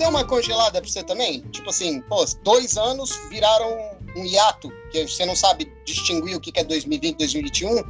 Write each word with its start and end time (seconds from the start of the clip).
deu 0.00 0.08
uma 0.08 0.24
congelada 0.24 0.80
pra 0.80 0.90
você 0.90 1.04
também? 1.04 1.42
Tipo 1.52 1.68
assim, 1.68 2.00
pô, 2.02 2.24
dois 2.42 2.78
anos 2.78 3.14
viraram 3.28 3.90
um 4.16 4.24
hiato, 4.24 4.72
que 4.90 5.06
você 5.06 5.26
não 5.26 5.36
sabe 5.36 5.70
distinguir 5.84 6.36
o 6.36 6.40
que 6.40 6.58
é 6.58 6.64
2020, 6.64 7.18
2021. 7.18 7.84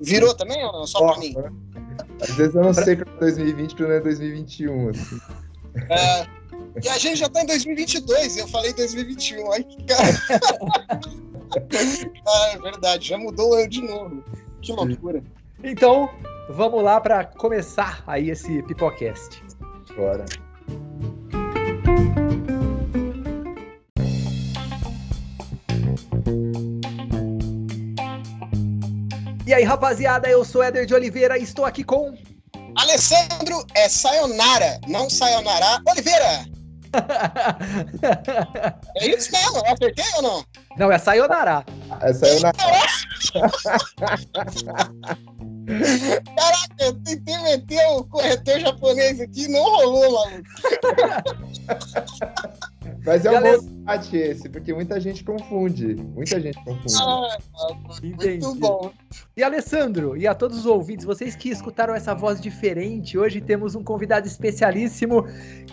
Virou 0.00 0.32
também 0.32 0.64
ou 0.64 0.72
não? 0.72 0.86
Só 0.86 1.04
pra 1.04 1.18
mim? 1.18 1.34
Às 2.22 2.30
vezes 2.36 2.54
eu 2.54 2.62
não 2.62 2.72
sei 2.72 2.94
pra 2.96 3.12
2020 3.18 3.74
que 3.74 3.82
não 3.82 3.90
é 3.90 4.00
2021. 4.00 4.90
Assim. 4.90 5.20
É, 5.90 6.26
e 6.84 6.88
a 6.88 6.98
gente 6.98 7.16
já 7.16 7.28
tá 7.28 7.42
em 7.42 7.46
2022, 7.46 8.36
eu 8.36 8.48
falei 8.48 8.72
2021. 8.72 9.52
Ai, 9.52 9.64
que 9.64 9.84
cara. 9.84 10.08
ah, 12.26 12.50
é 12.54 12.58
verdade, 12.58 13.08
já 13.08 13.18
mudou 13.18 13.50
o 13.50 13.54
ano 13.54 13.68
de 13.68 13.82
novo. 13.82 14.24
Que 14.62 14.72
loucura. 14.72 15.22
Então, 15.64 16.08
vamos 16.48 16.82
lá 16.84 17.00
para 17.00 17.24
começar 17.24 18.04
aí 18.06 18.30
esse 18.30 18.62
Pipocast. 18.62 19.42
Bora. 19.96 20.24
E 29.46 29.54
aí, 29.54 29.62
rapaziada, 29.62 30.28
eu 30.28 30.44
sou 30.44 30.60
Éder 30.62 30.86
de 30.86 30.92
Oliveira 30.92 31.38
e 31.38 31.44
estou 31.44 31.64
aqui 31.64 31.84
com. 31.84 32.12
Alessandro 32.76 33.64
é 33.74 33.88
Sayonara, 33.88 34.80
não 34.88 35.08
Sayonara 35.08 35.80
Oliveira. 35.88 36.44
é 38.96 39.06
isso 39.06 39.30
mesmo, 39.30 39.58
eu 39.58 39.72
acertei 39.72 40.04
ou 40.16 40.22
não? 40.22 40.44
Não, 40.76 40.90
é 40.90 40.98
Sayonara. 40.98 41.64
É 42.00 42.12
Sayonara. 42.12 42.56
Caraca, 45.66 46.74
eu 46.80 46.92
tentei 47.02 47.38
meter 47.38 47.84
o 47.90 48.04
corretor 48.04 48.60
japonês 48.60 49.20
aqui 49.20 49.44
e 49.44 49.48
não 49.48 49.62
rolou, 49.62 50.12
maluco. 50.12 50.44
Mas 53.06 53.24
é 53.24 53.30
um 53.30 53.40
bom 53.40 53.58
debate 53.62 54.16
esse, 54.16 54.48
porque 54.48 54.74
muita 54.74 54.98
gente 54.98 55.22
confunde. 55.22 55.94
Muita 55.94 56.40
gente 56.40 56.58
confunde. 56.64 56.94
Ah, 57.00 57.38
muito 58.02 58.54
bom. 58.56 58.90
E 59.36 59.44
Alessandro, 59.44 60.16
e 60.16 60.26
a 60.26 60.34
todos 60.34 60.58
os 60.58 60.66
ouvintes, 60.66 61.04
vocês 61.04 61.36
que 61.36 61.48
escutaram 61.48 61.94
essa 61.94 62.14
voz 62.14 62.40
diferente, 62.40 63.16
hoje 63.16 63.40
temos 63.40 63.76
um 63.76 63.84
convidado 63.84 64.26
especialíssimo, 64.26 65.24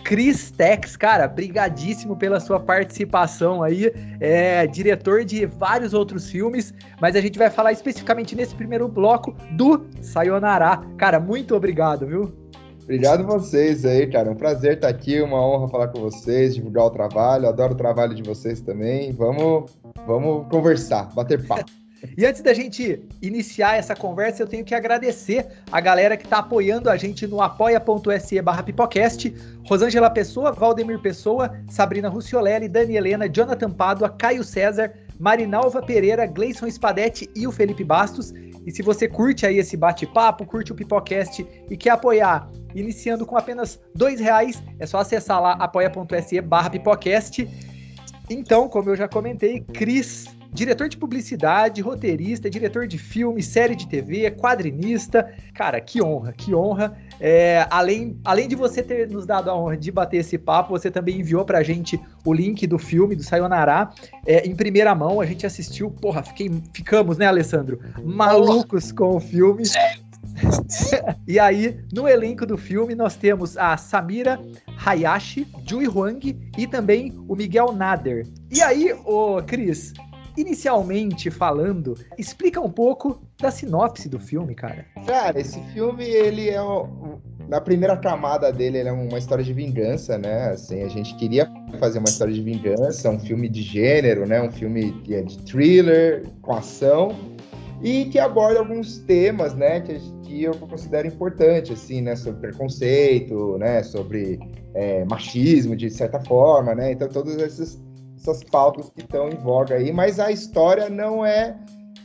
Chris 0.04 0.52
Tex. 0.52 0.96
Cara, 0.96 1.26
brigadíssimo 1.26 2.16
pela 2.16 2.38
sua 2.38 2.60
participação 2.60 3.64
aí. 3.64 3.92
É 4.20 4.64
diretor 4.68 5.24
de 5.24 5.44
vários 5.44 5.92
outros 5.92 6.30
filmes, 6.30 6.72
mas 7.00 7.16
a 7.16 7.20
gente 7.20 7.36
vai 7.36 7.50
falar 7.50 7.72
especificamente 7.72 8.36
nesse 8.36 8.54
primeiro 8.54 8.86
bloco 8.86 9.34
do 9.52 9.84
Sayonara. 10.00 10.80
Cara, 10.96 11.18
muito 11.18 11.56
obrigado, 11.56 12.06
viu? 12.06 12.43
Obrigado 12.84 13.24
vocês 13.24 13.86
aí, 13.86 14.06
cara. 14.06 14.30
Um 14.30 14.34
prazer 14.34 14.74
estar 14.74 14.88
aqui, 14.88 15.20
uma 15.22 15.40
honra 15.40 15.68
falar 15.68 15.88
com 15.88 16.00
vocês, 16.00 16.54
divulgar 16.54 16.84
o 16.84 16.90
trabalho. 16.90 17.48
Adoro 17.48 17.72
o 17.72 17.76
trabalho 17.76 18.14
de 18.14 18.22
vocês 18.22 18.60
também. 18.60 19.10
Vamos, 19.10 19.70
vamos 20.06 20.46
conversar, 20.48 21.12
bater 21.14 21.44
papo. 21.46 21.70
E 22.18 22.26
antes 22.26 22.42
da 22.42 22.52
gente 22.52 23.02
iniciar 23.22 23.76
essa 23.76 23.96
conversa, 23.96 24.42
eu 24.42 24.46
tenho 24.46 24.62
que 24.62 24.74
agradecer 24.74 25.46
a 25.72 25.80
galera 25.80 26.18
que 26.18 26.24
está 26.24 26.40
apoiando 26.40 26.90
a 26.90 26.98
gente 26.98 27.26
no 27.26 27.40
apoia.se 27.40 28.42
barra 28.42 28.62
pipocast, 28.62 29.34
Rosângela 29.66 30.10
Pessoa, 30.10 30.52
Valdemir 30.52 30.98
Pessoa, 30.98 31.50
Sabrina 31.70 32.10
Russiolelli, 32.10 32.68
Dani 32.68 32.96
Helena, 32.96 33.26
Jonathan 33.26 33.70
Pádua, 33.70 34.10
Caio 34.10 34.44
César, 34.44 34.92
Marinalva 35.18 35.80
Pereira, 35.80 36.26
Gleison 36.26 36.70
Spadetti 36.70 37.30
e 37.34 37.46
o 37.46 37.52
Felipe 37.52 37.84
Bastos. 37.84 38.34
E 38.66 38.70
se 38.70 38.82
você 38.82 39.08
curte 39.08 39.46
aí 39.46 39.58
esse 39.58 39.74
bate-papo, 39.74 40.44
curte 40.44 40.72
o 40.72 40.74
Pipocast 40.74 41.46
e 41.70 41.76
quer 41.76 41.90
apoiar, 41.90 42.50
iniciando 42.74 43.24
com 43.24 43.36
apenas 43.36 43.80
dois 43.94 44.20
reais, 44.20 44.62
é 44.78 44.86
só 44.86 44.98
acessar 44.98 45.40
lá 45.40 45.52
apoia.se 45.52 46.40
barra 46.40 46.70
Pipocast. 46.70 47.48
Então, 48.28 48.68
como 48.68 48.90
eu 48.90 48.96
já 48.96 49.06
comentei, 49.06 49.60
Cris 49.60 50.34
diretor 50.54 50.88
de 50.88 50.96
publicidade, 50.96 51.82
roteirista, 51.82 52.48
diretor 52.48 52.86
de 52.86 52.96
filme, 52.96 53.42
série 53.42 53.74
de 53.74 53.88
TV, 53.88 54.30
quadrinista. 54.30 55.34
Cara, 55.52 55.80
que 55.80 56.00
honra, 56.00 56.32
que 56.32 56.54
honra. 56.54 56.96
É, 57.20 57.66
além, 57.68 58.16
além 58.24 58.46
de 58.46 58.54
você 58.54 58.80
ter 58.80 59.10
nos 59.10 59.26
dado 59.26 59.50
a 59.50 59.56
honra 59.56 59.76
de 59.76 59.90
bater 59.90 60.18
esse 60.18 60.38
papo, 60.38 60.70
você 60.70 60.90
também 60.90 61.18
enviou 61.18 61.44
pra 61.44 61.62
gente 61.64 62.00
o 62.24 62.32
link 62.32 62.66
do 62.68 62.78
filme, 62.78 63.16
do 63.16 63.24
Sayonara, 63.24 63.90
é, 64.24 64.46
em 64.46 64.54
primeira 64.54 64.94
mão. 64.94 65.20
A 65.20 65.26
gente 65.26 65.44
assistiu, 65.44 65.90
porra, 65.90 66.22
fiquei, 66.22 66.50
ficamos, 66.72 67.18
né, 67.18 67.26
Alessandro? 67.26 67.80
Malucos 68.04 68.92
com 68.92 69.16
o 69.16 69.20
filme. 69.20 69.64
e 71.26 71.38
aí, 71.38 71.78
no 71.92 72.08
elenco 72.08 72.46
do 72.46 72.56
filme, 72.56 72.94
nós 72.94 73.16
temos 73.16 73.56
a 73.56 73.76
Samira 73.76 74.40
Hayashi, 74.84 75.46
Jui 75.66 75.86
Huang 75.86 76.50
e 76.56 76.66
também 76.66 77.14
o 77.28 77.34
Miguel 77.34 77.72
Nader. 77.72 78.26
E 78.50 78.62
aí, 78.62 78.92
ô 79.04 79.42
Cris, 79.42 79.92
inicialmente 80.36 81.30
falando, 81.30 81.94
explica 82.18 82.60
um 82.60 82.70
pouco 82.70 83.20
da 83.40 83.50
sinopse 83.50 84.08
do 84.08 84.18
filme, 84.18 84.54
cara. 84.54 84.84
Cara, 85.06 85.40
esse 85.40 85.60
filme, 85.72 86.04
ele 86.04 86.50
é. 86.50 86.58
Na 87.48 87.60
primeira 87.60 87.94
camada 87.96 88.50
dele, 88.50 88.78
ele 88.78 88.88
é 88.88 88.92
uma 88.92 89.18
história 89.18 89.44
de 89.44 89.52
vingança, 89.52 90.16
né? 90.16 90.50
Assim, 90.50 90.82
a 90.82 90.88
gente 90.88 91.14
queria 91.16 91.46
fazer 91.78 91.98
uma 91.98 92.08
história 92.08 92.32
de 92.32 92.42
vingança, 92.42 93.10
um 93.10 93.18
filme 93.18 93.50
de 93.50 93.60
gênero, 93.60 94.26
né? 94.26 94.40
Um 94.40 94.50
filme 94.50 94.92
de 95.02 95.38
thriller, 95.44 96.24
com 96.40 96.54
ação, 96.54 97.14
e 97.82 98.06
que 98.06 98.18
aborda 98.18 98.60
alguns 98.60 98.98
temas, 99.00 99.54
né? 99.54 99.80
Que, 99.80 100.00
que 100.34 100.42
eu 100.44 100.54
considero 100.54 101.06
importante, 101.06 101.72
assim, 101.72 102.00
né? 102.00 102.16
Sobre 102.16 102.40
preconceito, 102.40 103.56
né? 103.58 103.82
Sobre 103.82 104.38
é, 104.74 105.04
machismo, 105.04 105.76
de 105.76 105.88
certa 105.90 106.20
forma, 106.20 106.74
né? 106.74 106.92
Então, 106.92 107.08
todos 107.08 107.36
esses 107.36 107.82
essas 108.18 108.42
pautas 108.42 108.88
que 108.90 109.02
estão 109.02 109.28
em 109.28 109.36
voga 109.36 109.74
aí, 109.74 109.92
mas 109.92 110.18
a 110.18 110.30
história 110.30 110.88
não 110.88 111.26
é, 111.26 111.54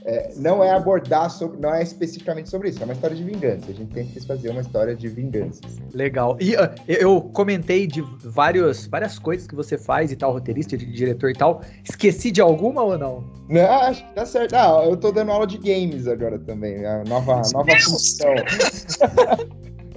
é, 0.05 0.31
não 0.37 0.63
é 0.63 0.71
abordar 0.71 1.29
sobre, 1.29 1.59
não 1.59 1.73
é 1.73 1.83
especificamente 1.83 2.49
sobre 2.49 2.69
isso, 2.69 2.81
é 2.81 2.85
uma 2.85 2.93
história 2.93 3.15
de 3.15 3.23
vingança. 3.23 3.65
A 3.69 3.73
gente 3.73 3.93
tem 3.93 4.07
que 4.07 4.19
fazer 4.25 4.49
uma 4.49 4.61
história 4.61 4.95
de 4.95 5.07
vinganças. 5.07 5.77
Legal. 5.93 6.37
E 6.39 6.55
uh, 6.55 6.69
eu 6.87 7.21
comentei 7.33 7.85
de 7.85 8.01
vários, 8.23 8.87
várias 8.87 9.19
coisas 9.19 9.47
que 9.47 9.55
você 9.55 9.77
faz 9.77 10.11
e 10.11 10.15
tal, 10.15 10.31
roteirista, 10.31 10.77
diretor 10.77 11.29
e 11.29 11.33
tal. 11.33 11.61
Esqueci 11.83 12.31
de 12.31 12.41
alguma 12.41 12.81
ou 12.81 12.97
não? 12.97 13.23
Não, 13.49 13.69
acho 13.81 14.05
que 14.07 14.13
tá 14.13 14.25
certo. 14.25 14.53
Ah, 14.53 14.85
eu 14.85 14.95
tô 14.95 15.11
dando 15.11 15.31
aula 15.31 15.45
de 15.45 15.57
games 15.57 16.07
agora 16.07 16.39
também, 16.39 16.85
a 16.85 17.03
nova, 17.03 17.41
nova 17.53 17.79
função. 17.79 18.33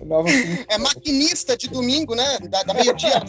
Nova... 0.05 0.29
É 0.69 0.79
maquinista 0.79 1.57
de 1.57 1.69
domingo, 1.69 2.15
né? 2.15 2.39
Da, 2.51 2.63
da 2.65 2.75
meio-dia 2.75 3.21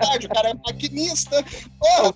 tarde, 0.00 0.26
o 0.26 0.30
cara 0.30 0.50
é 0.50 0.54
maquinista. 0.54 1.44
Porra. 1.78 2.14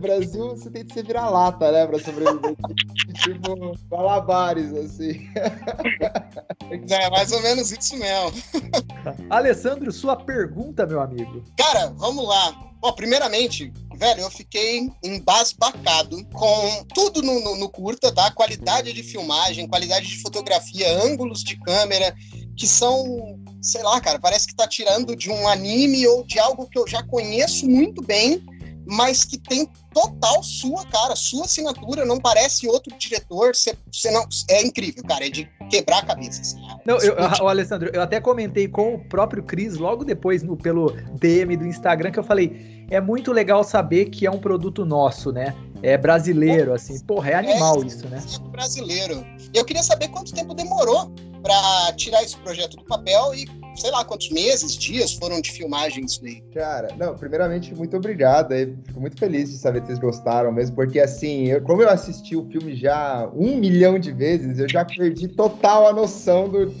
Brasil, 0.00 0.50
você 0.50 0.70
tem 0.70 0.84
que 0.84 0.94
ser 0.94 1.04
vira-lata, 1.04 1.70
né? 1.70 1.86
Pra 1.86 1.98
sobreviver. 1.98 2.56
tipo, 3.24 3.78
malabares, 3.90 4.72
assim. 4.72 5.28
É 6.88 7.10
mais 7.10 7.30
ou 7.30 7.40
menos 7.42 7.70
isso 7.70 7.96
mesmo. 7.96 8.32
Alessandro, 9.28 9.92
sua 9.92 10.16
pergunta, 10.16 10.86
meu 10.86 11.00
amigo. 11.00 11.44
Cara, 11.56 11.92
vamos 11.96 12.26
lá. 12.26 12.52
Bom, 12.80 12.92
primeiramente, 12.92 13.72
velho, 13.96 14.20
eu 14.20 14.30
fiquei 14.30 14.90
embasbacado 15.02 16.24
com 16.26 16.84
tudo 16.94 17.22
no, 17.22 17.40
no, 17.40 17.56
no, 17.56 17.68
curta, 17.68 18.12
tá? 18.12 18.30
Qualidade 18.30 18.92
de 18.92 19.02
filmagem, 19.02 19.66
qualidade 19.66 20.06
de 20.06 20.20
fotografia, 20.20 21.02
ângulos 21.02 21.42
de 21.42 21.56
câmera, 21.60 22.14
que 22.56 22.66
são, 22.66 23.38
sei 23.62 23.82
lá, 23.82 24.00
cara, 24.00 24.18
parece 24.18 24.46
que 24.46 24.54
tá 24.54 24.68
tirando 24.68 25.16
de 25.16 25.30
um 25.30 25.48
anime 25.48 26.06
ou 26.06 26.24
de 26.24 26.38
algo 26.38 26.68
que 26.68 26.78
eu 26.78 26.86
já 26.86 27.02
conheço 27.02 27.68
muito 27.68 28.02
bem, 28.02 28.44
mas 28.86 29.24
que 29.24 29.38
tem 29.38 29.68
total 29.92 30.42
sua 30.42 30.84
cara, 30.86 31.16
sua 31.16 31.44
assinatura, 31.44 32.04
não 32.04 32.18
parece 32.18 32.66
outro 32.68 32.96
diretor, 32.98 33.54
você, 33.54 33.74
você 33.92 34.10
não, 34.10 34.26
é 34.50 34.62
incrível, 34.62 35.02
cara, 35.04 35.26
é 35.26 35.30
de 35.30 35.48
quebrar 35.70 35.98
a 35.98 36.06
cabeça. 36.06 36.40
Assim, 36.40 36.60
não, 36.84 36.98
eu, 36.98 37.14
eu, 37.14 37.48
Alessandro, 37.48 37.90
eu 37.92 38.02
até 38.02 38.20
comentei 38.20 38.68
com 38.68 38.94
o 38.94 38.98
próprio 39.08 39.42
Cris 39.42 39.76
logo 39.76 40.04
depois 40.04 40.42
no, 40.42 40.56
pelo 40.56 40.90
DM 41.18 41.56
do 41.56 41.66
Instagram 41.66 42.10
que 42.10 42.18
eu 42.18 42.24
falei, 42.24 42.86
é 42.90 43.00
muito 43.00 43.32
legal 43.32 43.64
saber 43.64 44.06
que 44.06 44.26
é 44.26 44.30
um 44.30 44.38
produto 44.38 44.84
nosso, 44.84 45.32
né? 45.32 45.54
É 45.82 45.96
brasileiro, 45.98 46.72
assim, 46.72 46.98
porra, 47.00 47.30
é 47.30 47.34
animal 47.34 47.82
é, 47.82 47.86
isso, 47.86 48.08
né? 48.08 48.22
É 48.34 48.48
brasileiro. 48.50 49.24
Eu 49.52 49.64
queria 49.64 49.82
saber 49.82 50.08
quanto 50.08 50.32
tempo 50.32 50.54
demorou 50.54 51.12
para 51.42 51.92
tirar 51.96 52.22
esse 52.22 52.36
projeto 52.38 52.76
do 52.76 52.84
papel 52.84 53.34
e 53.34 53.46
sei 53.76 53.90
lá 53.90 54.04
quantos 54.04 54.30
meses, 54.30 54.76
dias 54.76 55.14
foram 55.14 55.40
de 55.40 55.50
filmagem 55.50 56.04
isso 56.04 56.24
aí. 56.24 56.42
Cara, 56.52 56.88
não, 56.96 57.16
primeiramente, 57.16 57.74
muito 57.74 57.96
obrigado. 57.96 58.52
Eu 58.52 58.76
fico 58.86 59.00
muito 59.00 59.18
feliz 59.18 59.50
de 59.50 59.58
saber 59.58 59.80
que 59.80 59.86
vocês 59.86 59.98
gostaram 59.98 60.52
mesmo, 60.52 60.76
porque 60.76 61.00
assim, 61.00 61.46
eu, 61.46 61.60
como 61.62 61.82
eu 61.82 61.88
assisti 61.88 62.36
o 62.36 62.48
filme 62.50 62.74
já 62.74 63.28
um 63.34 63.56
milhão 63.56 63.98
de 63.98 64.12
vezes, 64.12 64.58
eu 64.58 64.68
já 64.68 64.84
perdi 64.84 65.28
total 65.28 65.88
a 65.88 65.92
noção 65.92 66.48
do. 66.48 66.72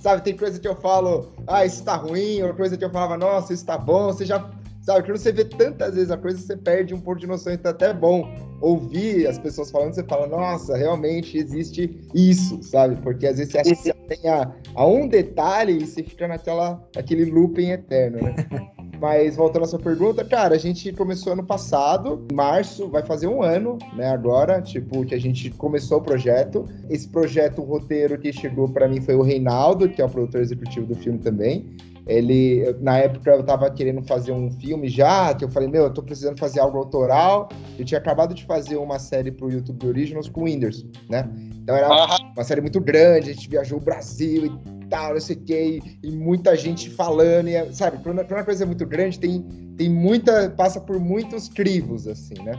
Sabe, 0.00 0.22
tem 0.22 0.36
coisa 0.36 0.58
que 0.58 0.68
eu 0.68 0.76
falo, 0.76 1.32
ah, 1.46 1.64
isso 1.64 1.82
tá 1.82 1.96
ruim, 1.96 2.42
ou 2.42 2.54
coisa 2.54 2.76
que 2.76 2.84
eu 2.84 2.90
falava, 2.90 3.16
nossa, 3.16 3.52
isso 3.52 3.64
tá 3.64 3.78
bom, 3.78 4.06
você 4.06 4.24
já 4.24 4.38
Sabe, 4.86 5.04
quando 5.04 5.18
você 5.18 5.32
vê 5.32 5.44
tantas 5.44 5.96
vezes 5.96 6.12
a 6.12 6.16
coisa, 6.16 6.38
você 6.38 6.56
perde 6.56 6.94
um 6.94 7.00
pouco 7.00 7.18
de 7.18 7.26
noção. 7.26 7.52
Então, 7.52 7.72
é 7.72 7.74
até 7.74 7.92
bom 7.92 8.32
ouvir 8.60 9.26
as 9.26 9.36
pessoas 9.36 9.68
falando, 9.68 9.92
você 9.92 10.04
fala, 10.04 10.28
nossa, 10.28 10.76
realmente 10.76 11.36
existe 11.36 12.00
isso, 12.14 12.62
sabe? 12.62 12.94
Porque 13.02 13.26
às 13.26 13.36
vezes 13.36 13.52
você 13.52 13.58
acha 13.58 13.70
que 13.74 13.82
você 13.82 13.92
tem 13.92 14.30
a, 14.30 14.54
a 14.76 14.86
um 14.86 15.08
detalhe 15.08 15.78
e 15.78 15.86
você 15.86 16.04
fica 16.04 16.28
naquela, 16.28 16.80
aquele 16.96 17.24
looping 17.24 17.70
eterno, 17.70 18.22
né? 18.22 18.36
Mas 19.00 19.36
voltando 19.36 19.64
à 19.64 19.66
sua 19.66 19.78
pergunta, 19.78 20.24
cara, 20.24 20.54
a 20.54 20.58
gente 20.58 20.92
começou 20.92 21.32
ano 21.32 21.44
passado, 21.44 22.24
em 22.30 22.34
março, 22.34 22.88
vai 22.88 23.04
fazer 23.04 23.26
um 23.26 23.42
ano, 23.42 23.78
né, 23.94 24.08
agora, 24.08 24.60
tipo, 24.62 25.04
que 25.04 25.14
a 25.14 25.20
gente 25.20 25.50
começou 25.50 25.98
o 25.98 26.02
projeto. 26.02 26.64
Esse 26.88 27.08
projeto, 27.08 27.60
o 27.60 27.64
roteiro 27.64 28.18
que 28.18 28.32
chegou 28.32 28.68
para 28.68 28.88
mim 28.88 29.00
foi 29.00 29.14
o 29.14 29.22
Reinaldo, 29.22 29.88
que 29.88 30.00
é 30.00 30.04
o 30.04 30.08
produtor 30.08 30.40
executivo 30.40 30.86
do 30.86 30.94
filme 30.94 31.18
também. 31.18 31.66
Ele, 32.06 32.64
na 32.80 32.98
época, 32.98 33.30
eu 33.30 33.42
tava 33.42 33.68
querendo 33.68 34.00
fazer 34.02 34.30
um 34.30 34.48
filme 34.48 34.88
já, 34.88 35.34
que 35.34 35.44
eu 35.44 35.48
falei, 35.48 35.68
meu, 35.68 35.84
eu 35.84 35.92
tô 35.92 36.02
precisando 36.02 36.38
fazer 36.38 36.60
algo 36.60 36.78
autoral. 36.78 37.48
Eu 37.76 37.84
tinha 37.84 37.98
acabado 37.98 38.32
de 38.32 38.44
fazer 38.44 38.76
uma 38.76 38.98
série 39.00 39.32
pro 39.32 39.50
YouTube 39.50 39.88
Originals 39.88 40.28
com 40.28 40.42
o 40.42 40.44
Whindersson, 40.44 40.86
né? 41.10 41.28
Então 41.66 41.74
era 41.74 41.88
uma 42.32 42.44
série 42.44 42.60
muito 42.60 42.80
grande, 42.80 43.30
a 43.30 43.34
gente 43.34 43.50
viajou 43.50 43.78
o 43.78 43.80
Brasil 43.80 44.46
e 44.46 44.86
tal, 44.86 45.14
não 45.14 45.20
sei 45.20 45.34
o 45.34 45.40
quê, 45.40 45.82
e, 46.00 46.12
muita 46.12 46.54
gente 46.54 46.88
falando, 46.88 47.48
e, 47.48 47.74
sabe? 47.74 47.98
Quando 48.04 48.20
uma 48.20 48.44
coisa 48.44 48.62
é 48.62 48.66
muito 48.66 48.86
grande, 48.86 49.18
tem, 49.18 49.42
tem 49.76 49.90
muita. 49.90 50.48
passa 50.50 50.80
por 50.80 51.00
muitos 51.00 51.48
crivos, 51.48 52.06
assim, 52.06 52.40
né? 52.44 52.52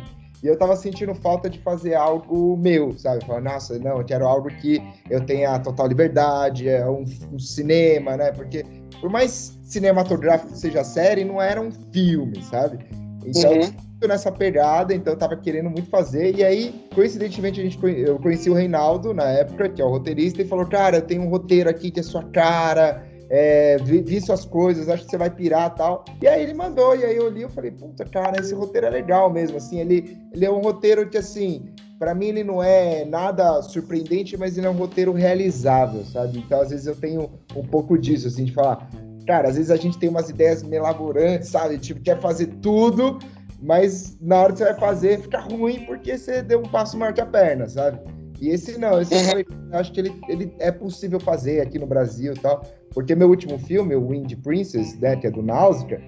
E 0.44 0.48
eu 0.48 0.58
tava 0.58 0.76
sentindo 0.76 1.16
falta 1.16 1.50
de 1.50 1.58
fazer 1.60 1.94
algo 1.94 2.58
meu, 2.58 2.98
sabe? 2.98 3.26
Falar, 3.26 3.40
nossa, 3.40 3.80
não, 3.80 4.00
eu 4.00 4.04
quero 4.04 4.28
algo 4.28 4.50
que 4.50 4.84
eu 5.10 5.26
tenha 5.26 5.58
total 5.60 5.88
liberdade, 5.88 6.68
é 6.68 6.86
um, 6.86 7.06
um 7.32 7.40
cinema, 7.40 8.18
né? 8.18 8.34
Porque 8.34 8.66
por 9.00 9.10
mais 9.10 9.58
cinematográfico 9.64 10.52
que 10.52 10.60
seja 10.60 10.82
a 10.82 10.84
série, 10.84 11.24
não 11.24 11.42
era 11.42 11.62
um 11.62 11.72
filme, 11.94 12.44
sabe? 12.44 12.80
Então, 13.26 13.54
uhum. 13.54 13.87
Nessa 14.06 14.32
pegada, 14.32 14.94
então 14.94 15.14
eu 15.14 15.18
tava 15.18 15.38
querendo 15.38 15.70
muito 15.70 15.90
fazer. 15.90 16.36
E 16.36 16.44
aí, 16.44 16.88
coincidentemente, 16.94 17.62
a 17.62 17.64
gente, 17.64 17.80
eu 17.84 18.20
conheci 18.20 18.50
o 18.50 18.54
Reinaldo 18.54 19.14
na 19.14 19.24
época, 19.24 19.70
que 19.70 19.82
é 19.82 19.86
o 19.86 19.90
roteirista, 19.90 20.42
e 20.42 20.48
falou: 20.48 20.68
Cara, 20.68 20.98
eu 20.98 21.02
tenho 21.02 21.22
um 21.22 21.30
roteiro 21.30 21.70
aqui 21.70 21.90
que 21.90 22.02
é 22.02 22.04
sua 22.04 22.24
cara. 22.24 23.08
É, 23.30 23.78
vi, 23.84 24.02
vi, 24.02 24.22
suas 24.22 24.46
coisas, 24.46 24.88
acho 24.88 25.04
que 25.04 25.12
você 25.12 25.18
vai 25.18 25.30
pirar 25.30 25.74
tal. 25.76 26.06
E 26.22 26.28
aí 26.28 26.44
ele 26.44 26.54
mandou, 26.54 26.96
e 26.96 27.04
aí 27.04 27.16
eu 27.16 27.30
li, 27.30 27.42
eu 27.42 27.50
falei, 27.50 27.72
puta, 27.72 28.06
cara, 28.06 28.40
esse 28.40 28.54
roteiro 28.54 28.88
é 28.88 28.90
legal 28.90 29.30
mesmo, 29.30 29.58
assim, 29.58 29.82
ele, 29.82 30.18
ele 30.32 30.46
é 30.46 30.50
um 30.50 30.62
roteiro 30.62 31.10
que, 31.10 31.18
assim, 31.18 31.66
para 32.00 32.14
mim 32.14 32.28
ele 32.28 32.44
não 32.44 32.64
é 32.64 33.04
nada 33.06 33.62
surpreendente, 33.62 34.38
mas 34.38 34.58
ele 34.58 34.68
é 34.68 34.70
um 34.70 34.78
roteiro 34.78 35.12
realizável, 35.12 36.06
sabe? 36.06 36.40
Então 36.40 36.62
às 36.62 36.70
vezes 36.70 36.86
eu 36.86 36.96
tenho 36.96 37.30
um 37.56 37.64
pouco 37.64 37.98
disso, 37.98 38.28
assim, 38.28 38.46
de 38.46 38.54
falar, 38.54 38.90
cara, 39.26 39.50
às 39.50 39.56
vezes 39.56 39.72
a 39.72 39.76
gente 39.76 39.98
tem 39.98 40.10
umas 40.10 40.30
ideias 40.30 40.64
melaborantes, 40.64 41.50
sabe? 41.50 41.78
Tipo, 41.78 42.02
quer 42.02 42.20
fazer 42.20 42.48
tudo, 42.62 43.20
mas 43.60 44.18
na 44.22 44.42
hora 44.42 44.54
que 44.54 44.60
você 44.60 44.66
vai 44.66 44.80
fazer 44.80 45.22
fica 45.22 45.40
ruim 45.40 45.86
porque 45.86 46.18
você 46.18 46.42
deu 46.42 46.60
um 46.60 46.70
passo 46.70 46.98
maior 46.98 47.14
que 47.14 47.22
a 47.22 47.26
perna, 47.26 47.68
sabe? 47.68 48.00
E 48.40 48.50
esse 48.50 48.78
não, 48.78 49.02
esse 49.02 49.14
eu, 49.14 49.40
eu 49.40 49.80
acho 49.80 49.92
que 49.92 50.00
ele, 50.00 50.22
ele 50.30 50.54
é 50.60 50.72
possível 50.72 51.20
fazer 51.20 51.62
aqui 51.62 51.80
no 51.80 51.88
Brasil 51.88 52.34
e 52.34 52.40
tal, 52.40 52.64
porque 52.94 53.16
meu 53.16 53.30
último 53.30 53.58
filme, 53.58 53.96
o 53.96 54.10
Wind 54.10 54.32
Princess, 54.44 54.98
né, 55.00 55.16
que 55.16 55.28
é 55.28 55.32
do 55.32 55.42
Náusea, 55.42 56.00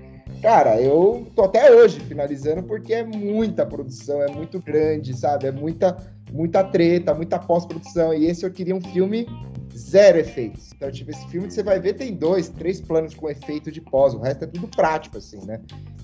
Cara, 0.42 0.80
eu 0.80 1.28
tô 1.36 1.44
até 1.44 1.70
hoje 1.70 2.00
finalizando 2.00 2.64
porque 2.64 2.94
é 2.94 3.04
muita 3.04 3.66
produção, 3.66 4.22
é 4.22 4.32
muito 4.32 4.62
grande, 4.62 5.14
sabe? 5.18 5.48
É 5.48 5.52
muita, 5.52 5.98
muita 6.32 6.64
treta, 6.64 7.14
muita 7.14 7.38
pós-produção. 7.38 8.14
E 8.14 8.26
esse 8.26 8.46
eu 8.46 8.52
queria 8.52 8.74
um 8.74 8.80
filme 8.80 9.28
zero 9.76 10.18
efeitos. 10.18 10.72
Então, 10.74 10.90
tipo, 10.90 11.12
esse 11.12 11.28
filme 11.28 11.48
que 11.48 11.54
você 11.54 11.64
vai 11.64 11.78
ver 11.80 11.94
tem 11.96 12.16
dois, 12.16 12.48
três 12.48 12.80
planos 12.80 13.14
com 13.14 13.30
efeito 13.30 13.70
de 13.70 13.82
pós, 13.82 14.14
o 14.14 14.20
resto 14.20 14.46
é 14.46 14.48
tudo 14.48 14.68
prático, 14.70 15.18
assim, 15.18 15.46
né? 15.46 15.60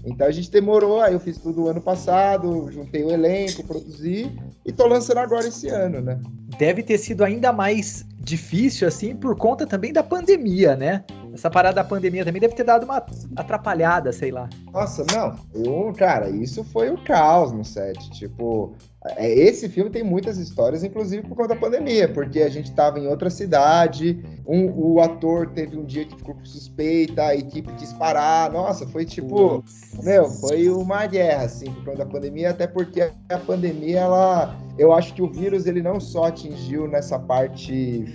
Então 0.06 0.28
a 0.28 0.31
gente 0.31 0.52
demorou, 0.52 1.02
aí 1.02 1.13
eu 1.13 1.19
fiz 1.19 1.38
tudo 1.38 1.68
ano 1.68 1.81
passado, 1.81 2.72
juntei 2.72 3.04
o 3.04 3.12
elenco, 3.12 3.63
produzi 3.63 4.31
e 4.63 4.72
tô 4.72 4.86
lançando 4.86 5.18
agora 5.18 5.48
esse 5.48 5.68
ano, 5.68 6.00
né? 6.00 6.19
Deve 6.60 6.84
ter 6.84 6.98
sido 6.98 7.24
ainda 7.24 7.52
mais 7.52 8.06
difícil, 8.19 8.88
assim, 8.88 9.16
por 9.16 9.36
conta 9.36 9.66
também 9.66 9.92
da 9.92 10.04
pandemia, 10.04 10.75
né? 10.75 11.04
Essa 11.34 11.50
parada 11.50 11.75
da 11.75 11.84
pandemia 11.84 12.24
também 12.24 12.40
deve 12.40 12.56
ter 12.56 12.63
dado 12.63 12.84
uma 12.84 13.04
atrapalhada, 13.36 14.13
sei 14.13 14.31
lá. 14.31 14.48
Nossa, 14.72 15.06
não. 15.12 15.36
Eu, 15.54 15.92
cara, 15.94 16.30
isso 16.30 16.63
foi 16.63 16.90
o 16.90 16.98
caos 17.04 17.52
no 17.52 17.66
set. 17.66 18.10
Tipo, 18.12 18.74
esse 19.19 19.69
filme 19.69 19.90
tem 19.90 20.04
muitas 20.04 20.38
histórias, 20.38 20.84
inclusive 20.84 21.22
por 21.28 21.36
conta 21.36 21.50
da 21.50 21.56
pandemia, 21.56 22.12
porque 22.12 22.42
a 22.42 22.50
gente 22.50 22.69
estava 22.69 23.00
em 23.00 23.07
outra 23.07 23.30
cidade, 23.30 24.19
um, 24.48 24.72
o 24.72 25.00
ator 25.00 25.48
teve 25.52 25.78
um 25.78 25.86
dia 25.86 26.06
que 26.06 26.16
ficou 26.16 26.36
suspeita, 26.44 27.24
a 27.24 27.36
equipe 27.36 27.72
quis 27.74 27.94
parar. 27.94 28.52
Nossa, 28.52 28.88
foi 28.88 29.06
tipo, 29.06 29.63
meu, 30.02 30.28
foi 30.28 30.69
uma 30.69 31.06
guerra, 31.06 31.44
assim, 31.44 31.72
por 31.72 31.86
conta 31.86 31.98
da 32.00 32.06
pandemia, 32.06 32.50
até 32.50 32.66
porque 32.66 33.02
a 33.02 33.38
pandemia, 33.38 34.00
ela. 34.00 34.56
Eu 34.78 34.92
acho 34.92 35.13
que 35.13 35.22
o 35.22 35.31
vírus 35.31 35.68
ele 35.68 35.81
não 35.81 36.00
só 36.00 36.25
atingiu 36.25 36.88
nessa 36.88 37.18
parte 37.18 38.06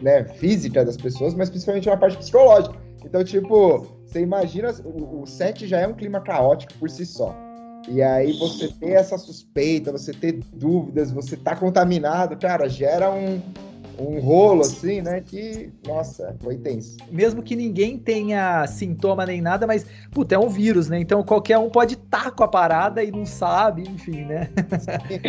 né, 0.00 0.24
física 0.24 0.84
das 0.84 0.96
pessoas, 0.96 1.34
mas 1.34 1.50
principalmente 1.50 1.88
na 1.88 1.96
parte 1.96 2.16
psicológica. 2.16 2.76
Então, 3.04 3.22
tipo, 3.22 3.86
você 4.06 4.20
imagina, 4.20 4.72
o, 4.84 5.22
o 5.22 5.26
set 5.26 5.66
já 5.66 5.80
é 5.80 5.86
um 5.86 5.94
clima 5.94 6.20
caótico 6.20 6.72
por 6.74 6.88
si 6.88 7.04
só. 7.04 7.34
E 7.90 8.02
aí 8.02 8.32
você 8.38 8.68
ter 8.68 8.90
essa 8.90 9.16
suspeita, 9.16 9.90
você 9.90 10.12
ter 10.12 10.40
dúvidas, 10.52 11.10
você 11.10 11.36
tá 11.36 11.56
contaminado, 11.56 12.36
cara, 12.36 12.68
gera 12.68 13.10
um, 13.10 13.40
um 14.00 14.20
rolo 14.20 14.62
assim, 14.62 15.02
né? 15.02 15.20
Que, 15.20 15.70
nossa, 15.86 16.36
foi 16.40 16.56
tenso. 16.56 16.96
Mesmo 17.10 17.42
que 17.42 17.56
ninguém 17.56 17.98
tenha 17.98 18.66
sintoma 18.66 19.26
nem 19.26 19.40
nada, 19.40 19.66
mas, 19.66 19.86
puta, 20.10 20.34
é 20.34 20.38
um 20.38 20.48
vírus, 20.48 20.88
né? 20.88 21.00
Então 21.00 21.22
qualquer 21.22 21.58
um 21.58 21.68
pode 21.70 21.94
estar 21.94 22.24
tá 22.24 22.30
com 22.30 22.44
a 22.44 22.48
parada 22.48 23.02
e 23.02 23.10
não 23.10 23.26
sabe, 23.26 23.82
enfim, 23.82 24.24
né? 24.24 24.48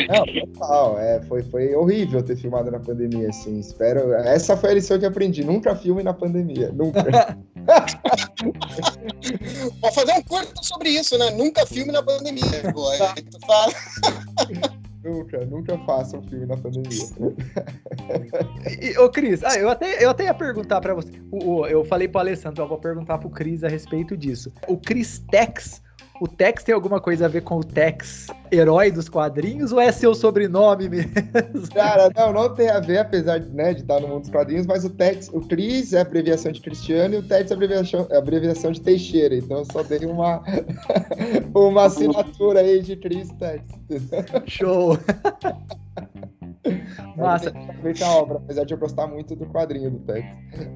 não, 0.07 0.25
total. 0.53 0.99
É, 0.99 1.21
foi, 1.21 1.43
foi 1.43 1.73
horrível 1.75 2.21
ter 2.23 2.35
filmado 2.35 2.69
na 2.71 2.79
pandemia, 2.79 3.29
assim. 3.29 3.59
Espero. 3.59 4.13
Essa 4.13 4.55
foi 4.55 4.71
a 4.71 4.73
lição 4.73 4.99
que 4.99 5.05
aprendi. 5.05 5.43
Nunca 5.43 5.75
filme 5.75 6.03
na 6.03 6.13
pandemia. 6.13 6.71
Nunca. 6.71 7.03
Vou 9.81 9.91
fazer 9.91 10.13
um 10.13 10.21
curto 10.23 10.63
sobre 10.63 10.89
isso, 10.89 11.17
né? 11.17 11.31
Nunca 11.31 11.65
filme 11.65 11.91
na 11.91 12.03
pandemia. 12.03 12.71
Pô, 12.73 12.89
aí 12.91 13.23
tu 13.23 13.39
fala. 13.45 13.73
Nunca, 15.09 15.45
nunca 15.45 15.77
faça 15.79 16.17
um 16.17 16.23
filme 16.23 16.45
na 16.45 16.57
pandemia. 16.57 16.89
E, 18.81 18.97
ô, 18.97 19.09
Cris, 19.09 19.43
ah, 19.43 19.57
eu, 19.57 19.69
até, 19.69 20.03
eu 20.03 20.09
até 20.09 20.25
ia 20.25 20.33
perguntar 20.33 20.79
para 20.81 20.93
você. 20.93 21.11
O, 21.31 21.51
o, 21.51 21.67
eu 21.67 21.83
falei 21.83 22.07
pro 22.07 22.19
Alessandro, 22.19 22.63
eu 22.63 22.67
vou 22.67 22.77
perguntar 22.77 23.17
pro 23.17 23.29
Cris 23.29 23.63
a 23.63 23.67
respeito 23.67 24.15
disso. 24.15 24.51
O 24.67 24.77
Cris 24.77 25.19
Tex 25.31 25.81
o 26.19 26.27
Tex 26.27 26.63
tem 26.63 26.75
alguma 26.75 26.99
coisa 26.99 27.25
a 27.25 27.27
ver 27.27 27.41
com 27.41 27.57
o 27.57 27.63
Tex, 27.63 28.27
herói 28.51 28.91
dos 28.91 29.07
quadrinhos, 29.07 29.71
ou 29.71 29.79
é 29.79 29.91
seu 29.91 30.13
sobrenome 30.13 30.89
mesmo? 30.89 31.11
Cara, 31.73 32.11
não, 32.15 32.33
não 32.33 32.53
tem 32.53 32.69
a 32.69 32.79
ver, 32.79 32.99
apesar 32.99 33.39
de, 33.39 33.49
né, 33.49 33.73
de 33.73 33.81
estar 33.81 33.99
no 33.99 34.07
mundo 34.07 34.21
dos 34.21 34.29
quadrinhos, 34.29 34.65
mas 34.65 34.83
o 34.83 34.89
Tex, 34.89 35.29
o 35.33 35.41
Cris 35.41 35.93
é 35.93 36.01
abreviação 36.01 36.51
de 36.51 36.61
Cristiano 36.61 37.15
e 37.15 37.17
o 37.17 37.23
Tex 37.23 37.51
é 37.51 37.53
abreviação, 37.53 38.07
é 38.09 38.17
abreviação 38.17 38.71
de 38.71 38.81
Teixeira. 38.81 39.35
Então 39.35 39.59
eu 39.59 39.65
só 39.71 39.83
dei 39.83 40.05
uma, 40.05 40.43
uma 41.55 41.85
assinatura 41.85 42.59
aí 42.61 42.81
de 42.81 42.95
Cris 42.95 43.29
Tex. 43.33 43.63
Show! 44.47 44.97
Massa. 47.15 47.53
Feita 47.81 48.05
a 48.05 48.15
obra, 48.17 48.37
apesar 48.37 48.65
de 48.65 48.73
eu 48.73 48.77
gostar 48.77 49.07
muito 49.07 49.35
do 49.35 49.45
quadrinho 49.47 49.91
do 49.91 49.99
Tex. 49.99 50.25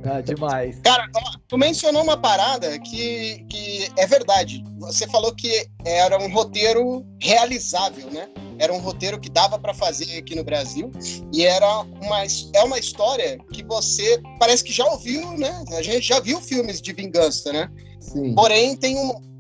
Ah, 0.06 0.22
demais. 0.22 0.80
Cara, 0.82 1.10
tu 1.48 1.58
mencionou 1.58 2.04
uma 2.04 2.18
parada 2.18 2.80
que, 2.80 3.46
que 3.50 3.90
é 3.98 4.08
verdade. 4.08 4.64
Você 4.80 5.08
falou 5.08 5.34
que 5.36 5.68
era 5.86 6.18
um 6.18 6.32
roteiro 6.32 7.06
realizável, 7.22 8.10
né? 8.12 8.30
Era 8.60 8.72
um 8.72 8.80
roteiro 8.80 9.20
que 9.20 9.30
dava 9.30 9.58
para 9.58 9.74
fazer 9.74 10.18
aqui 10.18 10.36
no 10.36 10.44
Brasil 10.44 10.92
e 11.34 11.44
era 11.44 11.80
uma 11.80 12.24
é 12.54 12.64
uma 12.64 12.78
história 12.78 13.38
que 13.52 13.64
você 13.64 14.22
parece 14.40 14.64
que 14.64 14.72
já 14.72 14.86
ouviu, 14.86 15.38
né? 15.38 15.64
A 15.76 15.82
gente 15.82 16.08
já 16.08 16.20
viu 16.20 16.40
filmes 16.40 16.82
de 16.82 16.94
vingança, 16.94 17.52
né? 17.52 17.70
Sim. 18.00 18.36
Porém 18.36 18.76
tem 18.76 18.98
um, 18.98 19.33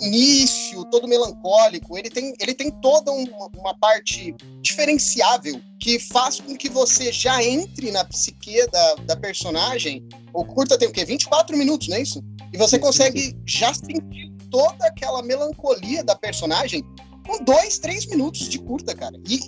início, 0.00 0.84
todo 0.86 1.08
melancólico, 1.08 1.96
ele 1.96 2.10
tem, 2.10 2.34
ele 2.40 2.54
tem 2.54 2.70
toda 2.70 3.10
uma, 3.12 3.48
uma, 3.56 3.78
parte 3.78 4.34
diferenciável 4.60 5.60
que 5.80 5.98
faz 5.98 6.40
com 6.40 6.56
que 6.56 6.68
você 6.68 7.12
já 7.12 7.42
entre 7.42 7.90
na 7.90 8.04
psique 8.04 8.66
da, 8.70 8.94
da 9.06 9.16
personagem. 9.16 10.06
O 10.32 10.44
curta 10.44 10.78
tem 10.78 10.88
o 10.88 10.92
quê? 10.92 11.04
24 11.04 11.56
minutos, 11.56 11.88
não 11.88 11.96
é 11.96 12.02
isso? 12.02 12.22
E 12.52 12.58
você 12.58 12.78
consegue 12.78 13.36
já 13.46 13.72
sentir 13.72 14.32
toda 14.50 14.86
aquela 14.86 15.22
melancolia 15.22 16.04
da 16.04 16.14
personagem 16.14 16.84
com 17.26 17.42
dois, 17.42 17.78
três 17.78 18.06
minutos 18.06 18.48
de 18.48 18.58
curta, 18.58 18.94
cara. 18.94 19.18
E 19.28 19.40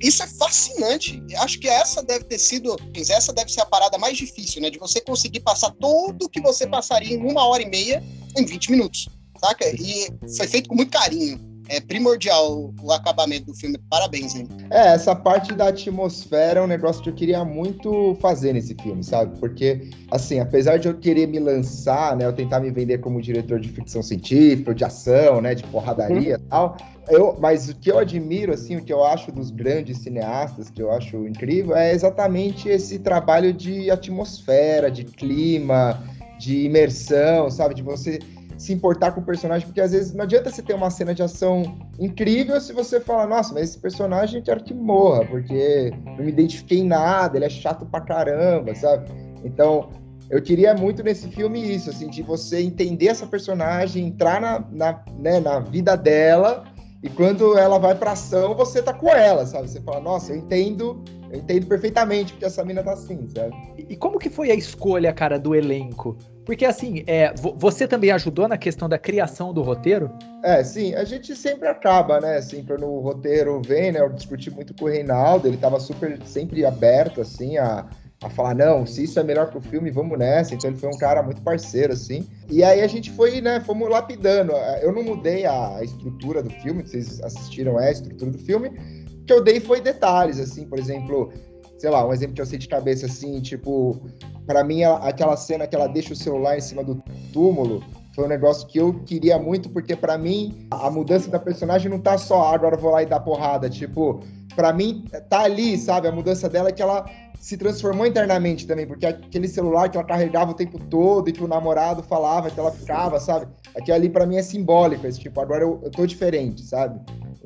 isso 0.00 0.22
é 0.22 0.26
fascinante. 0.26 1.22
Acho 1.38 1.58
que 1.58 1.68
essa 1.68 2.02
deve 2.02 2.24
ter 2.24 2.38
sido, 2.38 2.76
essa 2.94 3.32
deve 3.32 3.50
ser 3.50 3.60
a 3.62 3.66
parada 3.66 3.98
mais 3.98 4.16
difícil, 4.16 4.62
né? 4.62 4.70
De 4.70 4.78
você 4.78 5.00
conseguir 5.00 5.40
passar 5.40 5.70
tudo 5.72 6.26
o 6.26 6.28
que 6.28 6.40
você 6.40 6.66
passaria 6.66 7.14
em 7.14 7.24
uma 7.24 7.46
hora 7.46 7.62
e 7.62 7.68
meia 7.68 8.02
em 8.36 8.44
20 8.44 8.70
minutos 8.70 9.08
saca? 9.38 9.64
E 9.68 10.08
foi 10.36 10.46
feito 10.46 10.68
com 10.68 10.74
muito 10.74 10.90
carinho. 10.90 11.56
É 11.68 11.80
primordial 11.80 12.72
o 12.80 12.92
acabamento 12.92 13.46
do 13.46 13.54
filme. 13.54 13.76
Parabéns, 13.90 14.36
hein? 14.36 14.46
É, 14.70 14.94
essa 14.94 15.16
parte 15.16 15.52
da 15.52 15.68
atmosfera 15.68 16.60
é 16.60 16.62
um 16.62 16.66
negócio 16.66 17.02
que 17.02 17.10
eu 17.10 17.14
queria 17.14 17.44
muito 17.44 18.16
fazer 18.20 18.52
nesse 18.52 18.74
filme, 18.80 19.02
sabe? 19.02 19.36
Porque, 19.40 19.90
assim, 20.12 20.38
apesar 20.38 20.78
de 20.78 20.86
eu 20.86 20.96
querer 20.96 21.26
me 21.26 21.40
lançar, 21.40 22.16
né? 22.16 22.24
Eu 22.24 22.32
tentar 22.32 22.60
me 22.60 22.70
vender 22.70 22.98
como 22.98 23.20
diretor 23.20 23.58
de 23.58 23.68
ficção 23.68 24.00
científica, 24.00 24.72
de 24.72 24.84
ação, 24.84 25.40
né? 25.40 25.56
De 25.56 25.64
porradaria 25.64 26.34
e 26.34 26.34
uhum. 26.34 26.48
tal. 26.48 26.76
Eu, 27.08 27.36
mas 27.40 27.68
o 27.68 27.74
que 27.74 27.90
eu 27.90 27.98
admiro, 27.98 28.52
assim, 28.52 28.76
o 28.76 28.84
que 28.84 28.92
eu 28.92 29.04
acho 29.04 29.32
dos 29.32 29.50
grandes 29.50 29.98
cineastas, 29.98 30.70
que 30.70 30.82
eu 30.82 30.92
acho 30.92 31.26
incrível, 31.26 31.76
é 31.76 31.92
exatamente 31.92 32.68
esse 32.68 32.98
trabalho 32.98 33.52
de 33.52 33.90
atmosfera, 33.90 34.90
de 34.90 35.04
clima, 35.04 36.02
de 36.38 36.64
imersão, 36.64 37.50
sabe? 37.50 37.74
De 37.74 37.82
você 37.82 38.18
se 38.56 38.72
importar 38.72 39.12
com 39.12 39.20
o 39.20 39.24
personagem, 39.24 39.66
porque 39.66 39.80
às 39.80 39.92
vezes 39.92 40.14
não 40.14 40.24
adianta 40.24 40.50
você 40.50 40.62
ter 40.62 40.74
uma 40.74 40.90
cena 40.90 41.14
de 41.14 41.22
ação 41.22 41.76
incrível 41.98 42.60
se 42.60 42.72
você 42.72 43.00
fala, 43.00 43.26
nossa, 43.26 43.52
mas 43.52 43.70
esse 43.70 43.78
personagem 43.78 44.38
eu 44.40 44.44
quero 44.44 44.64
que 44.64 44.72
morra, 44.72 45.24
porque 45.24 45.92
não 46.04 46.24
me 46.24 46.28
identifiquei 46.28 46.78
em 46.78 46.86
nada, 46.86 47.36
ele 47.36 47.44
é 47.44 47.50
chato 47.50 47.84
pra 47.86 48.00
caramba, 48.00 48.74
sabe? 48.74 49.10
Então, 49.44 49.90
eu 50.30 50.42
queria 50.42 50.74
muito 50.74 51.02
nesse 51.02 51.28
filme 51.28 51.60
isso, 51.74 51.90
assim, 51.90 52.08
de 52.08 52.22
você 52.22 52.60
entender 52.60 53.08
essa 53.08 53.26
personagem, 53.26 54.06
entrar 54.06 54.40
na, 54.40 54.64
na, 54.70 55.04
né, 55.18 55.38
na 55.38 55.60
vida 55.60 55.96
dela, 55.96 56.64
e 57.02 57.08
quando 57.08 57.56
ela 57.56 57.78
vai 57.78 57.94
pra 57.94 58.12
ação, 58.12 58.54
você 58.54 58.82
tá 58.82 58.92
com 58.92 59.08
ela, 59.08 59.46
sabe? 59.46 59.68
Você 59.68 59.80
fala, 59.80 60.00
nossa, 60.00 60.32
eu 60.32 60.38
entendo, 60.38 61.04
eu 61.30 61.38
entendo 61.38 61.66
perfeitamente 61.66 62.32
porque 62.32 62.46
essa 62.46 62.64
mina 62.64 62.82
tá 62.82 62.94
assim, 62.94 63.28
sabe? 63.28 63.54
E 63.76 63.96
como 63.96 64.18
que 64.18 64.28
foi 64.28 64.50
a 64.50 64.54
escolha, 64.54 65.12
cara, 65.12 65.38
do 65.38 65.54
elenco? 65.54 66.16
Porque 66.46 66.64
assim, 66.64 67.02
é, 67.06 67.34
você 67.56 67.86
também 67.88 68.12
ajudou 68.12 68.46
na 68.46 68.56
questão 68.56 68.88
da 68.88 68.96
criação 68.96 69.52
do 69.52 69.62
roteiro? 69.62 70.10
É, 70.44 70.62
sim, 70.62 70.94
a 70.94 71.04
gente 71.04 71.34
sempre 71.34 71.68
acaba, 71.68 72.20
né? 72.20 72.36
Assim, 72.36 72.64
quando 72.64 72.86
o 72.86 73.00
roteiro 73.00 73.60
vem, 73.60 73.92
né? 73.92 74.00
Eu 74.00 74.08
discuti 74.10 74.48
muito 74.50 74.72
com 74.72 74.84
o 74.84 74.88
Reinaldo, 74.88 75.48
ele 75.48 75.56
tava 75.56 75.80
super, 75.80 76.18
sempre 76.24 76.64
aberto, 76.64 77.20
assim, 77.20 77.58
a 77.58 77.84
a 78.22 78.30
falar, 78.30 78.54
não, 78.54 78.86
se 78.86 79.04
isso 79.04 79.20
é 79.20 79.22
melhor 79.22 79.50
pro 79.50 79.60
filme, 79.60 79.90
vamos 79.90 80.18
nessa. 80.18 80.54
Então 80.54 80.70
ele 80.70 80.78
foi 80.78 80.88
um 80.88 80.98
cara 80.98 81.22
muito 81.22 81.42
parceiro, 81.42 81.92
assim. 81.92 82.26
E 82.50 82.62
aí 82.64 82.80
a 82.80 82.86
gente 82.86 83.10
foi, 83.10 83.40
né, 83.40 83.60
fomos 83.60 83.88
lapidando. 83.90 84.52
Eu 84.80 84.92
não 84.92 85.02
mudei 85.02 85.44
a 85.44 85.80
estrutura 85.82 86.42
do 86.42 86.50
filme, 86.50 86.86
vocês 86.86 87.20
assistiram 87.20 87.78
é 87.78 87.88
a 87.88 87.92
estrutura 87.92 88.30
do 88.30 88.38
filme. 88.38 88.68
O 88.68 89.24
que 89.26 89.32
eu 89.32 89.42
dei 89.42 89.60
foi 89.60 89.80
detalhes, 89.80 90.40
assim, 90.40 90.64
por 90.64 90.78
exemplo, 90.78 91.32
sei 91.78 91.90
lá, 91.90 92.06
um 92.06 92.12
exemplo 92.12 92.34
que 92.34 92.40
eu 92.40 92.46
sei 92.46 92.58
de 92.58 92.68
cabeça, 92.68 93.06
assim, 93.06 93.40
tipo, 93.40 94.00
para 94.46 94.64
mim, 94.64 94.82
aquela 94.82 95.36
cena 95.36 95.66
que 95.66 95.74
ela 95.74 95.86
deixa 95.86 96.12
o 96.12 96.16
celular 96.16 96.56
em 96.56 96.60
cima 96.60 96.82
do 96.82 97.02
túmulo, 97.32 97.82
foi 98.16 98.24
um 98.24 98.28
negócio 98.28 98.66
que 98.66 98.78
eu 98.78 98.94
queria 99.04 99.38
muito, 99.38 99.68
porque 99.68 99.94
para 99.94 100.16
mim 100.16 100.66
a 100.70 100.90
mudança 100.90 101.30
da 101.30 101.38
personagem 101.38 101.90
não 101.90 101.98
tá 101.98 102.16
só 102.16 102.54
agora 102.54 102.74
eu 102.74 102.80
vou 102.80 102.90
lá 102.90 103.02
e 103.02 103.06
dar 103.06 103.20
porrada. 103.20 103.68
Tipo, 103.68 104.20
para 104.54 104.72
mim 104.72 105.04
tá 105.28 105.40
ali, 105.40 105.76
sabe? 105.76 106.08
A 106.08 106.12
mudança 106.12 106.48
dela 106.48 106.70
é 106.70 106.72
que 106.72 106.80
ela 106.80 107.04
se 107.38 107.58
transformou 107.58 108.06
internamente 108.06 108.66
também, 108.66 108.86
porque 108.86 109.04
aquele 109.04 109.46
celular 109.46 109.90
que 109.90 109.98
ela 109.98 110.06
carregava 110.06 110.52
o 110.52 110.54
tempo 110.54 110.78
todo 110.88 111.28
e 111.28 111.32
que 111.32 111.44
o 111.44 111.46
namorado 111.46 112.02
falava 112.02 112.50
que 112.50 112.58
ela 112.58 112.72
ficava, 112.72 113.20
sabe? 113.20 113.46
Aquilo 113.76 113.96
ali 113.96 114.08
para 114.08 114.24
mim 114.24 114.36
é 114.36 114.42
simbólico, 114.42 115.06
esse 115.06 115.20
tipo, 115.20 115.38
agora 115.38 115.62
eu, 115.62 115.78
eu 115.84 115.90
tô 115.90 116.06
diferente, 116.06 116.62
sabe? 116.62 116.98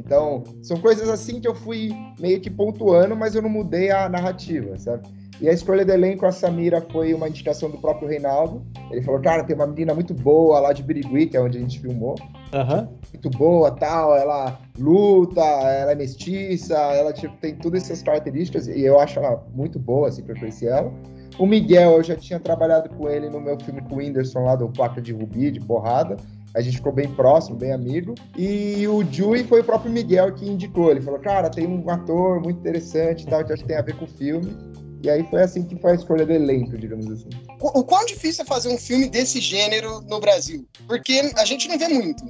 Então, 0.04 0.42
são 0.62 0.78
coisas 0.78 1.09
assim 1.09 1.40
que 1.40 1.47
eu 1.47 1.54
fui 1.54 1.90
meio 2.19 2.40
que 2.40 2.50
pontuando, 2.50 3.14
mas 3.14 3.35
eu 3.35 3.42
não 3.42 3.50
mudei 3.50 3.90
a 3.90 4.09
narrativa, 4.09 4.76
sabe? 4.78 5.07
E 5.40 5.49
a 5.49 5.52
escolha 5.52 5.85
do 5.87 5.92
elenco, 5.92 6.26
a 6.26 6.33
Samira, 6.33 6.85
foi 6.92 7.14
uma 7.14 7.28
indicação 7.28 7.71
do 7.71 7.78
próprio 7.78 8.09
Reinaldo. 8.09 8.62
Ele 8.90 9.00
falou, 9.00 9.21
cara, 9.21 9.42
tem 9.42 9.57
uma 9.57 9.66
menina 9.66 9.95
muito 9.95 10.12
boa 10.12 10.61
lá 10.61 10.73
de 10.73 10.83
Birigui, 10.83 11.26
que 11.26 11.37
é 11.37 11.40
onde 11.40 11.57
a 11.57 11.61
gente 11.61 11.80
filmou. 11.80 12.14
Uhum. 12.52 12.88
Muito 13.12 13.30
boa, 13.38 13.71
tal, 13.71 14.14
ela 14.16 14.59
luta, 14.78 15.40
ela 15.40 15.92
é 15.92 15.95
mestiça, 15.95 16.75
ela 16.75 17.12
tipo, 17.12 17.35
tem 17.38 17.54
todas 17.54 17.85
essas 17.85 18.02
características, 18.02 18.66
e 18.69 18.83
eu 18.83 19.00
acho 19.00 19.19
ela 19.19 19.42
muito 19.54 19.78
boa, 19.78 20.09
assim, 20.09 20.23
pra 20.23 20.38
conhecer 20.38 20.66
ela. 20.66 20.92
O 21.38 21.47
Miguel, 21.47 21.92
eu 21.92 22.02
já 22.02 22.16
tinha 22.16 22.38
trabalhado 22.38 22.90
com 22.90 23.09
ele 23.09 23.30
no 23.30 23.40
meu 23.40 23.59
filme 23.59 23.80
com 23.83 23.95
o 23.95 23.99
Whindersson 23.99 24.40
lá 24.40 24.57
do 24.57 24.69
Placa 24.69 25.00
de 25.00 25.12
Rubi, 25.12 25.50
de 25.50 25.61
porrada. 25.61 26.19
A 26.54 26.61
gente 26.61 26.78
ficou 26.78 26.92
bem 26.92 27.09
próximo, 27.14 27.57
bem 27.57 27.73
amigo. 27.73 28.14
E 28.37 28.87
o 28.88 29.04
Jui 29.04 29.45
foi 29.45 29.61
o 29.61 29.64
próprio 29.64 29.90
Miguel 29.90 30.35
que 30.35 30.49
indicou. 30.49 30.90
Ele 30.90 31.00
falou, 31.00 31.21
cara, 31.21 31.49
tem 31.49 31.66
um 31.66 31.88
ator 31.88 32.40
muito 32.40 32.59
interessante 32.59 33.23
e 33.23 33.26
tal, 33.26 33.45
que 33.45 33.52
acho 33.52 33.62
que 33.62 33.69
tem 33.69 33.76
a 33.76 33.83
ver 33.83 33.97
com 33.97 34.04
o 34.04 34.09
filme. 34.09 34.57
E 35.02 35.09
aí 35.09 35.26
foi 35.30 35.42
assim 35.42 35.62
que 35.62 35.76
foi 35.76 35.92
a 35.92 35.95
escolha 35.95 36.26
do 36.26 36.33
elenco, 36.33 36.76
digamos 36.76 37.11
assim. 37.11 37.30
O, 37.61 37.80
o 37.80 37.85
quão 37.85 38.04
difícil 38.04 38.42
é 38.42 38.47
fazer 38.47 38.69
um 38.69 38.76
filme 38.76 39.09
desse 39.09 39.40
gênero 39.40 40.00
no 40.02 40.21
Brasil? 40.21 40.66
Porque 40.87 41.33
a 41.37 41.45
gente 41.45 41.69
não 41.69 41.78
vê 41.78 41.88
muito. 41.88 42.23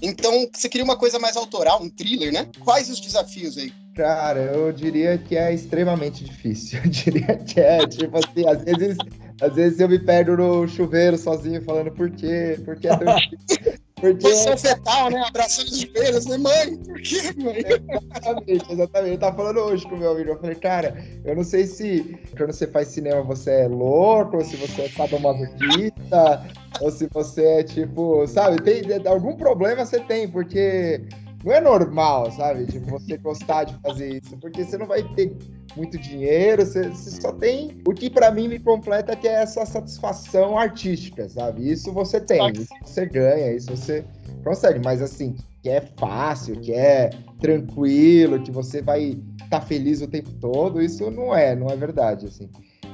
Então, 0.00 0.48
você 0.52 0.68
queria 0.68 0.84
uma 0.84 0.96
coisa 0.96 1.18
mais 1.18 1.36
autoral, 1.36 1.82
um 1.82 1.88
thriller, 1.88 2.32
né? 2.32 2.48
Quais 2.60 2.90
os 2.90 3.00
desafios 3.00 3.56
aí? 3.56 3.72
Cara, 3.94 4.40
eu 4.40 4.72
diria 4.72 5.18
que 5.18 5.36
é 5.36 5.52
extremamente 5.52 6.24
difícil. 6.24 6.80
Eu 6.84 6.90
diria 6.90 7.36
que 7.36 7.60
é, 7.60 7.86
tipo 7.86 8.16
assim, 8.16 8.46
às 8.48 8.62
vezes, 8.64 8.96
às 9.40 9.54
vezes 9.54 9.80
eu 9.80 9.88
me 9.88 9.98
perdo 9.98 10.36
no 10.36 10.66
chuveiro 10.66 11.18
sozinho 11.18 11.62
falando 11.62 11.90
por 11.90 12.10
quê, 12.10 12.58
por 12.64 12.76
que 12.76 12.88
é 12.88 12.96
tão 12.96 13.16
difícil. 13.16 13.82
Porque... 14.02 14.28
Posição 14.28 14.58
fetal, 14.58 15.10
né? 15.10 15.22
Abraçando 15.28 15.68
os 15.68 15.80
joelhos, 15.80 16.26
né? 16.26 16.36
Mãe, 16.36 16.76
por 16.78 17.00
quê, 17.00 17.20
mãe? 17.36 17.58
Exatamente, 17.58 18.72
exatamente. 18.72 19.12
Eu 19.12 19.18
tava 19.18 19.36
falando 19.36 19.60
hoje 19.60 19.86
com 19.88 19.94
o 19.94 19.98
meu 19.98 20.10
amigo. 20.10 20.30
Eu 20.30 20.40
falei, 20.40 20.56
cara, 20.56 21.04
eu 21.24 21.36
não 21.36 21.44
sei 21.44 21.66
se 21.66 22.18
quando 22.36 22.52
você 22.52 22.66
faz 22.66 22.88
cinema 22.88 23.22
você 23.22 23.50
é 23.50 23.68
louco, 23.68 24.38
ou 24.38 24.44
se 24.44 24.56
você 24.56 24.82
é 24.82 24.88
sadomasoquista, 24.88 26.44
ou 26.80 26.90
se 26.90 27.06
você 27.12 27.44
é 27.44 27.62
tipo, 27.62 28.26
sabe, 28.26 28.60
tem 28.62 28.82
algum 29.06 29.36
problema 29.36 29.86
você 29.86 30.00
tem, 30.00 30.28
porque 30.28 31.00
não 31.44 31.52
é 31.52 31.60
normal, 31.60 32.30
sabe? 32.30 32.66
Tipo, 32.66 32.90
você 32.90 33.16
gostar 33.16 33.64
de 33.64 33.74
fazer 33.80 34.22
isso, 34.22 34.36
porque 34.38 34.64
você 34.64 34.78
não 34.78 34.86
vai 34.86 35.02
ter 35.14 35.36
muito 35.76 35.98
dinheiro, 35.98 36.64
você, 36.64 36.88
você 36.88 37.10
só 37.20 37.32
tem 37.32 37.80
o 37.86 37.92
que 37.92 38.08
para 38.08 38.30
mim 38.30 38.48
me 38.48 38.58
completa 38.58 39.16
que 39.16 39.26
é 39.26 39.42
essa 39.42 39.64
satisfação 39.66 40.56
artística, 40.56 41.28
sabe? 41.28 41.70
Isso 41.70 41.92
você 41.92 42.20
tem, 42.20 42.52
isso 42.52 42.68
você 42.84 43.06
ganha, 43.06 43.52
isso 43.52 43.70
você 43.70 44.04
consegue, 44.44 44.80
mas 44.84 45.02
assim, 45.02 45.36
que 45.62 45.68
é 45.68 45.80
fácil, 45.98 46.60
que 46.60 46.72
é 46.72 47.10
tranquilo, 47.40 48.42
que 48.42 48.50
você 48.50 48.82
vai 48.82 49.18
estar 49.42 49.48
tá 49.48 49.60
feliz 49.60 50.02
o 50.02 50.08
tempo 50.08 50.30
todo, 50.40 50.82
isso 50.82 51.10
não 51.10 51.34
é, 51.34 51.54
não 51.54 51.68
é 51.68 51.76
verdade, 51.76 52.26
assim. 52.26 52.48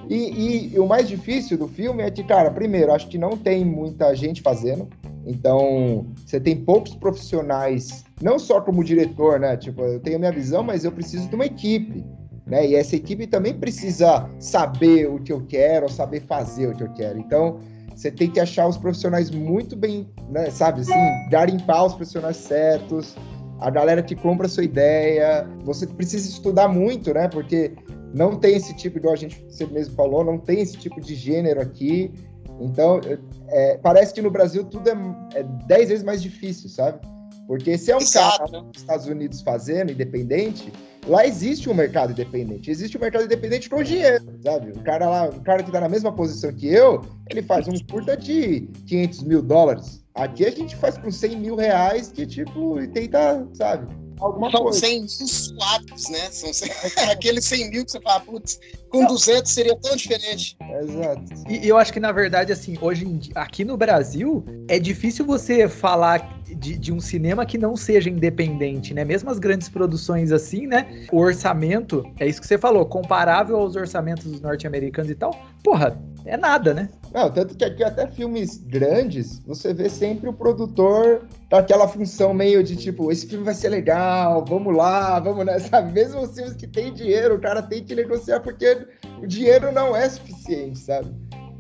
E, 0.09 0.15
e, 0.15 0.75
e, 0.75 0.79
o 0.79 0.87
mais 0.87 1.07
difícil 1.07 1.59
do 1.59 1.69
filme 1.69 2.03
é 2.03 2.11
que, 2.11 2.25
cara, 2.25 2.51
primeiro, 2.51 2.93
acho 2.93 3.09
que 3.09 3.19
não 3.19 3.37
tem 3.37 3.63
muita 3.63 4.15
gente 4.15 4.41
fazendo. 4.41 4.89
Então, 5.29 6.07
você 6.25 6.41
tem 6.41 6.57
poucos 6.57 6.95
profissionais, 6.95 8.03
não 8.23 8.39
só 8.39 8.63
como 8.63 8.83
diretor, 8.83 9.39
né? 9.39 9.59
Tipo, 9.59 9.83
eu 9.83 10.01
tenho 10.01 10.19
minha 10.19 10.33
visão, 10.33 10.63
mas 10.63 10.85
eu 10.85 10.91
preciso 10.91 11.29
de 11.29 11.35
uma 11.35 11.45
equipe. 11.45 12.03
Né? 12.47 12.69
E 12.69 12.75
essa 12.75 12.97
equipe 12.97 13.27
também 13.27 13.53
precisa 13.53 14.27
saber 14.39 15.07
o 15.07 15.19
que 15.19 15.31
eu 15.31 15.45
quero, 15.47 15.87
saber 15.91 16.21
fazer 16.21 16.69
o 16.69 16.75
que 16.75 16.83
eu 16.83 16.93
quero. 16.95 17.19
Então, 17.19 17.61
você 17.95 18.11
tem 18.11 18.31
que 18.31 18.41
achar 18.41 18.67
os 18.67 18.79
profissionais 18.79 19.31
muito 19.31 19.77
bem, 19.77 20.09
né, 20.31 20.51
sabe, 20.51 20.81
assim, 20.81 21.29
garimpar 21.31 21.85
os 21.85 21.95
profissionais 21.95 22.37
certos, 22.39 23.15
a 23.61 23.69
galera 23.71 24.03
que 24.03 24.15
compra 24.15 24.47
a 24.47 24.49
sua 24.49 24.65
ideia. 24.65 25.47
Você 25.65 25.87
precisa 25.87 26.29
estudar 26.29 26.69
muito, 26.69 27.13
né? 27.13 27.29
Porque 27.29 27.73
não 28.15 28.37
tem 28.37 28.57
esse 28.57 28.75
tipo, 28.75 28.99
igual 28.99 29.15
a 29.15 29.17
gente 29.17 29.45
você 29.49 29.67
mesmo 29.67 29.95
falou, 29.95 30.25
não 30.25 30.39
tem 30.39 30.61
esse 30.61 30.77
tipo 30.77 31.01
de 31.01 31.15
gênero 31.15 31.61
aqui. 31.61 32.13
Então, 32.61 33.01
é, 33.49 33.79
parece 33.79 34.13
que 34.13 34.23
no 34.23 34.31
Brasil 34.31 34.65
tudo 34.65 34.89
é, 34.89 34.95
é 35.35 35.43
dez 35.67 35.89
vezes 35.89 36.05
mais 36.05 36.23
difícil, 36.23 36.69
sabe? 36.69 37.01
Porque 37.47 37.79
se 37.79 37.91
é 37.91 37.97
um 37.97 38.01
Exato. 38.01 38.39
cara 38.39 38.63
nos 38.63 38.77
Estados 38.77 39.07
Unidos 39.07 39.41
fazendo, 39.41 39.91
independente, 39.91 40.71
lá 41.07 41.27
existe 41.27 41.71
um 41.71 41.75
mercado 41.75 42.13
independente. 42.13 42.71
Existe 42.71 42.99
um 42.99 43.01
mercado 43.01 43.25
independente 43.25 43.71
com 43.71 43.83
dinheiro, 43.83 44.23
sabe? 44.45 44.73
O 44.73 44.83
cara 44.83 45.09
lá, 45.09 45.29
o 45.31 45.41
cara 45.41 45.63
que 45.63 45.73
tá 45.73 45.81
na 45.81 45.89
mesma 45.89 46.13
posição 46.13 46.53
que 46.53 46.69
eu, 46.69 47.03
ele 47.31 47.41
faz 47.41 47.67
um 47.67 47.79
curta 47.91 48.15
de 48.17 48.69
500 48.87 49.23
mil 49.23 49.41
dólares. 49.41 50.05
Aqui 50.15 50.45
a 50.45 50.51
gente 50.51 50.77
faz 50.77 50.99
com 50.99 51.11
100 51.11 51.37
mil 51.39 51.57
reais 51.57 52.13
que, 52.13 52.27
tipo, 52.27 52.79
e 52.81 52.87
tenta, 52.89 53.49
sabe? 53.55 53.87
Alguma 54.21 54.51
São 54.51 54.63
coisa. 54.63 54.81
100 54.81 55.01
mil 55.01 55.09
suados, 55.09 56.09
né? 56.09 56.31
São 56.31 56.53
100, 56.53 56.71
aqueles 57.11 57.45
100 57.45 57.71
mil 57.71 57.85
que 57.85 57.93
você 57.93 58.01
fala, 58.01 58.21
putz, 58.21 58.61
com 58.89 59.07
200 59.07 59.51
seria 59.51 59.77
tão 59.77 59.97
diferente. 59.97 60.57
Exato. 60.81 61.23
E, 61.49 61.67
e 61.67 61.69
eu 61.69 61.77
acho 61.77 61.93
que, 61.93 62.01
na 62.01 62.13
verdade, 62.13 62.53
assim, 62.53 62.77
hoje 62.81 63.05
dia, 63.05 63.33
aqui 63.35 63.65
no 63.65 63.77
Brasil, 63.77 64.45
é 64.69 64.79
difícil 64.79 65.25
você 65.25 65.69
falar 65.69 66.39
de, 66.45 66.79
de, 66.79 66.93
um 66.93 67.01
cinema 67.01 67.45
que 67.45 67.59
não 67.59 67.77
seja 67.77 68.09
independente, 68.09 68.95
né? 68.95 69.05
Mesmo 69.05 69.31
as 69.31 69.39
grandes 69.39 69.69
produções 69.69 70.33
assim, 70.33 70.67
né? 70.67 71.07
O 71.13 71.19
orçamento, 71.19 72.05
é 72.19 72.27
isso 72.27 72.41
que 72.41 72.47
você 72.47 72.59
falou, 72.59 72.87
comparável 72.87 73.57
aos 73.57 73.77
orçamentos 73.77 74.25
dos 74.25 74.41
norte-americanos 74.41 75.11
e 75.11 75.15
tal, 75.15 75.39
porra, 75.63 75.99
é 76.25 76.37
nada, 76.37 76.75
né? 76.75 76.89
Não, 77.13 77.31
tanto 77.31 77.57
que 77.57 77.65
aqui 77.65 77.83
até 77.83 78.07
filmes 78.07 78.59
grandes, 78.59 79.39
você 79.41 79.73
vê 79.73 79.89
sempre 79.89 80.29
o 80.29 80.33
produtor 80.33 81.27
daquela 81.49 81.89
função 81.89 82.35
meio 82.35 82.63
de 82.63 82.77
tipo, 82.77 83.11
esse 83.11 83.27
filme 83.27 83.45
vai 83.45 83.55
ser 83.55 83.71
legal, 83.71 84.45
vamos 84.45 84.77
lá, 84.77 85.19
vamos 85.21 85.45
nessa. 85.45 85.81
Mesmo 85.93 86.21
os 86.21 86.35
filmes 86.35 86.55
que 86.55 86.67
tem 86.67 86.93
dinheiro, 86.93 87.37
o 87.37 87.41
cara 87.41 87.63
tem 87.63 87.83
que 87.83 87.95
negociar 87.95 88.41
porque 88.41 88.87
o 89.23 89.27
dinheiro 89.27 89.73
não 89.73 89.97
é 89.97 90.09
suficiente, 90.09 90.79
sabe? 90.79 91.09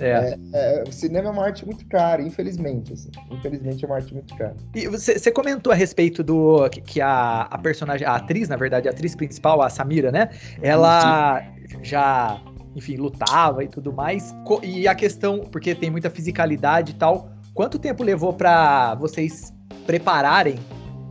É. 0.01 0.39
É, 0.53 0.81
é, 0.81 0.85
o 0.89 0.93
cinema 0.93 1.29
é 1.29 1.33
uma 1.33 1.45
arte 1.45 1.67
muito 1.67 1.85
cara, 1.87 2.23
infelizmente. 2.23 2.93
Assim. 2.93 3.11
Infelizmente 3.31 3.85
é 3.85 3.89
uma 3.89 3.97
arte 3.97 4.15
muito 4.15 4.35
cara. 4.37 4.55
E 4.75 4.87
você, 4.87 5.19
você 5.19 5.31
comentou 5.31 5.73
a 5.73 5.77
respeito 5.77 6.23
do 6.23 6.69
que, 6.71 6.81
que, 6.81 7.01
a, 7.01 7.43
a 7.43 7.59
personagem, 7.59 8.07
a 8.07 8.15
atriz, 8.15 8.49
na 8.49 8.57
verdade, 8.57 8.89
a 8.89 8.93
atriz 8.93 9.15
principal, 9.15 9.61
a 9.61 9.69
Samira, 9.69 10.13
né? 10.13 10.31
Ela 10.63 11.43
já 11.83 12.41
enfim, 12.75 12.97
lutava 12.97 13.65
e 13.65 13.69
tudo 13.69 13.93
mais. 13.93 14.35
E 14.63 14.87
a 14.87 14.95
questão, 14.95 15.41
porque 15.41 15.75
tem 15.75 15.91
muita 15.91 16.11
fisicalidade 16.11 16.93
e 16.93 16.95
tal, 16.95 17.31
quanto 17.55 17.79
tempo 17.79 18.03
levou 18.03 18.33
para 18.33 18.95
vocês 18.97 19.53
prepararem 19.87 20.57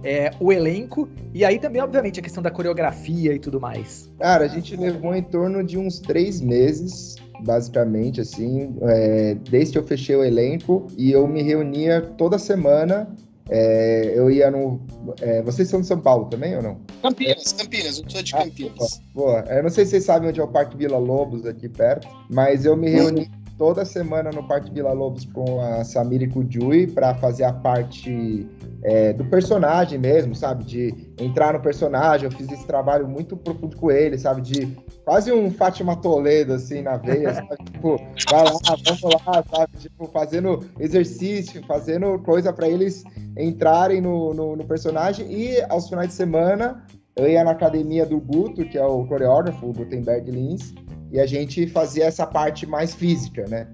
é, 0.04 0.32
o 0.40 0.52
elenco 0.52 1.10
e 1.34 1.44
aí 1.44 1.60
também, 1.60 1.82
obviamente, 1.82 2.20
a 2.20 2.24
questão 2.24 2.42
da 2.42 2.52
coreografia 2.52 3.34
e 3.34 3.40
tudo 3.40 3.60
mais? 3.60 4.10
Cara, 4.20 4.46
a 4.46 4.48
gente 4.48 4.76
levou 4.76 5.16
em 5.16 5.24
torno 5.24 5.64
de 5.64 5.78
uns 5.78 6.00
três 6.00 6.40
meses 6.42 7.16
basicamente, 7.40 8.22
assim, 8.22 8.76
é, 8.82 9.36
desde 9.50 9.74
que 9.74 9.78
eu 9.78 9.84
fechei 9.84 10.16
o 10.16 10.24
elenco 10.24 10.88
e 10.98 11.12
eu 11.12 11.28
me 11.28 11.42
reunia 11.42 12.02
toda 12.18 12.38
semana. 12.40 13.08
É, 13.50 14.14
eu 14.16 14.30
ia 14.30 14.52
no. 14.52 14.82
É, 15.22 15.42
vocês 15.42 15.70
são 15.70 15.82
de 15.82 15.88
São 15.88 16.00
Paulo 16.00 16.26
também 16.26 16.56
ou 16.56 16.62
não? 16.62 16.78
Campinas, 17.02 17.54
Campinas, 17.54 18.00
eu 18.00 18.10
sou 18.10 18.22
de 18.22 18.36
ah, 18.36 18.40
Campinas. 18.40 19.02
boa. 19.14 19.40
Eu 19.50 19.64
não 19.64 19.70
sei 19.70 19.86
se 19.86 19.92
vocês 19.92 20.04
sabem 20.06 20.30
onde 20.30 20.40
é 20.40 20.44
o 20.44 20.48
Parque 20.48 20.76
Vila 20.76 20.98
Lobos 20.98 21.46
aqui 21.46 21.70
perto, 21.70 22.08
mas 22.30 22.66
eu 22.66 22.76
me 22.76 22.90
reuni 22.90 23.30
toda 23.58 23.84
semana 23.84 24.30
no 24.32 24.48
Parque 24.48 24.72
Vila 24.72 24.94
Lobos 24.94 25.26
com 25.26 25.60
a 25.60 25.84
Samira 25.84 26.24
e 26.26 26.28
com 26.28 26.42
o 26.42 26.48
Jui 26.50 26.88
para 26.88 27.16
fazer 27.16 27.44
a 27.44 27.54
parte 27.54 28.48
é, 28.84 29.12
do 29.14 29.26
personagem 29.26 29.98
mesmo, 29.98 30.36
sabe? 30.36 30.64
De 30.64 30.96
entrar 31.20 31.54
no 31.54 31.60
personagem. 31.60 32.26
Eu 32.26 32.32
fiz 32.32 32.50
esse 32.52 32.66
trabalho 32.66 33.08
muito 33.08 33.36
profundo 33.36 33.76
com 33.76 33.92
ele, 33.92 34.18
sabe? 34.18 34.42
De 34.42 34.78
quase 35.04 35.32
um 35.32 35.52
Fátima 35.52 35.96
Toledo, 35.96 36.54
assim, 36.54 36.82
na 36.82 36.98
veia, 36.98 37.34
sabe? 37.34 37.58
tipo, 37.72 37.98
vai 38.30 38.44
lá, 38.44 38.52
vamos 38.86 39.02
lá, 39.02 39.44
sabe? 39.50 39.78
Tipo, 39.78 40.08
fazendo 40.08 40.64
exercício, 40.80 41.64
fazendo 41.66 42.20
coisa 42.20 42.54
para 42.54 42.68
eles 42.68 43.04
entrarem 43.36 44.02
no, 44.02 44.34
no, 44.34 44.56
no, 44.56 44.66
personagem. 44.66 45.32
E 45.32 45.62
aos 45.70 45.90
finais 45.90 46.10
de 46.10 46.14
semana, 46.14 46.86
eu 47.16 47.28
ia 47.28 47.44
na 47.44 47.52
academia 47.52 48.06
do 48.06 48.20
Guto, 48.20 48.64
que 48.66 48.78
é 48.78 48.86
o 48.86 49.06
coreógrafo, 49.06 49.66
o 49.66 49.74
Gutenberg 49.74 50.30
Lins, 50.30 50.74
e 51.12 51.20
a 51.20 51.26
gente 51.26 51.68
fazia 51.68 52.06
essa 52.06 52.26
parte 52.26 52.66
mais 52.66 52.94
física, 52.94 53.46
né? 53.48 53.68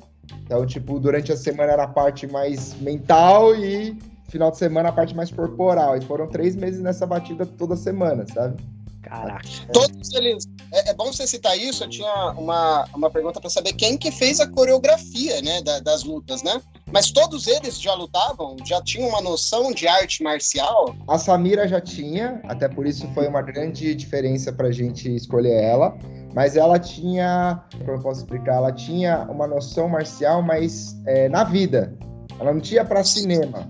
Então, 0.43 0.65
tipo, 0.65 0.99
durante 0.99 1.31
a 1.31 1.37
semana 1.37 1.73
era 1.73 1.83
a 1.83 1.87
parte 1.87 2.27
mais 2.27 2.73
mental 2.75 3.55
e 3.55 3.97
final 4.29 4.51
de 4.51 4.57
semana 4.57 4.89
a 4.89 4.91
parte 4.91 5.15
mais 5.15 5.31
corporal. 5.31 5.97
E 5.97 6.01
foram 6.01 6.27
três 6.27 6.55
meses 6.55 6.81
nessa 6.81 7.05
batida 7.05 7.45
toda 7.45 7.75
semana, 7.75 8.25
sabe? 8.33 8.63
Caraca. 9.01 9.47
Todos 9.71 10.13
eles. 10.13 10.47
É, 10.71 10.89
é, 10.89 10.93
bom 10.93 11.11
você 11.11 11.27
citar 11.27 11.57
isso. 11.57 11.83
Eu 11.83 11.89
tinha 11.89 12.31
uma, 12.37 12.85
uma 12.95 13.09
pergunta 13.11 13.39
para 13.39 13.49
saber 13.49 13.73
quem 13.73 13.97
que 13.97 14.11
fez 14.11 14.39
a 14.39 14.47
coreografia, 14.47 15.41
né, 15.41 15.61
da, 15.61 15.79
das 15.79 16.03
lutas, 16.03 16.41
né? 16.41 16.61
Mas 16.93 17.09
todos 17.09 17.47
eles 17.47 17.81
já 17.81 17.95
lutavam, 17.95 18.55
já 18.63 18.79
tinham 18.83 19.09
uma 19.09 19.19
noção 19.19 19.71
de 19.71 19.87
arte 19.87 20.21
marcial. 20.21 20.95
A 21.07 21.17
Samira 21.17 21.67
já 21.67 21.81
tinha, 21.81 22.39
até 22.43 22.69
por 22.69 22.85
isso 22.85 23.07
foi 23.15 23.27
uma 23.27 23.41
grande 23.41 23.95
diferença 23.95 24.53
para 24.53 24.67
a 24.67 24.71
gente 24.71 25.13
escolher 25.13 25.55
ela. 25.55 25.97
Mas 26.35 26.55
ela 26.55 26.77
tinha, 26.77 27.63
como 27.79 27.93
eu 27.93 27.99
posso 27.99 28.21
explicar, 28.21 28.57
ela 28.57 28.71
tinha 28.71 29.25
uma 29.27 29.47
noção 29.47 29.89
marcial, 29.89 30.43
mas 30.43 30.95
é, 31.07 31.27
na 31.29 31.43
vida. 31.43 31.97
Ela 32.39 32.53
não 32.53 32.61
tinha 32.61 32.85
para 32.85 33.03
cinema. 33.03 33.67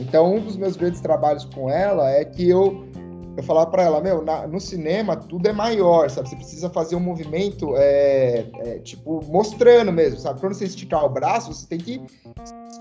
Então, 0.00 0.36
um 0.36 0.40
dos 0.40 0.56
meus 0.56 0.74
grandes 0.74 1.02
trabalhos 1.02 1.44
com 1.44 1.68
ela 1.68 2.10
é 2.10 2.24
que 2.24 2.48
eu 2.48 2.90
eu 3.36 3.42
falava 3.42 3.70
para 3.70 3.82
ela, 3.82 4.00
meu, 4.00 4.22
na, 4.22 4.46
no 4.46 4.60
cinema 4.60 5.16
tudo 5.16 5.48
é 5.48 5.52
maior, 5.52 6.10
sabe? 6.10 6.28
Você 6.28 6.36
precisa 6.36 6.68
fazer 6.68 6.96
um 6.96 7.00
movimento, 7.00 7.74
é, 7.76 8.44
é, 8.58 8.78
tipo, 8.80 9.24
mostrando 9.26 9.90
mesmo, 9.90 10.18
sabe? 10.18 10.40
Quando 10.40 10.54
você 10.54 10.66
esticar 10.66 11.04
o 11.04 11.08
braço, 11.08 11.52
você 11.52 11.66
tem 11.66 11.78
que 11.78 12.02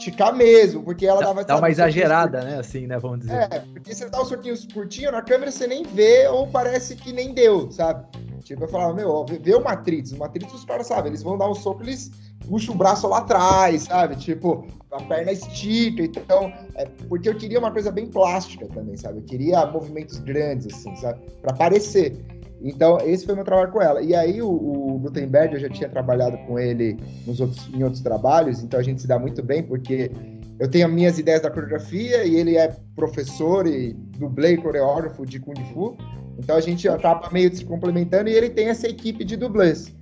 esticar 0.01 0.35
mesmo, 0.35 0.83
porque 0.83 1.05
ela 1.05 1.21
dava... 1.21 1.43
Dá 1.43 1.57
uma 1.57 1.69
exagerada, 1.69 2.41
né? 2.41 2.59
Assim, 2.59 2.87
né? 2.87 2.97
Vamos 2.97 3.21
dizer. 3.21 3.47
É, 3.51 3.59
porque 3.59 3.93
você 3.93 4.09
dá 4.09 4.21
o 4.21 4.25
sortinho 4.25 4.55
curtinho, 4.73 5.11
na 5.11 5.21
câmera 5.21 5.51
você 5.51 5.67
nem 5.67 5.83
vê 5.83 6.27
ou 6.27 6.47
parece 6.47 6.95
que 6.95 7.13
nem 7.13 7.33
deu, 7.33 7.71
sabe? 7.71 8.05
Tipo, 8.43 8.63
eu 8.63 8.67
falava, 8.67 8.93
meu, 8.93 9.25
vê 9.25 9.53
o 9.53 9.63
Matrix. 9.63 10.11
O 10.11 10.17
Matrix 10.17 10.51
os 10.53 10.65
caras 10.65 10.87
sabem, 10.87 11.11
eles 11.11 11.21
vão 11.21 11.37
dar 11.37 11.49
um 11.49 11.53
soco, 11.53 11.83
eles 11.83 12.11
puxa 12.47 12.71
o 12.71 12.75
braço 12.75 13.07
lá 13.07 13.19
atrás, 13.19 13.83
sabe? 13.83 14.15
Tipo, 14.15 14.65
a 14.91 15.01
perna 15.03 15.31
estica. 15.31 16.03
Então, 16.03 16.51
é 16.75 16.85
porque 17.07 17.29
eu 17.29 17.35
queria 17.35 17.59
uma 17.59 17.71
coisa 17.71 17.91
bem 17.91 18.07
plástica 18.07 18.67
também, 18.67 18.97
sabe? 18.97 19.19
Eu 19.19 19.23
queria 19.23 19.65
movimentos 19.67 20.17
grandes, 20.19 20.73
assim, 20.73 20.95
sabe? 20.95 21.19
Pra 21.41 21.53
parecer. 21.53 22.19
Então, 22.63 22.97
esse 22.99 23.25
foi 23.25 23.35
meu 23.35 23.43
trabalho 23.43 23.71
com 23.71 23.81
ela. 23.81 24.01
E 24.01 24.13
aí, 24.13 24.41
o, 24.41 24.49
o 24.49 24.99
Gutenberg, 24.99 25.55
eu 25.55 25.59
já 25.59 25.69
tinha 25.69 25.89
trabalhado 25.89 26.37
com 26.45 26.59
ele 26.59 26.97
nos 27.25 27.39
outros, 27.39 27.69
em 27.73 27.83
outros 27.83 28.01
trabalhos, 28.01 28.61
então 28.61 28.79
a 28.79 28.83
gente 28.83 29.01
se 29.01 29.07
dá 29.07 29.17
muito 29.17 29.41
bem, 29.41 29.63
porque 29.63 30.11
eu 30.59 30.69
tenho 30.69 30.85
as 30.85 30.93
minhas 30.93 31.17
ideias 31.17 31.41
da 31.41 31.49
coreografia 31.49 32.23
e 32.23 32.35
ele 32.35 32.57
é 32.57 32.75
professor 32.95 33.65
e 33.65 33.93
dublê 34.17 34.53
e 34.53 34.57
coreógrafo 34.57 35.25
de 35.25 35.39
Kung 35.39 35.59
Fu. 35.73 35.97
Então, 36.37 36.55
a 36.55 36.61
gente 36.61 36.87
acaba 36.87 37.29
meio 37.31 37.53
se 37.55 37.65
complementando 37.65 38.29
e 38.29 38.33
ele 38.33 38.49
tem 38.49 38.67
essa 38.67 38.87
equipe 38.87 39.23
de 39.23 39.35
dublês 39.35 39.93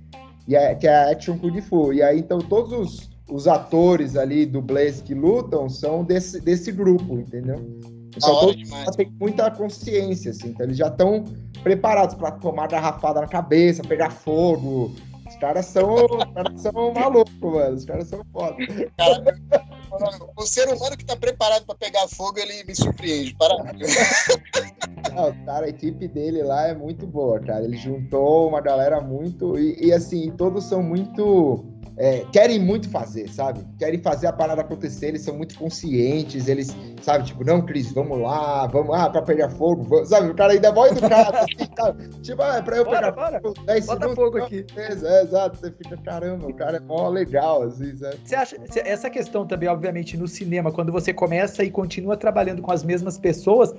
e 0.50 0.56
é, 0.56 0.74
que 0.74 0.86
é 0.86 0.94
a 0.94 1.10
Action 1.10 1.38
Kung 1.38 1.60
Fu. 1.62 1.92
E 1.92 2.02
aí, 2.02 2.18
então, 2.18 2.40
todos 2.40 2.72
os, 2.72 3.10
os 3.30 3.46
atores 3.46 4.16
ali, 4.16 4.44
dublês 4.44 5.00
que 5.00 5.14
lutam, 5.14 5.68
são 5.68 6.02
desse, 6.04 6.40
desse 6.40 6.72
grupo, 6.72 7.18
entendeu? 7.18 7.64
Todos 8.18 8.96
têm 8.96 9.12
muita 9.20 9.50
consciência, 9.50 10.30
assim, 10.30 10.48
então 10.48 10.66
eles 10.66 10.76
já 10.76 10.88
estão 10.88 11.24
preparados 11.62 12.14
para 12.14 12.32
tomar 12.32 12.68
garrafada 12.68 13.20
na 13.20 13.28
cabeça, 13.28 13.82
pegar 13.82 14.10
fogo. 14.10 14.94
Os 15.28 15.36
caras 15.36 15.66
são, 15.66 15.94
os 15.94 16.24
caras 16.34 16.60
são 16.60 16.72
malucos, 16.92 17.32
mano. 17.40 17.76
Os 17.76 17.84
caras 17.84 18.08
são 18.08 18.24
foda. 18.32 18.56
Cara, 18.96 19.22
o 20.36 20.42
ser 20.42 20.68
humano 20.68 20.96
que 20.96 21.04
tá 21.04 21.16
preparado 21.16 21.64
para 21.66 21.76
pegar 21.76 22.08
fogo, 22.08 22.38
ele 22.40 22.64
me 22.64 22.74
surpreende. 22.74 23.36
Para. 23.36 23.56
Não, 25.14 25.44
cara, 25.44 25.66
a 25.66 25.68
equipe 25.68 26.08
dele 26.08 26.42
lá 26.42 26.66
é 26.66 26.74
muito 26.74 27.06
boa, 27.06 27.38
cara. 27.38 27.64
Ele 27.64 27.76
juntou 27.76 28.48
uma 28.48 28.60
galera 28.60 29.00
muito. 29.00 29.56
E, 29.56 29.86
e 29.86 29.92
assim, 29.92 30.32
todos 30.32 30.64
são 30.64 30.82
muito 30.82 31.64
é, 32.00 32.24
querem 32.32 32.58
muito 32.58 32.88
fazer, 32.88 33.28
sabe? 33.28 33.60
Querem 33.78 34.00
fazer 34.00 34.26
a 34.26 34.32
parada 34.32 34.62
acontecer, 34.62 35.08
eles 35.08 35.20
são 35.20 35.36
muito 35.36 35.54
conscientes, 35.58 36.48
eles, 36.48 36.74
sabe, 37.02 37.26
tipo, 37.26 37.44
não, 37.44 37.60
Cris, 37.60 37.92
vamos 37.92 38.18
lá, 38.18 38.66
vamos 38.68 38.88
lá 38.88 39.10
pra 39.10 39.20
pegar 39.20 39.50
fogo, 39.50 39.82
vamos, 39.82 40.08
sabe? 40.08 40.30
O 40.30 40.34
cara 40.34 40.54
ainda 40.54 40.68
é 40.68 40.72
mó 40.72 40.86
educado, 40.86 41.36
assim, 41.36 41.68
sabe? 41.76 42.08
Tipo, 42.22 42.40
ah, 42.40 42.56
é 42.56 42.62
pra 42.62 42.78
eu 42.78 42.86
bora, 42.86 43.12
pegar 43.12 43.40
fogo, 43.42 43.62
10 43.66 43.86
Bota 43.86 44.00
segundos, 44.00 44.24
fogo 44.24 44.38
aqui. 44.38 44.64
Beleza, 44.74 45.08
é, 45.10 45.22
exato, 45.24 45.58
você 45.58 45.70
fica, 45.70 45.94
caramba, 45.98 46.46
o 46.46 46.54
cara 46.54 46.78
é 46.78 46.80
mó 46.80 47.06
legal, 47.10 47.64
assim, 47.64 47.94
sabe? 47.94 48.16
Você 48.24 48.34
acha, 48.34 48.56
essa 48.76 49.10
questão 49.10 49.46
também, 49.46 49.68
obviamente, 49.68 50.16
no 50.16 50.26
cinema, 50.26 50.72
quando 50.72 50.90
você 50.90 51.12
começa 51.12 51.62
e 51.62 51.70
continua 51.70 52.16
trabalhando 52.16 52.62
com 52.62 52.72
as 52.72 52.82
mesmas 52.82 53.18
pessoas, 53.18 53.74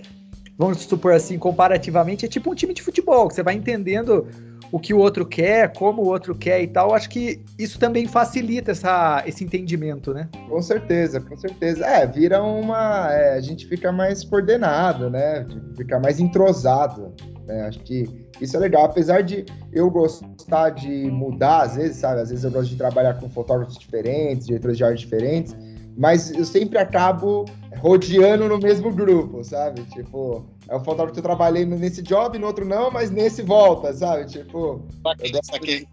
vamos 0.60 0.78
supor 0.82 1.14
assim, 1.14 1.40
comparativamente, 1.40 2.28
é 2.28 2.30
tipo 2.30 2.52
um 2.52 2.54
time 2.54 2.76
de 2.76 2.84
futebol, 2.84 3.28
que 3.28 3.34
você 3.34 3.42
vai 3.42 3.56
entendendo 3.56 4.28
o 4.72 4.80
que 4.80 4.94
o 4.94 4.98
outro 4.98 5.26
quer, 5.26 5.74
como 5.74 6.02
o 6.02 6.08
outro 6.08 6.34
quer 6.34 6.62
e 6.62 6.68
tal, 6.68 6.94
acho 6.94 7.10
que 7.10 7.44
isso 7.60 7.78
também 7.78 8.08
facilita 8.08 8.72
essa, 8.72 9.22
esse 9.26 9.44
entendimento, 9.44 10.14
né? 10.14 10.30
Com 10.48 10.62
certeza, 10.62 11.20
com 11.20 11.36
certeza. 11.36 11.86
É, 11.86 12.08
vira 12.08 12.42
uma. 12.42 13.12
É, 13.12 13.34
a 13.34 13.42
gente 13.42 13.68
fica 13.68 13.92
mais 13.92 14.24
coordenado, 14.24 15.10
né? 15.10 15.46
Fica 15.76 16.00
mais 16.00 16.20
entrosado. 16.20 17.14
Né? 17.46 17.64
Acho 17.64 17.80
que 17.80 18.08
isso 18.40 18.56
é 18.56 18.60
legal. 18.60 18.86
Apesar 18.86 19.22
de 19.22 19.46
eu 19.74 19.90
gostar 19.90 20.70
de 20.70 21.12
mudar, 21.12 21.64
às 21.64 21.76
vezes, 21.76 21.98
sabe? 21.98 22.22
Às 22.22 22.30
vezes 22.30 22.46
eu 22.46 22.52
gosto 22.52 22.70
de 22.70 22.78
trabalhar 22.78 23.16
com 23.16 23.30
fotógrafos 23.30 23.78
diferentes, 23.78 24.48
diretores 24.48 24.78
de 24.78 24.84
arte 24.84 25.00
diferentes, 25.00 25.56
mas 25.98 26.32
eu 26.32 26.46
sempre 26.46 26.78
acabo 26.78 27.46
rodeando 27.78 28.48
no 28.48 28.58
mesmo 28.58 28.92
grupo, 28.92 29.44
sabe? 29.44 29.84
Tipo, 29.86 30.46
é 30.68 30.76
o 30.76 30.80
fotógrafo 30.80 31.14
que 31.14 31.20
eu 31.20 31.24
trabalhei 31.24 31.66
nesse 31.66 32.02
job, 32.02 32.38
no 32.38 32.48
outro 32.48 32.66
não, 32.66 32.92
mas 32.92 33.12
nesse 33.12 33.42
volta, 33.42 33.94
sabe? 33.94 34.26
Tipo, 34.26 34.86
saquei, 35.04 35.32
saquei. 35.44 35.88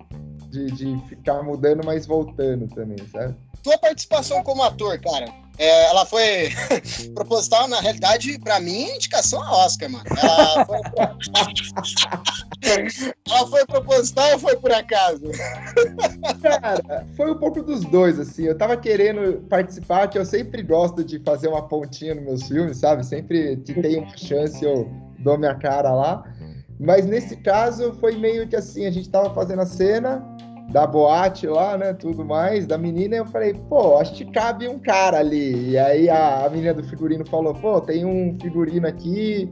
De, 0.50 0.66
de 0.70 0.98
ficar 1.08 1.42
mudando, 1.42 1.84
mas 1.84 2.06
voltando 2.06 2.66
também, 2.68 2.98
sabe? 3.12 3.34
Tua 3.62 3.76
participação 3.76 4.42
como 4.42 4.62
ator, 4.62 4.98
cara, 5.00 5.26
é, 5.58 5.86
ela 5.86 6.06
foi 6.06 6.50
proposital, 7.14 7.66
na 7.66 7.80
realidade, 7.80 8.38
para 8.38 8.60
mim, 8.60 8.84
indicação 8.90 9.42
a 9.42 9.64
Oscar, 9.64 9.90
mano. 9.90 10.04
Ela 10.16 10.64
foi, 10.64 10.78
ela 13.28 13.46
foi 13.48 13.66
proposital 13.66 14.32
ou 14.32 14.38
foi 14.38 14.56
por 14.56 14.72
acaso? 14.72 15.24
Cara, 16.42 17.06
foi 17.16 17.32
um 17.32 17.38
pouco 17.38 17.62
dos 17.62 17.84
dois, 17.84 18.20
assim. 18.20 18.44
Eu 18.44 18.56
tava 18.56 18.76
querendo 18.76 19.42
participar, 19.48 20.06
que 20.08 20.18
eu 20.18 20.24
sempre 20.24 20.62
gosto 20.62 21.02
de 21.02 21.18
fazer 21.18 21.48
uma 21.48 21.66
pontinha 21.66 22.14
nos 22.14 22.24
meus 22.24 22.44
filmes, 22.44 22.78
sabe? 22.78 23.04
Sempre 23.04 23.56
que 23.58 23.74
tem 23.74 23.98
uma 23.98 24.16
chance, 24.16 24.64
eu 24.64 24.88
dou 25.18 25.36
minha 25.36 25.54
cara 25.54 25.92
lá. 25.92 26.24
Mas 26.78 27.04
nesse 27.04 27.36
caso, 27.36 27.92
foi 27.94 28.16
meio 28.16 28.46
que 28.46 28.54
assim: 28.54 28.86
a 28.86 28.90
gente 28.90 29.08
tava 29.08 29.34
fazendo 29.34 29.62
a 29.62 29.66
cena 29.66 30.24
da 30.68 30.86
boate 30.86 31.46
lá, 31.46 31.78
né, 31.78 31.94
tudo 31.94 32.24
mais, 32.24 32.66
da 32.66 32.76
menina, 32.76 33.16
eu 33.16 33.26
falei, 33.26 33.54
pô, 33.54 33.98
acho 33.98 34.14
que 34.14 34.24
cabe 34.26 34.68
um 34.68 34.78
cara 34.78 35.18
ali. 35.18 35.70
E 35.70 35.78
aí 35.78 36.10
a, 36.10 36.44
a 36.44 36.50
menina 36.50 36.74
do 36.74 36.84
figurino 36.84 37.26
falou, 37.26 37.54
pô, 37.54 37.80
tem 37.80 38.04
um 38.04 38.36
figurino 38.40 38.86
aqui, 38.86 39.50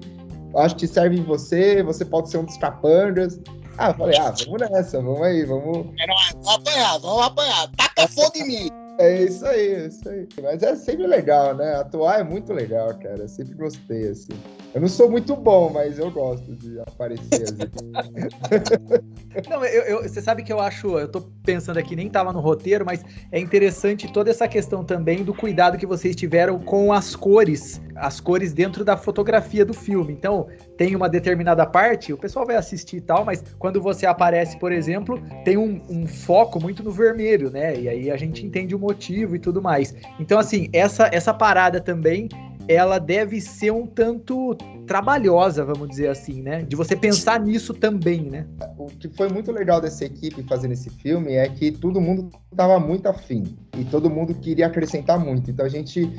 acho 0.57 0.77
que 0.77 0.87
serve 0.87 1.17
em 1.17 1.23
você, 1.23 1.83
você 1.83 2.05
pode 2.05 2.31
ser 2.31 2.39
um 2.39 2.45
dos 2.45 2.59
capangas. 2.59 3.41
Ah, 3.79 3.91
eu 3.91 3.95
falei, 3.95 4.19
ah, 4.19 4.35
vamos 4.45 4.71
nessa, 4.71 5.01
vamos 5.01 5.23
aí, 5.23 5.45
vamos. 5.45 5.87
Vamos 5.87 6.49
apanhar, 6.49 6.99
vamos 6.99 7.27
apanhar, 7.27 7.69
taca 7.77 8.09
fogo 8.09 8.33
em 8.37 8.47
mim. 8.47 8.71
É 8.99 9.25
isso 9.25 9.45
aí, 9.45 9.75
é 9.75 9.87
isso 9.89 10.09
aí. 10.09 10.27
Mas 10.43 10.63
é 10.63 10.75
sempre 10.75 11.07
legal, 11.07 11.55
né? 11.55 11.75
Atuar 11.75 12.21
é 12.21 12.25
muito 12.25 12.51
legal, 12.55 12.95
cara. 12.95 13.19
Eu 13.19 13.29
sempre 13.29 13.55
gostei, 13.55 14.09
assim. 14.09 14.33
Eu 14.77 14.83
não 14.83 14.89
sou 14.89 15.11
muito 15.11 15.35
bom, 15.35 15.71
mas 15.73 15.99
eu 15.99 16.11
gosto 16.11 16.55
de 16.55 16.79
aparecer. 16.81 17.47
não, 19.49 19.65
eu, 19.65 19.83
eu, 19.85 20.03
você 20.03 20.21
sabe 20.21 20.43
que 20.43 20.53
eu 20.53 20.61
acho, 20.61 20.99
eu 20.99 21.09
tô 21.09 21.23
pensando 21.47 21.79
aqui, 21.79 21.97
nem 21.97 22.11
tava 22.11 22.31
no 22.31 22.41
roteiro, 22.41 22.85
mas 22.85 23.03
é 23.33 23.41
interessante 23.41 24.13
toda 24.13 24.29
essa 24.29 24.47
questão 24.47 24.85
também 24.85 25.25
do 25.25 25.33
cuidado 25.33 25.79
que 25.79 25.87
vocês 25.87 26.15
tiveram 26.15 26.59
com 26.59 26.93
as 26.93 27.17
cores, 27.17 27.81
as 27.95 28.21
cores 28.21 28.53
dentro 28.53 28.85
da 28.85 28.99
fotografia 28.99 29.65
do 29.65 29.73
filme. 29.73 30.13
Então, 30.13 30.47
tem 30.77 30.95
uma 30.95 31.09
determinada 31.09 31.65
parte, 31.65 32.13
o 32.13 32.19
pessoal 32.19 32.45
vai 32.45 32.57
assistir 32.57 32.99
e 32.99 33.01
tal, 33.01 33.25
mas 33.25 33.43
quando 33.59 33.81
você 33.81 34.05
aparece, 34.05 34.59
por 34.59 34.73
exemplo, 34.73 35.19
tem 35.43 35.57
um, 35.57 35.81
um 35.89 36.07
foco 36.07 36.61
muito 36.61 36.85
no 36.85 36.91
vermelho, 36.91 37.51
né? 37.51 37.81
E 37.81 37.89
aí 37.89 38.11
a 38.11 38.17
gente 38.19 38.45
entende 38.45 38.75
o 38.75 38.79
motivo 38.79 39.37
e 39.37 39.39
tudo 39.39 39.63
mais. 39.63 39.95
Então, 40.21 40.39
assim, 40.39 40.69
essa, 40.71 41.09
essa 41.11 41.33
parada 41.33 41.81
também 41.81 42.29
ela 42.69 42.99
deve 42.99 43.41
ser 43.41 43.71
um 43.71 43.87
tanto 43.87 44.55
trabalhosa, 44.87 45.65
vamos 45.65 45.89
dizer 45.89 46.09
assim, 46.09 46.43
né? 46.43 46.63
De 46.63 46.77
você 46.77 46.97
pensar 46.97 47.41
nisso 47.41 47.75
também, 47.75 48.23
né? 48.23 48.47
O 48.79 48.87
que 48.87 49.09
foi 49.09 49.29
muito 49.29 49.53
legal 49.53 49.81
dessa 49.81 50.05
equipe 50.05 50.43
fazendo 50.45 50.73
esse 50.73 50.91
filme 50.91 51.33
é 51.33 51.49
que 51.49 51.71
todo 51.71 52.01
mundo 52.01 52.31
estava 52.51 52.79
muito 52.79 53.07
afim 53.07 53.57
e 53.77 53.85
todo 53.85 54.11
mundo 54.11 54.35
queria 54.35 54.67
acrescentar 54.67 55.19
muito. 55.19 55.51
Então 55.51 55.65
a 55.65 55.69
gente 55.69 56.11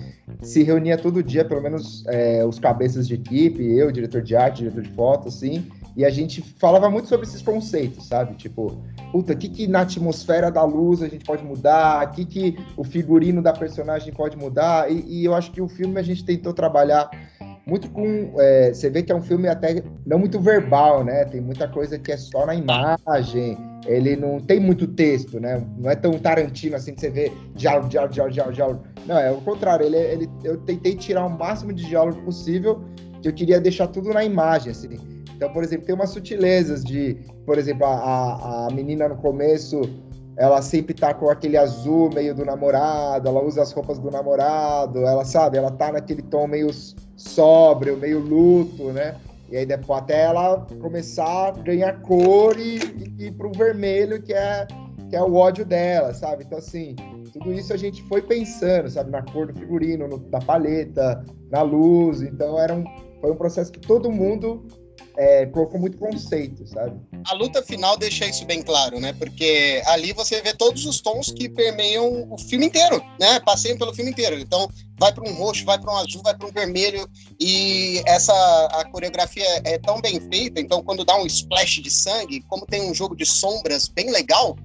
se 0.41 0.63
reunia 0.63 0.97
todo 0.97 1.23
dia, 1.23 1.43
pelo 1.43 1.61
menos 1.61 2.03
é, 2.07 2.45
os 2.45 2.59
cabeças 2.59 3.07
de 3.07 3.15
equipe, 3.15 3.63
eu, 3.63 3.91
diretor 3.91 4.21
de 4.21 4.35
arte, 4.35 4.59
diretor 4.59 4.81
de 4.81 4.91
foto, 4.91 5.27
assim, 5.27 5.65
e 5.97 6.05
a 6.05 6.11
gente 6.11 6.43
falava 6.59 6.91
muito 6.91 7.09
sobre 7.09 7.25
esses 7.25 7.41
conceitos, 7.41 8.05
sabe? 8.05 8.35
Tipo, 8.35 8.77
puta, 9.11 9.33
o 9.33 9.35
que, 9.35 9.49
que 9.49 9.67
na 9.67 9.81
atmosfera 9.81 10.51
da 10.51 10.63
luz 10.63 11.01
a 11.01 11.07
gente 11.07 11.25
pode 11.25 11.43
mudar, 11.43 12.05
o 12.05 12.11
que, 12.11 12.23
que 12.23 12.59
o 12.77 12.83
figurino 12.83 13.41
da 13.41 13.51
personagem 13.51 14.13
pode 14.13 14.37
mudar, 14.37 14.91
e, 14.91 15.03
e 15.07 15.25
eu 15.25 15.33
acho 15.33 15.51
que 15.51 15.59
o 15.59 15.67
filme 15.67 15.99
a 15.99 16.03
gente 16.03 16.23
tentou 16.23 16.53
trabalhar 16.53 17.09
muito 17.65 17.89
com. 17.89 18.31
É, 18.37 18.71
você 18.73 18.91
vê 18.91 19.01
que 19.01 19.11
é 19.11 19.15
um 19.15 19.23
filme 19.23 19.47
até 19.47 19.83
não 20.05 20.19
muito 20.19 20.39
verbal, 20.39 21.03
né? 21.03 21.25
Tem 21.25 21.41
muita 21.41 21.67
coisa 21.67 21.97
que 21.97 22.11
é 22.11 22.17
só 22.17 22.45
na 22.45 22.53
imagem. 22.53 23.57
Ele 23.87 24.15
não 24.15 24.39
tem 24.39 24.59
muito 24.59 24.85
texto, 24.85 25.39
né? 25.39 25.65
Não 25.79 25.89
é 25.89 25.95
tão 25.95 26.11
Tarantino 26.19 26.75
assim 26.75 26.93
que 26.93 27.01
você 27.01 27.09
vê 27.09 27.31
diálogo, 27.55 27.89
diálogo, 27.89 28.13
diálogo, 28.13 28.33
diálogo, 28.33 28.55
diálogo. 28.55 28.83
Não, 29.07 29.17
é 29.17 29.31
o 29.31 29.41
contrário. 29.41 29.85
Ele, 29.85 29.97
ele, 29.97 30.29
eu 30.43 30.57
tentei 30.57 30.95
tirar 30.95 31.25
o 31.25 31.29
máximo 31.29 31.73
de 31.73 31.85
diálogo 31.85 32.21
possível, 32.21 32.81
que 33.19 33.27
eu 33.27 33.33
queria 33.33 33.59
deixar 33.59 33.87
tudo 33.87 34.13
na 34.13 34.23
imagem, 34.23 34.71
assim. 34.71 35.16
Então, 35.37 35.53
por 35.53 35.63
exemplo, 35.63 35.85
tem 35.85 35.93
umas 35.93 36.09
sutilezas 36.09 36.83
de, 36.83 37.15
por 37.45 37.59
exemplo, 37.59 37.85
a, 37.85 38.65
a 38.65 38.73
menina 38.73 39.07
no 39.07 39.17
começo, 39.17 39.81
ela 40.35 40.63
sempre 40.63 40.95
tá 40.95 41.13
com 41.13 41.29
aquele 41.29 41.55
azul 41.55 42.09
meio 42.11 42.33
do 42.33 42.43
namorado, 42.43 43.29
ela 43.29 43.43
usa 43.43 43.61
as 43.61 43.71
roupas 43.71 43.99
do 43.99 44.09
namorado, 44.09 45.05
ela 45.05 45.23
sabe, 45.23 45.59
ela 45.59 45.69
tá 45.69 45.91
naquele 45.91 46.23
tom 46.23 46.47
meio 46.47 46.69
sóbrio, 47.15 47.95
meio 47.97 48.19
luto, 48.19 48.91
né? 48.91 49.15
E 49.47 49.57
aí 49.57 49.65
depois 49.65 50.01
até 50.01 50.23
ela 50.23 50.65
começar 50.81 51.49
a 51.49 51.51
ganhar 51.51 52.01
cor 52.01 52.59
e, 52.59 52.79
e 53.19 53.27
ir 53.27 53.31
pro 53.33 53.51
vermelho, 53.51 54.19
que 54.19 54.33
é, 54.33 54.65
que 55.07 55.15
é 55.15 55.21
o 55.21 55.35
ódio 55.35 55.63
dela, 55.63 56.15
sabe? 56.15 56.45
Então, 56.45 56.57
assim, 56.57 56.95
tudo 57.31 57.53
isso 57.53 57.71
a 57.71 57.77
gente 57.77 58.01
foi 58.05 58.23
pensando, 58.23 58.89
sabe? 58.89 59.11
Na 59.11 59.21
cor 59.21 59.53
do 59.53 59.59
figurino, 59.59 60.07
no, 60.07 60.17
na 60.31 60.39
paleta, 60.39 61.23
na 61.51 61.61
luz. 61.61 62.23
Então, 62.23 62.59
era 62.59 62.73
um, 62.73 62.83
foi 63.21 63.31
um 63.31 63.35
processo 63.35 63.71
que 63.71 63.79
todo 63.79 64.11
mundo 64.11 64.65
é, 65.17 65.45
colocou 65.47 65.79
muito 65.79 65.97
conceito, 65.97 66.67
sabe? 66.67 66.99
A 67.25 67.33
luta 67.33 67.61
final 67.63 67.97
deixa 67.97 68.25
isso 68.25 68.45
bem 68.45 68.61
claro, 68.61 68.99
né? 68.99 69.13
Porque 69.13 69.81
ali 69.87 70.13
você 70.13 70.41
vê 70.41 70.53
todos 70.53 70.85
os 70.85 71.01
tons 71.01 71.31
que 71.31 71.49
permeiam 71.49 72.31
o 72.31 72.37
filme 72.37 72.67
inteiro, 72.67 73.01
né? 73.19 73.39
Passeiam 73.39 73.77
pelo 73.77 73.93
filme 73.93 74.11
inteiro. 74.11 74.39
Então, 74.39 74.69
vai 74.99 75.13
para 75.13 75.29
um 75.29 75.33
roxo, 75.33 75.65
vai 75.65 75.79
para 75.79 75.91
um 75.91 75.97
azul, 75.97 76.21
vai 76.23 76.35
para 76.35 76.47
um 76.47 76.51
vermelho. 76.51 77.07
E 77.39 78.01
essa 78.05 78.33
a 78.71 78.85
coreografia 78.85 79.45
é 79.63 79.77
tão 79.77 80.01
bem 80.01 80.19
feita, 80.29 80.59
então 80.59 80.83
quando 80.83 81.05
dá 81.05 81.15
um 81.15 81.25
splash 81.25 81.81
de 81.81 81.89
sangue, 81.89 82.41
como 82.47 82.65
tem 82.65 82.89
um 82.89 82.93
jogo 82.93 83.15
de 83.15 83.25
sombras 83.25 83.87
bem 83.87 84.11
legal, 84.11 84.55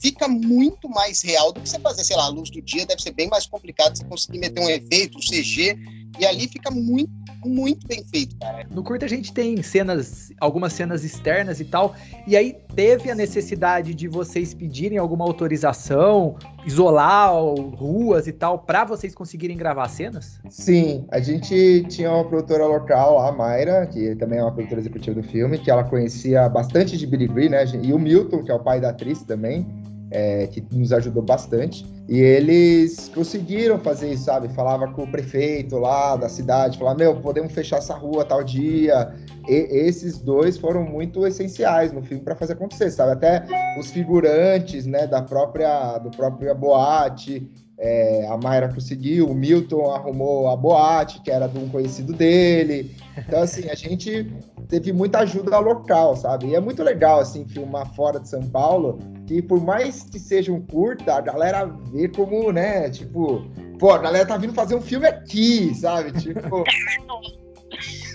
fica 0.00 0.28
muito 0.28 0.88
mais 0.88 1.22
real 1.22 1.52
do 1.52 1.60
que 1.60 1.68
você 1.68 1.78
fazer, 1.78 2.04
sei 2.04 2.16
lá, 2.16 2.24
a 2.24 2.28
luz 2.28 2.50
do 2.50 2.60
dia 2.60 2.86
deve 2.86 3.02
ser 3.02 3.12
bem 3.12 3.28
mais 3.28 3.46
complicado 3.46 3.96
você 3.96 4.04
conseguir 4.04 4.38
meter 4.38 4.60
um 4.60 4.68
efeito, 4.68 5.18
um 5.18 5.20
CG, 5.20 5.78
e 6.18 6.26
ali 6.26 6.48
fica 6.48 6.70
muito 6.70 7.12
muito 7.44 7.86
bem 7.86 8.02
feito, 8.04 8.36
cara. 8.36 8.66
No 8.70 8.82
curto 8.82 9.04
a 9.04 9.08
gente 9.08 9.32
tem 9.32 9.62
cenas, 9.62 10.32
algumas 10.40 10.72
cenas 10.72 11.04
externas 11.04 11.60
e 11.60 11.64
tal, 11.64 11.94
e 12.26 12.36
aí 12.36 12.56
teve 12.74 13.10
a 13.10 13.14
necessidade 13.14 13.94
de 13.94 14.08
vocês 14.08 14.54
pedirem 14.54 14.98
alguma 14.98 15.24
autorização, 15.24 16.36
isolar 16.66 17.32
ruas 17.76 18.26
e 18.26 18.32
tal, 18.32 18.58
para 18.58 18.84
vocês 18.84 19.14
conseguirem 19.14 19.56
gravar 19.56 19.88
cenas? 19.88 20.40
Sim, 20.48 21.06
a 21.10 21.20
gente 21.20 21.84
tinha 21.88 22.10
uma 22.10 22.24
produtora 22.24 22.66
local, 22.66 23.18
a 23.18 23.32
Mayra, 23.32 23.86
que 23.86 24.14
também 24.16 24.38
é 24.38 24.42
uma 24.42 24.52
produtora 24.52 24.80
executiva 24.80 25.20
do 25.20 25.26
filme, 25.26 25.58
que 25.58 25.70
ela 25.70 25.84
conhecia 25.84 26.48
bastante 26.48 26.96
de 26.96 27.06
Billy 27.06 27.48
né? 27.48 27.64
E 27.82 27.92
o 27.92 27.98
Milton, 27.98 28.42
que 28.42 28.50
é 28.50 28.54
o 28.54 28.60
pai 28.60 28.80
da 28.80 28.90
atriz 28.90 29.22
também 29.22 29.66
é, 30.14 30.46
que 30.46 30.64
nos 30.72 30.92
ajudou 30.92 31.22
bastante. 31.22 31.84
E 32.08 32.20
eles 32.20 33.10
conseguiram 33.12 33.78
fazer 33.80 34.12
isso, 34.12 34.24
sabe? 34.24 34.48
Falava 34.54 34.86
com 34.92 35.02
o 35.02 35.10
prefeito 35.10 35.76
lá 35.76 36.14
da 36.16 36.28
cidade, 36.28 36.78
falava, 36.78 36.98
meu, 36.98 37.16
podemos 37.16 37.52
fechar 37.52 37.78
essa 37.78 37.94
rua 37.94 38.24
tal 38.24 38.44
dia. 38.44 39.12
E 39.48 39.54
esses 39.70 40.18
dois 40.18 40.56
foram 40.56 40.84
muito 40.84 41.26
essenciais 41.26 41.92
no 41.92 42.02
filme 42.02 42.22
para 42.22 42.36
fazer 42.36 42.52
acontecer, 42.52 42.90
sabe? 42.92 43.12
Até 43.12 43.44
os 43.78 43.90
figurantes, 43.90 44.86
né, 44.86 45.06
da 45.06 45.20
própria, 45.20 45.98
do 45.98 46.10
própria 46.10 46.54
boate, 46.54 47.50
é, 47.78 48.26
a 48.28 48.36
Mayra 48.36 48.72
conseguiu, 48.72 49.28
o 49.28 49.34
Milton 49.34 49.90
arrumou 49.90 50.48
a 50.48 50.56
boate, 50.56 51.20
que 51.22 51.30
era 51.30 51.46
de 51.48 51.58
um 51.58 51.68
conhecido 51.68 52.12
dele. 52.12 52.94
Então, 53.16 53.42
assim, 53.42 53.68
a 53.68 53.74
gente 53.74 54.32
teve 54.68 54.92
muita 54.92 55.20
ajuda 55.20 55.58
local, 55.58 56.16
sabe? 56.16 56.46
E 56.46 56.54
é 56.54 56.60
muito 56.60 56.82
legal, 56.82 57.20
assim, 57.20 57.44
filmar 57.46 57.92
fora 57.94 58.20
de 58.20 58.28
São 58.28 58.42
Paulo, 58.42 58.98
que 59.26 59.42
por 59.42 59.60
mais 59.60 60.04
que 60.04 60.18
seja 60.18 60.52
um 60.52 60.60
curta, 60.60 61.14
a 61.14 61.20
galera 61.20 61.64
vê 61.64 62.08
como, 62.08 62.52
né, 62.52 62.88
tipo, 62.90 63.44
pô, 63.78 63.90
a 63.90 63.98
galera 63.98 64.26
tá 64.26 64.36
vindo 64.36 64.54
fazer 64.54 64.74
um 64.74 64.80
filme 64.80 65.06
aqui, 65.06 65.74
sabe? 65.74 66.12
Tipo. 66.12 66.64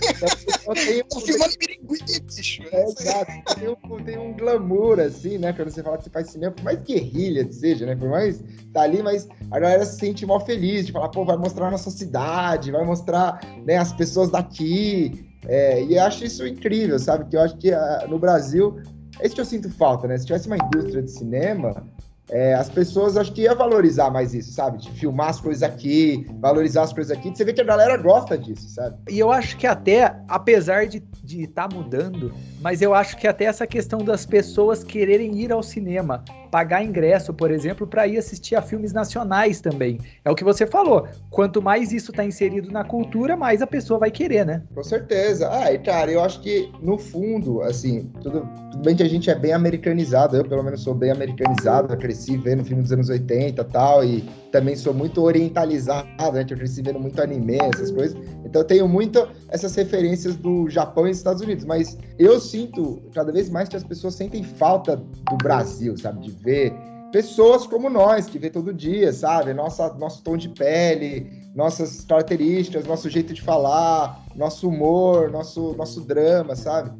Então, 0.00 0.74
tem 0.74 1.02
um, 1.14 1.20
filmando 1.20 1.58
piriguí, 1.58 2.20
bicho. 2.20 2.62
É, 2.72 2.84
exato. 2.84 3.32
Tem 3.58 3.68
um, 3.68 4.04
tem 4.04 4.18
um 4.18 4.32
glamour, 4.34 5.00
assim, 5.00 5.38
né? 5.38 5.52
Quando 5.52 5.70
você 5.70 5.82
fala 5.82 5.98
que 5.98 6.04
você 6.04 6.10
faz 6.10 6.30
cinema, 6.30 6.52
por 6.52 6.64
mais 6.64 6.82
guerrilha 6.82 7.44
que 7.44 7.54
seja, 7.54 7.86
né? 7.86 7.94
Por 7.94 8.08
mais 8.08 8.42
tá 8.72 8.82
ali, 8.82 9.02
mas 9.02 9.28
a 9.50 9.58
galera 9.58 9.84
se 9.84 9.98
sente 9.98 10.24
mal 10.24 10.44
feliz 10.44 10.86
de 10.86 10.92
falar, 10.92 11.08
pô, 11.08 11.24
vai 11.24 11.36
mostrar 11.36 11.68
a 11.68 11.70
nossa 11.70 11.90
cidade, 11.90 12.70
vai 12.70 12.84
mostrar 12.84 13.40
né, 13.64 13.76
as 13.76 13.92
pessoas 13.92 14.30
daqui. 14.30 15.26
É, 15.46 15.82
e 15.82 15.96
eu 15.96 16.02
acho 16.02 16.24
isso 16.24 16.46
incrível, 16.46 16.98
sabe? 16.98 17.28
Que 17.28 17.36
eu 17.36 17.40
acho 17.40 17.56
que 17.56 17.70
uh, 17.70 18.08
no 18.08 18.18
Brasil, 18.18 18.80
é 19.18 19.26
isso 19.26 19.34
que 19.34 19.40
eu 19.40 19.46
sinto 19.46 19.70
falta, 19.70 20.06
né? 20.06 20.16
Se 20.18 20.26
tivesse 20.26 20.46
uma 20.46 20.56
indústria 20.56 21.02
de 21.02 21.10
cinema, 21.10 21.86
é, 22.30 22.54
as 22.54 22.68
pessoas 22.68 23.16
acho 23.16 23.32
que 23.32 23.42
ia 23.42 23.54
valorizar 23.54 24.10
mais 24.10 24.32
isso, 24.32 24.52
sabe? 24.52 24.78
De 24.78 24.90
filmar 24.92 25.30
as 25.30 25.40
coisas 25.40 25.62
aqui, 25.62 26.26
valorizar 26.40 26.82
as 26.82 26.92
coisas 26.92 27.16
aqui. 27.16 27.30
Você 27.30 27.44
vê 27.44 27.52
que 27.52 27.60
a 27.60 27.64
galera 27.64 27.96
gosta 27.96 28.38
disso, 28.38 28.68
sabe? 28.68 28.96
E 29.10 29.18
eu 29.18 29.32
acho 29.32 29.56
que 29.56 29.66
até, 29.66 30.16
apesar 30.28 30.86
de 30.86 31.02
estar 31.24 31.68
tá 31.68 31.74
mudando, 31.74 32.32
mas 32.60 32.82
eu 32.82 32.94
acho 32.94 33.16
que 33.16 33.26
até 33.26 33.44
essa 33.44 33.66
questão 33.66 34.04
das 34.04 34.26
pessoas 34.26 34.84
quererem 34.84 35.38
ir 35.40 35.52
ao 35.52 35.62
cinema 35.62 36.22
pagar 36.50 36.84
ingresso, 36.84 37.32
por 37.32 37.50
exemplo, 37.50 37.86
para 37.86 38.06
ir 38.06 38.18
assistir 38.18 38.56
a 38.56 38.62
filmes 38.62 38.92
nacionais 38.92 39.60
também. 39.60 39.98
É 40.24 40.30
o 40.30 40.34
que 40.34 40.44
você 40.44 40.66
falou. 40.66 41.06
Quanto 41.30 41.62
mais 41.62 41.92
isso 41.92 42.10
está 42.10 42.24
inserido 42.24 42.70
na 42.70 42.84
cultura, 42.84 43.36
mais 43.36 43.62
a 43.62 43.66
pessoa 43.66 44.00
vai 44.00 44.10
querer, 44.10 44.44
né? 44.44 44.62
Com 44.74 44.82
certeza. 44.82 45.48
Ah, 45.50 45.72
e 45.72 45.78
cara, 45.78 46.10
eu 46.10 46.22
acho 46.22 46.40
que 46.40 46.70
no 46.82 46.98
fundo, 46.98 47.62
assim, 47.62 48.10
tudo, 48.20 48.48
tudo 48.72 48.82
bem 48.82 48.96
que 48.96 49.02
a 49.02 49.08
gente 49.08 49.30
é 49.30 49.34
bem 49.34 49.52
americanizado. 49.52 50.36
Eu, 50.36 50.44
pelo 50.44 50.62
menos, 50.62 50.82
sou 50.82 50.94
bem 50.94 51.12
americanizado. 51.12 51.92
Eu 51.94 51.98
cresci 51.98 52.36
vendo 52.36 52.64
filme 52.64 52.82
dos 52.82 52.92
anos 52.92 53.08
80 53.08 53.60
e 53.60 53.64
tal, 53.66 54.04
e 54.04 54.28
também 54.50 54.76
sou 54.76 54.92
muito 54.92 55.22
orientalizado, 55.22 56.08
né? 56.32 56.44
Eu 56.48 56.56
cresci 56.56 56.82
vendo 56.82 56.98
muito 56.98 57.20
anime, 57.22 57.58
essas 57.74 57.90
coisas. 57.90 58.18
Então 58.44 58.62
eu 58.62 58.66
tenho 58.66 58.88
muito 58.88 59.28
essas 59.48 59.74
referências 59.74 60.36
do 60.36 60.68
Japão 60.68 61.06
e 61.06 61.10
Estados 61.10 61.42
Unidos. 61.42 61.64
Mas 61.64 61.96
eu 62.18 62.40
sinto 62.40 63.02
cada 63.14 63.32
vez 63.32 63.48
mais 63.48 63.68
que 63.68 63.76
as 63.76 63.84
pessoas 63.84 64.14
sentem 64.14 64.42
falta 64.42 64.96
do 64.96 65.36
Brasil, 65.36 65.96
sabe? 65.96 66.20
De 66.20 66.30
ver 66.30 66.72
pessoas 67.12 67.66
como 67.66 67.90
nós, 67.90 68.26
que 68.26 68.38
vê 68.38 68.50
todo 68.50 68.72
dia, 68.72 69.12
sabe? 69.12 69.52
Nossa, 69.52 69.92
nosso 69.94 70.22
tom 70.22 70.36
de 70.36 70.48
pele, 70.48 71.30
nossas 71.54 72.04
características, 72.04 72.86
nosso 72.86 73.10
jeito 73.10 73.34
de 73.34 73.42
falar, 73.42 74.24
nosso 74.34 74.68
humor, 74.68 75.30
nosso, 75.30 75.74
nosso 75.74 76.00
drama, 76.02 76.54
sabe? 76.54 76.90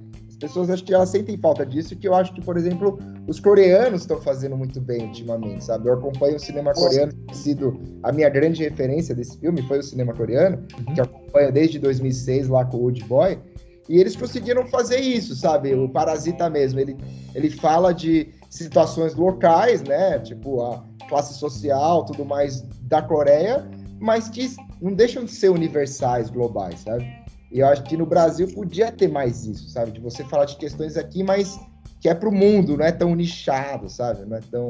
As 0.43 0.49
pessoas 0.49 0.71
acho 0.71 0.83
que 0.85 0.95
elas 0.95 1.11
sentem 1.11 1.37
falta 1.37 1.67
disso, 1.67 1.95
que 1.95 2.09
eu 2.09 2.15
acho 2.15 2.33
que, 2.33 2.41
por 2.41 2.57
exemplo, 2.57 2.99
os 3.29 3.39
coreanos 3.39 4.01
estão 4.01 4.19
fazendo 4.19 4.57
muito 4.57 4.81
bem 4.81 5.09
ultimamente, 5.09 5.65
sabe? 5.65 5.87
Eu 5.87 5.93
acompanho 5.93 6.37
o 6.37 6.41
cinema 6.41 6.73
coreano, 6.73 7.13
que 7.13 7.19
tem 7.27 7.35
sido 7.35 7.79
a 8.03 8.11
minha 8.11 8.29
grande 8.31 8.63
referência 8.63 9.15
desse 9.15 9.39
filme, 9.39 9.61
foi 9.69 9.81
o 9.81 9.83
cinema 9.83 10.15
coreano, 10.15 10.57
uhum. 10.79 10.95
que 10.95 11.01
eu 11.01 11.05
acompanho 11.05 11.53
desde 11.53 11.79
2006 11.79 12.49
lá 12.49 12.65
com 12.65 12.79
o 12.79 12.85
Old 12.85 13.05
Boy, 13.05 13.39
e 13.87 13.99
eles 14.01 14.17
conseguiram 14.17 14.67
fazer 14.69 15.01
isso, 15.01 15.37
sabe? 15.37 15.75
O 15.75 15.91
Parasita 15.91 16.49
mesmo, 16.49 16.81
ele, 16.81 16.97
ele 17.35 17.51
fala 17.51 17.93
de 17.93 18.33
situações 18.49 19.15
locais, 19.15 19.83
né? 19.83 20.21
Tipo 20.21 20.63
a 20.63 20.83
classe 21.07 21.35
social, 21.35 22.07
tudo 22.07 22.25
mais 22.25 22.63
da 22.85 23.03
Coreia, 23.03 23.69
mas 24.01 24.31
que 24.31 24.49
não 24.81 24.95
deixam 24.95 25.23
de 25.23 25.33
ser 25.33 25.51
universais, 25.51 26.31
globais, 26.31 26.81
sabe? 26.81 27.20
E 27.51 27.61
eu 27.61 27.67
acho 27.67 27.83
que 27.83 27.97
no 27.97 28.07
Brasil 28.07 28.49
podia 28.55 28.93
ter 28.93 29.09
mais 29.09 29.45
isso, 29.45 29.69
sabe? 29.71 29.91
De 29.91 30.01
você 30.01 30.25
falar 30.25 30.45
de 30.45 30.57
questões 30.57 30.97
aqui, 30.97 31.23
mas 31.23 31.59
que 32.01 32.09
é 32.09 32.15
pro 32.15 32.33
mundo, 32.33 32.77
não 32.77 32.85
é 32.85 32.93
tão 32.93 33.15
nichado, 33.15 33.89
sabe? 33.89 34.25
Não 34.25 34.37
é 34.37 34.41
tão. 34.41 34.69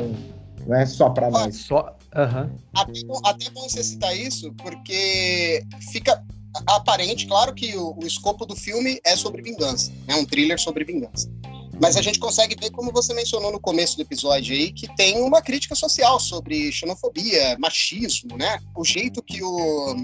Não 0.66 0.76
é 0.76 0.86
só 0.86 1.10
para 1.10 1.30
nós. 1.30 1.56
Só. 1.56 1.96
Uhum. 2.14 2.58
Até, 2.74 3.00
até 3.24 3.50
bom 3.50 3.68
você 3.68 3.82
citar 3.82 4.16
isso, 4.16 4.52
porque 4.54 5.62
fica 5.92 6.22
aparente, 6.66 7.26
claro 7.26 7.54
que 7.54 7.76
o, 7.76 7.96
o 7.96 8.06
escopo 8.06 8.44
do 8.44 8.56
filme 8.56 9.00
é 9.04 9.16
sobre 9.16 9.42
vingança, 9.42 9.92
é 10.08 10.14
um 10.16 10.24
thriller 10.24 10.58
sobre 10.58 10.84
vingança. 10.84 11.30
Mas 11.80 11.96
a 11.96 12.02
gente 12.02 12.18
consegue 12.18 12.54
ver, 12.60 12.70
como 12.70 12.92
você 12.92 13.14
mencionou 13.14 13.50
no 13.50 13.58
começo 13.58 13.96
do 13.96 14.02
episódio 14.02 14.54
aí, 14.54 14.70
que 14.70 14.86
tem 14.96 15.18
uma 15.22 15.40
crítica 15.40 15.74
social 15.74 16.20
sobre 16.20 16.70
xenofobia, 16.70 17.56
machismo, 17.58 18.36
né? 18.36 18.58
O 18.76 18.84
jeito 18.84 19.22
que 19.22 19.42
o, 19.42 19.94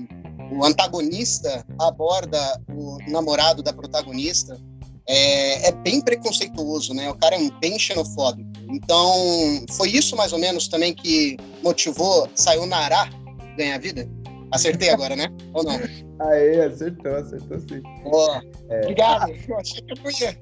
o 0.52 0.64
antagonista 0.64 1.66
aborda 1.78 2.38
o 2.68 2.96
namorado 3.10 3.62
da 3.62 3.74
protagonista 3.74 4.58
é, 5.06 5.68
é, 5.68 5.72
bem 5.72 6.00
preconceituoso, 6.00 6.94
né? 6.94 7.10
O 7.10 7.14
cara 7.14 7.36
é 7.36 7.50
bem 7.60 7.78
xenofóbico. 7.78 8.50
Então, 8.70 9.64
foi 9.72 9.90
isso 9.90 10.16
mais 10.16 10.32
ou 10.32 10.38
menos 10.38 10.68
também 10.68 10.94
que 10.94 11.36
motivou 11.62 12.28
Sayonara 12.34 13.10
ganhar 13.56 13.78
vida? 13.78 14.08
Acertei 14.56 14.90
agora, 14.90 15.14
né? 15.14 15.28
Ou 15.52 15.62
não? 15.62 15.78
Aê, 16.18 16.64
acertou, 16.64 17.14
acertou 17.14 17.60
sim. 17.60 17.82
Boa. 18.02 18.42
É, 18.68 18.80
Obrigado. 18.82 19.32
Eu 19.48 19.56
achei 19.58 19.82
que 19.82 19.92
eu 19.92 19.96
podia. 20.02 20.36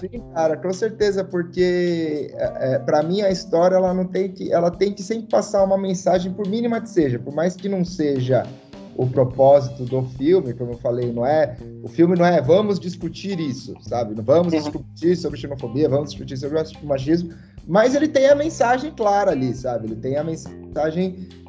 Sim, 0.00 0.22
cara, 0.34 0.56
com 0.56 0.72
certeza, 0.72 1.22
porque 1.22 2.32
é, 2.34 2.74
é 2.74 2.78
para 2.78 3.02
mim 3.02 3.22
a 3.22 3.30
história 3.30 3.76
ela 3.76 3.92
não 3.92 4.06
tem 4.06 4.32
que, 4.32 4.52
ela 4.52 4.70
tem 4.70 4.92
que 4.92 5.02
sempre 5.02 5.28
passar 5.28 5.62
uma 5.62 5.78
mensagem, 5.78 6.32
por 6.32 6.48
mínima 6.48 6.80
que 6.80 6.88
seja, 6.88 7.18
por 7.18 7.34
mais 7.34 7.54
que 7.54 7.68
não 7.68 7.84
seja 7.84 8.46
o 8.96 9.06
propósito 9.06 9.84
do 9.84 10.02
filme, 10.02 10.54
como 10.54 10.72
eu 10.72 10.78
falei, 10.78 11.12
não 11.12 11.26
é. 11.26 11.56
O 11.82 11.88
filme 11.88 12.16
não 12.16 12.24
é 12.24 12.40
vamos 12.40 12.78
discutir 12.78 13.38
isso, 13.40 13.74
sabe? 13.82 14.14
Não 14.14 14.22
vamos 14.22 14.52
uhum. 14.52 14.60
discutir 14.60 15.16
sobre 15.16 15.38
xenofobia, 15.38 15.88
vamos 15.88 16.10
discutir 16.10 16.36
sobre 16.36 16.62
machismo, 16.82 17.34
mas 17.66 17.94
ele 17.94 18.08
tem 18.08 18.28
a 18.28 18.34
mensagem 18.34 18.92
clara 18.92 19.32
ali, 19.32 19.54
sabe? 19.54 19.86
Ele 19.86 19.96
tem 19.96 20.16
a 20.16 20.24
mensagem 20.24 20.63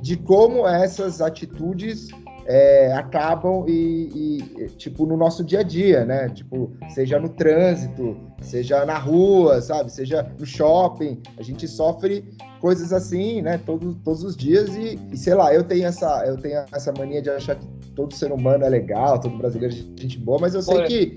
de 0.01 0.17
como 0.17 0.67
essas 0.67 1.21
atitudes 1.21 2.09
é, 2.45 2.93
acabam 2.93 3.65
e, 3.67 4.37
e, 4.57 4.67
tipo, 4.77 5.05
no 5.05 5.17
nosso 5.17 5.43
dia 5.43 5.59
a 5.61 5.63
dia, 5.63 6.05
né? 6.05 6.29
Tipo, 6.29 6.71
seja 6.89 7.19
no 7.19 7.29
trânsito, 7.29 8.15
seja 8.41 8.85
na 8.85 8.97
rua, 8.97 9.61
sabe? 9.61 9.91
Seja 9.91 10.31
no 10.39 10.45
shopping, 10.45 11.21
a 11.37 11.43
gente 11.43 11.67
sofre 11.67 12.23
coisas 12.61 12.93
assim, 12.93 13.41
né? 13.41 13.57
Todos, 13.65 13.95
todos 14.03 14.23
os 14.23 14.37
dias 14.37 14.75
e, 14.75 14.99
e, 15.11 15.17
sei 15.17 15.33
lá, 15.33 15.53
eu 15.53 15.63
tenho 15.63 15.87
essa, 15.87 16.23
eu 16.25 16.37
tenho 16.37 16.63
essa 16.71 16.93
mania 16.95 17.21
de 17.21 17.31
achar 17.31 17.55
que 17.55 17.67
todo 17.95 18.13
ser 18.13 18.31
humano 18.31 18.63
é 18.63 18.69
legal, 18.69 19.19
todo 19.19 19.37
brasileiro 19.37 19.73
é 19.73 20.01
gente 20.01 20.19
boa, 20.19 20.37
mas 20.39 20.53
eu 20.53 20.61
sei 20.61 20.83
que, 20.83 21.15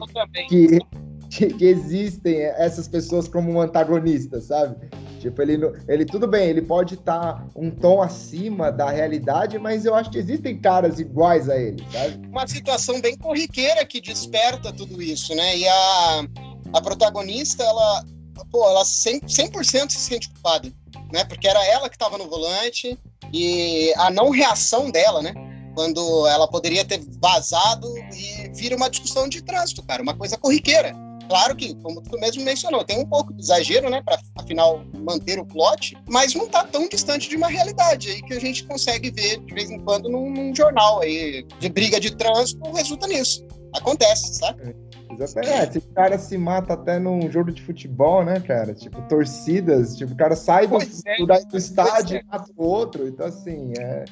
que, 0.49 0.79
que, 1.29 1.47
que 1.59 1.65
existem 1.67 2.41
essas 2.41 2.89
pessoas 2.89 3.29
como 3.29 3.61
antagonistas, 3.61 4.45
sabe? 4.45 4.77
Tipo, 5.19 5.43
ele, 5.43 5.59
ele 5.89 6.05
tudo 6.05 6.27
bem, 6.27 6.49
ele 6.49 6.63
pode 6.63 6.95
estar 6.95 7.35
tá 7.35 7.47
um 7.57 7.71
tom 7.71 8.01
acima 8.01 8.71
da 8.71 8.91
realidade, 8.91 9.59
mas 9.59 9.85
eu 9.85 9.95
acho 9.95 10.11
que 10.11 10.19
existem 10.19 10.59
caras 10.59 10.99
iguais 10.99 11.49
a 11.49 11.57
ele, 11.57 11.85
sabe? 11.93 12.27
Uma 12.29 12.47
situação 12.47 13.01
bem 13.01 13.17
corriqueira 13.17 13.85
que 13.85 14.01
desperta 14.01 14.73
tudo 14.73 15.03
isso, 15.03 15.35
né? 15.35 15.57
E 15.57 15.69
a, 15.69 16.25
a 16.73 16.81
protagonista, 16.81 17.63
ela, 17.65 18.05
pô, 18.51 18.65
ela 18.69 18.85
100%, 18.85 19.29
100 19.65 19.91
se 19.91 19.99
sente 19.99 20.29
culpada, 20.31 20.73
né? 21.13 21.25
Porque 21.25 21.49
era 21.49 21.65
ela 21.67 21.89
que 21.89 21.97
estava 21.97 22.17
no 22.17 22.29
volante 22.29 22.99
e 23.33 23.93
a 23.97 24.11
não 24.11 24.31
reação 24.31 24.91
dela, 24.91 25.21
né? 25.21 25.35
Quando 25.75 26.27
ela 26.27 26.49
poderia 26.49 26.85
ter 26.85 27.01
vazado 27.21 27.87
e 28.13 28.51
vira 28.55 28.77
uma 28.77 28.91
discussão 28.91 29.29
de 29.29 29.43
trânsito, 29.43 29.83
cara, 29.85 30.03
uma 30.03 30.15
coisa 30.15 30.37
corriqueira 30.37 31.08
Claro 31.29 31.55
que, 31.55 31.75
como 31.77 32.01
tu 32.01 32.19
mesmo 32.19 32.43
mencionou, 32.43 32.83
tem 32.85 32.99
um 32.99 33.07
pouco 33.07 33.33
de 33.35 33.43
exagero, 33.43 33.91
né, 33.91 34.03
para 34.03 34.19
afinal 34.37 34.83
manter 34.95 35.39
o 35.39 35.45
plot, 35.45 35.97
mas 36.09 36.35
não 36.35 36.49
tá 36.49 36.65
tão 36.65 36.89
distante 36.89 37.29
de 37.29 37.37
uma 37.37 37.49
realidade 37.49 38.11
aí 38.11 38.23
que 38.23 38.35
a 38.35 38.41
gente 38.41 38.65
consegue 38.65 39.11
ver 39.11 39.39
de 39.41 39.55
vez 39.55 39.71
em 39.71 39.79
quando 39.81 40.09
num, 40.09 40.31
num 40.31 40.55
jornal 40.55 41.01
aí 41.01 41.47
de 41.59 41.69
briga 41.69 42.01
de 42.01 42.17
trânsito, 42.17 42.61
resulta 42.73 43.07
nisso. 43.07 43.47
Acontece, 43.75 44.35
sabe? 44.35 44.63
É, 44.63 45.15
exatamente. 45.15 45.79
O 45.79 45.95
cara 45.95 46.19
se 46.19 46.39
mata 46.39 46.73
até 46.73 46.99
num 46.99 47.31
jogo 47.31 47.53
de 47.53 47.61
futebol, 47.63 48.25
né, 48.25 48.41
cara? 48.41 48.75
Tipo, 48.75 49.03
torcidas, 49.03 49.97
tipo, 49.97 50.15
o 50.15 50.17
cara 50.17 50.35
sai 50.35 50.67
do, 50.67 50.79
é, 50.81 51.45
do 51.45 51.57
estádio 51.57 52.17
e 52.17 52.21
é. 52.21 52.23
mata 52.25 52.51
o 52.57 52.65
outro. 52.65 53.07
Então, 53.07 53.27
assim, 53.27 53.73
é. 53.79 54.05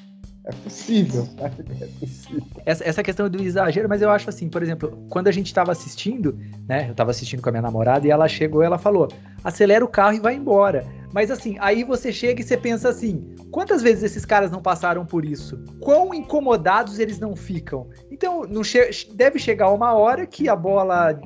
É 0.46 0.52
possível, 0.52 1.26
sabe? 1.38 1.64
É 1.82 1.86
possível. 1.98 2.42
Essa, 2.64 2.84
essa 2.84 3.02
questão 3.02 3.28
do 3.28 3.42
exagero, 3.42 3.88
mas 3.88 4.00
eu 4.00 4.10
acho 4.10 4.30
assim, 4.30 4.48
por 4.48 4.62
exemplo, 4.62 5.04
quando 5.10 5.26
a 5.28 5.32
gente 5.32 5.46
estava 5.46 5.72
assistindo, 5.72 6.38
né? 6.68 6.86
Eu 6.86 6.92
estava 6.92 7.10
assistindo 7.10 7.42
com 7.42 7.48
a 7.48 7.52
minha 7.52 7.62
namorada 7.62 8.06
e 8.06 8.10
ela 8.10 8.28
chegou 8.28 8.62
e 8.62 8.66
ela 8.66 8.78
falou: 8.78 9.08
acelera 9.42 9.84
o 9.84 9.88
carro 9.88 10.14
e 10.14 10.20
vai 10.20 10.34
embora. 10.34 10.86
Mas 11.12 11.30
assim, 11.30 11.56
aí 11.60 11.82
você 11.82 12.12
chega 12.12 12.40
e 12.40 12.44
você 12.44 12.56
pensa 12.56 12.88
assim: 12.88 13.34
quantas 13.50 13.82
vezes 13.82 14.04
esses 14.04 14.24
caras 14.24 14.50
não 14.50 14.62
passaram 14.62 15.04
por 15.04 15.24
isso? 15.24 15.62
Quão 15.80 16.14
incomodados 16.14 16.98
eles 16.98 17.18
não 17.18 17.34
ficam? 17.34 17.88
Então, 18.10 18.42
não 18.42 18.62
che 18.62 18.90
deve 19.14 19.38
chegar 19.38 19.70
uma 19.70 19.94
hora 19.94 20.26
que 20.26 20.48
a 20.48 20.54
bola 20.54 21.18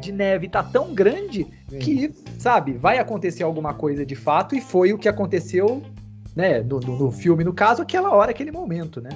de 0.00 0.12
neve 0.12 0.48
tá 0.48 0.62
tão 0.62 0.94
grande 0.94 1.46
que, 1.80 2.12
sabe, 2.38 2.72
vai 2.72 2.98
acontecer 2.98 3.42
alguma 3.42 3.74
coisa 3.74 4.04
de 4.04 4.14
fato 4.14 4.54
e 4.54 4.60
foi 4.60 4.92
o 4.92 4.98
que 4.98 5.08
aconteceu 5.08 5.82
né, 6.36 6.62
do, 6.62 6.78
do, 6.78 6.98
do, 6.98 7.10
filme, 7.10 7.42
no 7.42 7.54
caso, 7.54 7.80
aquela 7.80 8.14
hora, 8.14 8.30
aquele 8.30 8.52
momento, 8.52 9.00
né? 9.00 9.08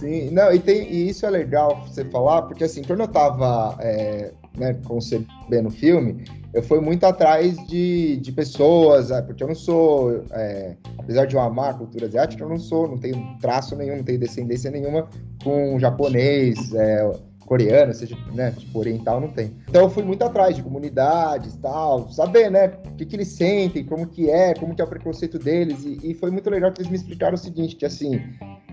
Sim, 0.00 0.30
não, 0.32 0.52
e, 0.52 0.58
tem, 0.58 0.92
e 0.92 1.08
isso 1.08 1.24
é 1.24 1.30
legal 1.30 1.86
você 1.86 2.04
falar, 2.06 2.42
porque 2.42 2.64
assim, 2.64 2.82
quando 2.82 3.00
eu 3.00 3.08
tava 3.08 3.76
é, 3.80 4.32
né, 4.58 4.74
concebendo 4.84 5.68
o 5.68 5.70
filme, 5.70 6.24
eu 6.52 6.64
fui 6.64 6.80
muito 6.80 7.04
atrás 7.04 7.56
de, 7.68 8.16
de 8.16 8.32
pessoas, 8.32 9.12
é, 9.12 9.22
porque 9.22 9.44
eu 9.44 9.48
não 9.48 9.54
sou, 9.54 10.24
é, 10.32 10.74
apesar 10.98 11.26
de 11.26 11.36
eu 11.36 11.40
amar 11.40 11.70
a 11.70 11.74
cultura 11.74 12.06
asiática, 12.06 12.42
eu 12.42 12.48
não 12.48 12.58
sou, 12.58 12.88
não 12.88 12.98
tenho 12.98 13.38
traço 13.40 13.76
nenhum, 13.76 13.98
não 13.98 14.04
tenho 14.04 14.18
descendência 14.18 14.68
nenhuma 14.68 15.08
com 15.44 15.78
japonês, 15.78 16.74
é, 16.74 17.12
coreana, 17.46 17.94
seja, 17.94 18.16
né, 18.34 18.50
tipo, 18.50 18.78
oriental, 18.78 19.20
não 19.20 19.28
tem. 19.28 19.52
Então 19.68 19.82
eu 19.82 19.90
fui 19.90 20.02
muito 20.02 20.22
atrás 20.22 20.54
de 20.54 20.62
comunidades 20.62 21.56
tal, 21.56 22.10
saber, 22.10 22.50
né, 22.50 22.72
o 22.86 22.96
que, 22.96 23.06
que 23.06 23.16
eles 23.16 23.28
sentem, 23.28 23.84
como 23.84 24.06
que 24.06 24.28
é, 24.28 24.52
como 24.54 24.74
que 24.74 24.82
é 24.82 24.84
o 24.84 24.88
preconceito 24.88 25.38
deles, 25.38 25.84
e, 25.84 26.10
e 26.10 26.14
foi 26.14 26.30
muito 26.30 26.50
legal 26.50 26.72
que 26.72 26.82
eles 26.82 26.90
me 26.90 26.96
explicaram 26.96 27.34
o 27.34 27.38
seguinte, 27.38 27.76
que 27.76 27.86
assim, 27.86 28.20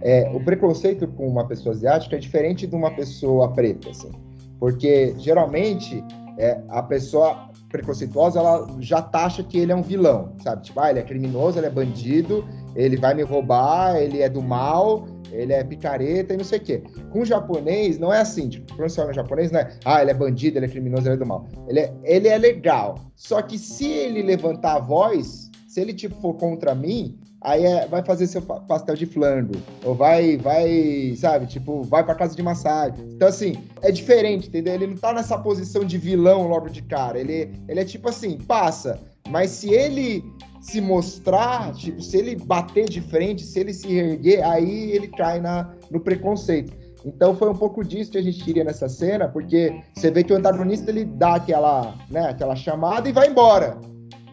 é, 0.01 0.29
o 0.33 0.43
preconceito 0.43 1.07
com 1.07 1.27
uma 1.27 1.47
pessoa 1.47 1.73
asiática 1.73 2.15
é 2.15 2.19
diferente 2.19 2.67
de 2.67 2.75
uma 2.75 2.91
pessoa 2.91 3.53
preta, 3.53 3.89
assim, 3.91 4.12
porque 4.59 5.13
geralmente 5.17 6.03
é, 6.38 6.59
a 6.69 6.81
pessoa 6.81 7.49
preconceituosa, 7.69 8.39
ela 8.39 8.67
já 8.79 9.01
taxa 9.01 9.43
que 9.43 9.57
ele 9.57 9.71
é 9.71 9.75
um 9.75 9.81
vilão, 9.81 10.33
sabe? 10.43 10.62
Tipo, 10.63 10.79
ah, 10.79 10.91
ele 10.91 10.99
é 10.99 11.03
criminoso, 11.03 11.57
ele 11.57 11.65
é 11.65 11.71
bandido, 11.71 12.45
ele 12.75 12.97
vai 12.97 13.15
me 13.15 13.23
roubar, 13.23 13.95
ele 13.95 14.21
é 14.21 14.29
do 14.29 14.43
mal, 14.43 15.07
ele 15.34 15.54
é 15.54 15.63
picareta 15.63 16.34
e 16.34 16.38
não 16.38 16.43
sei 16.43 16.60
o 16.60 16.62
quê. 16.62 16.84
Com 17.12 17.22
o 17.22 17.26
japonês, 17.26 17.98
não 17.98 18.13
é 18.13 18.19
assim. 18.19 18.50
Tipo, 18.50 18.76
quando 18.76 18.89
você 18.89 19.04
no 19.04 19.13
japonês, 19.13 19.52
não 19.52 19.60
é, 19.60 19.78
ah, 19.84 20.02
ele 20.02 20.12
é 20.12 20.13
bandido, 20.13 20.58
ele 20.58 20.65
é 20.65 20.69
criminoso, 20.69 21.08
ele 21.08 21.15
é 21.15 21.17
do 21.17 21.26
mal. 21.26 21.48
Ele 21.67 21.80
é, 21.80 21.93
ele 22.04 22.28
é 22.28 22.38
legal. 22.38 22.96
Só 23.15 23.41
que 23.41 23.58
se 23.58 23.86
ele 23.86 24.22
levantar 24.22 24.76
a 24.76 24.80
voz, 24.80 25.50
se 25.67 25.82
ele, 25.82 25.93
tipo, 25.93 26.15
for 26.22 26.36
contra 26.36 26.76
mim, 26.76 27.17
aí 27.41 27.65
é, 27.65 27.88
vai 27.88 28.04
fazer 28.04 28.28
seu 28.28 28.41
pastel 28.41 28.96
de 28.96 29.06
flango. 29.06 29.56
Ou 29.84 29.96
vai, 29.96 30.38
vai, 30.38 31.13
sabe, 31.17 31.48
tipo, 31.48 31.84
vai 31.84 32.04
pra 32.04 32.15
casa 32.15 32.36
de 32.36 32.43
massagem. 32.43 33.04
Então, 33.12 33.28
assim, 33.28 33.56
é 33.82 33.91
diferente, 33.91 34.48
entendeu? 34.48 34.74
Ele 34.76 34.88
não 34.88 34.98
tá 34.98 35.13
nessa 35.13 35.38
posição 35.38 35.84
de 35.84 35.98
vilão 35.98 36.48
logo 36.48 36.69
de 36.69 36.82
cara. 36.84 37.19
Ele, 37.19 37.52
ele 37.67 37.80
é 37.80 37.86
tipo 37.86 38.10
assim, 38.10 38.38
passa. 38.38 39.00
Mas 39.30 39.50
se 39.52 39.74
ele 39.74 40.24
se 40.63 40.80
mostrar, 40.80 41.73
tipo, 41.73 42.02
se 42.02 42.17
ele 42.17 42.38
bater 42.38 42.88
de 42.88 43.02
frente, 43.02 43.43
se 43.43 43.60
ele 43.60 43.73
se 43.73 43.93
erguer, 43.93 44.41
aí 44.43 44.91
ele 44.91 45.10
cai 45.10 45.39
na, 45.41 45.69
no 45.91 45.99
preconceito. 45.99 46.73
Então 47.06 47.36
foi 47.36 47.49
um 47.49 47.56
pouco 47.56 47.84
disso 47.84 48.12
que 48.12 48.17
a 48.17 48.21
gente 48.21 48.41
queria 48.41 48.63
nessa 48.63 48.88
cena, 48.88 49.28
porque 49.28 49.84
você 49.93 50.10
vê 50.10 50.23
que 50.23 50.32
o 50.32 50.38
antagonista 50.38 50.89
ele 50.89 51.04
dá 51.04 51.36
aquela, 51.36 51.93
né, 52.10 52.30
aquela 52.30 52.56
chamada 52.56 53.10
e 53.10 53.12
vai 53.12 53.28
embora. 53.28 53.78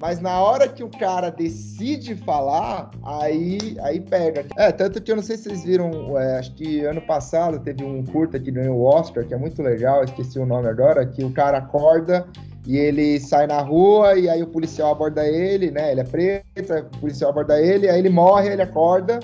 Mas 0.01 0.21
na 0.21 0.41
hora 0.41 0.69
que 0.69 0.85
o 0.85 0.89
cara 0.89 1.31
decide 1.31 2.15
falar, 2.15 2.91
aí, 3.05 3.77
aí 3.83 4.01
pega. 4.01 4.47
É, 4.57 4.71
tanto 4.71 5.03
que 5.03 5.11
eu 5.11 5.17
não 5.17 5.23
sei 5.23 5.37
se 5.37 5.43
vocês 5.43 5.65
viram, 5.65 6.17
é, 6.17 6.39
acho 6.39 6.55
que 6.55 6.81
ano 6.85 7.03
passado 7.03 7.59
teve 7.59 7.85
um 7.85 8.05
curta 8.05 8.39
que 8.39 8.53
ganhou 8.53 8.79
o 8.79 8.85
Oscar, 8.85 9.27
que 9.27 9.35
é 9.35 9.37
muito 9.37 9.61
legal, 9.61 10.05
esqueci 10.05 10.39
o 10.39 10.47
nome 10.47 10.69
agora, 10.69 11.05
que 11.05 11.25
o 11.25 11.33
cara 11.33 11.59
acorda 11.59 12.27
e 12.67 12.77
ele 12.77 13.19
sai 13.21 13.47
na 13.47 13.61
rua 13.61 14.19
e 14.19 14.29
aí 14.29 14.43
o 14.43 14.47
policial 14.47 14.93
aborda 14.93 15.27
ele, 15.27 15.71
né? 15.71 15.93
Ele 15.93 16.01
é 16.01 16.05
preto, 16.05 16.75
o 16.95 16.99
policial 16.99 17.31
aborda 17.31 17.61
ele, 17.61 17.89
aí 17.89 17.99
ele 17.99 18.11
morre, 18.11 18.49
ele 18.49 18.63
acorda, 18.63 19.19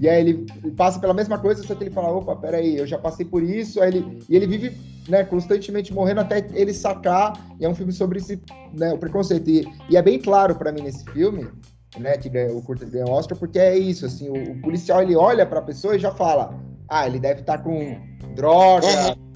e 0.00 0.08
aí 0.08 0.20
ele 0.20 0.46
passa 0.76 0.98
pela 0.98 1.14
mesma 1.14 1.38
coisa, 1.38 1.62
só 1.62 1.74
que 1.74 1.84
ele 1.84 1.90
fala, 1.90 2.10
opa, 2.10 2.34
peraí, 2.34 2.76
eu 2.76 2.86
já 2.86 2.98
passei 2.98 3.24
por 3.24 3.42
isso, 3.42 3.80
aí 3.80 3.88
ele, 3.90 4.18
e 4.28 4.36
ele 4.36 4.46
vive 4.46 4.76
né, 5.08 5.22
constantemente 5.22 5.92
morrendo 5.92 6.20
até 6.20 6.44
ele 6.52 6.72
sacar, 6.72 7.32
e 7.60 7.64
é 7.64 7.68
um 7.68 7.74
filme 7.74 7.92
sobre 7.92 8.18
esse, 8.18 8.40
né, 8.72 8.92
o 8.92 8.98
preconceito. 8.98 9.48
E, 9.48 9.66
e 9.88 9.96
é 9.96 10.02
bem 10.02 10.18
claro 10.18 10.54
para 10.56 10.72
mim 10.72 10.82
nesse 10.82 11.04
filme, 11.10 11.46
né, 11.98 12.16
que 12.16 12.28
ganha, 12.28 12.52
o 12.52 12.62
curta 12.62 12.84
ganha 12.84 13.06
o 13.06 13.10
Oscar, 13.10 13.38
porque 13.38 13.58
é 13.58 13.76
isso, 13.78 14.04
assim, 14.04 14.28
o, 14.28 14.52
o 14.52 14.60
policial 14.60 15.00
ele 15.00 15.14
olha 15.14 15.46
para 15.46 15.60
a 15.60 15.62
pessoa 15.62 15.94
e 15.94 15.98
já 16.00 16.10
fala, 16.10 16.58
ah, 16.88 17.06
ele 17.06 17.20
deve 17.20 17.40
estar 17.40 17.58
tá 17.58 17.62
com 17.62 17.96
droga, 18.34 18.88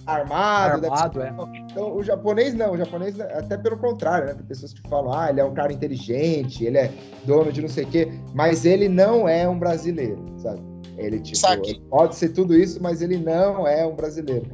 armado. 0.06 0.86
Armado, 0.86 1.22
é. 1.22 1.32
Então, 1.78 1.96
o 1.96 2.02
japonês 2.02 2.54
não, 2.54 2.72
o 2.72 2.76
japonês 2.76 3.20
até 3.20 3.56
pelo 3.56 3.76
contrário, 3.76 4.26
né? 4.26 4.34
Tem 4.34 4.44
pessoas 4.44 4.72
que 4.72 4.80
falam, 4.88 5.12
ah, 5.12 5.30
ele 5.30 5.40
é 5.40 5.44
um 5.44 5.54
cara 5.54 5.72
inteligente, 5.72 6.64
ele 6.64 6.76
é 6.76 6.90
dono 7.24 7.52
de 7.52 7.62
não 7.62 7.68
sei 7.68 7.84
o 7.84 7.86
quê, 7.86 8.08
mas 8.34 8.64
ele 8.64 8.88
não 8.88 9.28
é 9.28 9.48
um 9.48 9.56
brasileiro, 9.56 10.18
sabe? 10.38 10.60
Ele, 10.96 11.20
tipo, 11.20 11.38
pode 11.88 12.16
ser 12.16 12.30
tudo 12.30 12.56
isso, 12.56 12.82
mas 12.82 13.00
ele 13.00 13.16
não 13.16 13.64
é 13.64 13.86
um 13.86 13.94
brasileiro. 13.94 14.46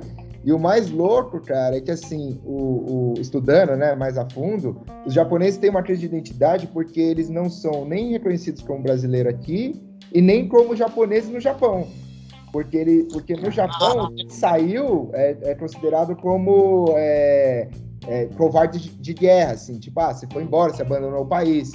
E 0.45 0.53
o 0.53 0.59
mais 0.59 0.91
louco, 0.91 1.41
cara, 1.41 1.79
é 1.79 1.81
que 1.81 1.91
assim, 1.91 2.39
o, 2.45 3.13
o, 3.13 3.15
estudando, 3.19 3.75
né, 3.75 3.95
mais 3.95 4.19
a 4.19 4.29
fundo, 4.29 4.83
os 5.07 5.15
japoneses 5.15 5.59
têm 5.59 5.71
uma 5.71 5.83
crise 5.83 6.01
de 6.01 6.07
identidade 6.07 6.67
porque 6.67 7.01
eles 7.01 7.31
não 7.31 7.49
são 7.49 7.87
nem 7.87 8.11
reconhecidos 8.11 8.61
como 8.61 8.83
brasileiro 8.83 9.31
aqui 9.31 9.81
e 10.13 10.21
nem 10.21 10.47
como 10.47 10.77
japoneses 10.77 11.31
no 11.31 11.41
Japão. 11.41 11.89
Porque, 12.55 12.77
ele, 12.77 13.09
porque 13.13 13.35
no 13.35 13.51
Japão 13.51 14.15
saiu, 14.29 15.11
é, 15.13 15.37
é 15.43 15.55
considerado 15.57 16.15
como 16.15 16.95
é, 16.97 17.69
é, 18.07 18.27
covarde 18.27 18.79
de, 18.79 18.91
de, 18.91 19.13
guerra, 19.13 19.55
assim, 19.55 19.77
tipo, 19.81 19.99
ah, 19.99 20.15
você 20.15 20.25
foi 20.33 20.45
embora, 20.45 20.73
você 20.73 20.83
abandonou 20.83 21.23
o 21.23 21.27
país. 21.27 21.73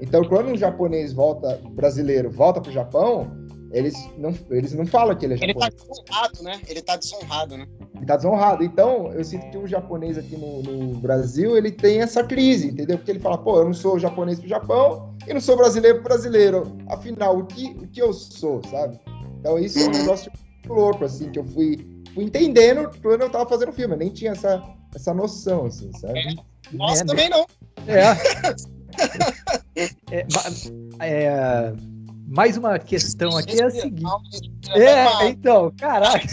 Então, 0.00 0.22
quando 0.22 0.52
um 0.52 0.56
japonês 0.56 1.12
volta, 1.12 1.60
brasileiro, 1.72 2.30
volta 2.30 2.60
pro 2.60 2.70
Japão, 2.70 3.28
eles 3.72 3.96
não, 4.16 4.32
eles 4.52 4.72
não 4.72 4.86
falam 4.86 5.16
que 5.16 5.26
ele 5.26 5.34
é 5.34 5.36
japonês. 5.38 5.56
Ele 5.56 5.68
tá 5.68 5.88
desonrado, 5.98 6.42
né? 6.44 6.60
Ele 6.68 6.82
tá 6.82 6.96
desonrado, 6.96 7.56
né? 7.56 7.66
Ele 7.96 8.06
tá 8.06 8.16
desonrado. 8.16 8.62
Então, 8.62 9.12
eu 9.12 9.24
sinto 9.24 9.50
que 9.50 9.58
o 9.58 9.66
japonês 9.66 10.16
aqui 10.16 10.36
no, 10.36 10.62
no, 10.62 10.94
Brasil, 11.00 11.56
ele 11.56 11.72
tem 11.72 12.02
essa 12.02 12.22
crise, 12.22 12.68
entendeu? 12.68 12.98
Porque 12.98 13.10
ele 13.10 13.18
fala, 13.18 13.36
pô, 13.36 13.58
eu 13.58 13.64
não 13.64 13.74
sou 13.74 13.98
japonês 13.98 14.38
pro 14.38 14.48
Japão 14.48 15.12
e 15.26 15.34
não 15.34 15.40
sou 15.40 15.56
brasileiro 15.56 15.96
pro 15.96 16.04
brasileiro. 16.04 16.78
Afinal, 16.88 17.36
o 17.36 17.46
que, 17.46 17.76
o 17.82 17.88
que 17.88 18.00
eu 18.00 18.12
sou, 18.12 18.62
sabe? 18.70 18.96
Então, 19.40 19.58
isso 19.58 19.78
é 19.78 19.82
um 19.82 19.86
uhum. 19.86 19.92
negócio 19.92 20.30
louco, 20.68 21.04
assim, 21.04 21.30
que 21.30 21.38
eu 21.38 21.44
fui, 21.44 22.02
fui 22.14 22.24
entendendo 22.24 22.90
quando 23.00 23.22
eu 23.22 23.30
tava 23.30 23.48
fazendo 23.48 23.70
o 23.70 23.72
filme. 23.72 23.94
Eu 23.94 23.98
nem 23.98 24.10
tinha 24.10 24.32
essa, 24.32 24.62
essa 24.94 25.14
noção, 25.14 25.64
assim, 25.66 25.90
sabe? 25.94 26.18
É. 26.18 26.34
Nossa, 26.72 27.02
é, 27.02 27.06
também 27.06 27.30
não. 27.30 27.46
É. 27.88 28.10
é, 30.20 30.26
é 31.00 31.72
mais 32.28 32.56
uma 32.56 32.78
questão 32.78 33.36
aqui 33.36 33.60
é 33.60 33.64
a 33.64 33.70
seguinte. 33.70 34.04
É, 34.74 35.28
então, 35.28 35.72
caraca. 35.76 36.24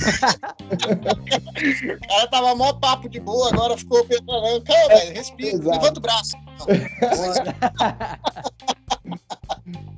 o 1.96 2.00
cara 2.08 2.28
tava 2.28 2.56
mó 2.56 2.72
papo 2.74 3.10
de 3.10 3.20
boa, 3.20 3.50
agora 3.50 3.76
ficou 3.78 4.06
pensando, 4.06 4.62
cara, 4.64 4.88
velho, 4.90 5.16
respira, 5.16 5.56
Exato. 5.56 5.70
levanta 5.70 5.98
o 5.98 6.02
braço. 6.02 6.38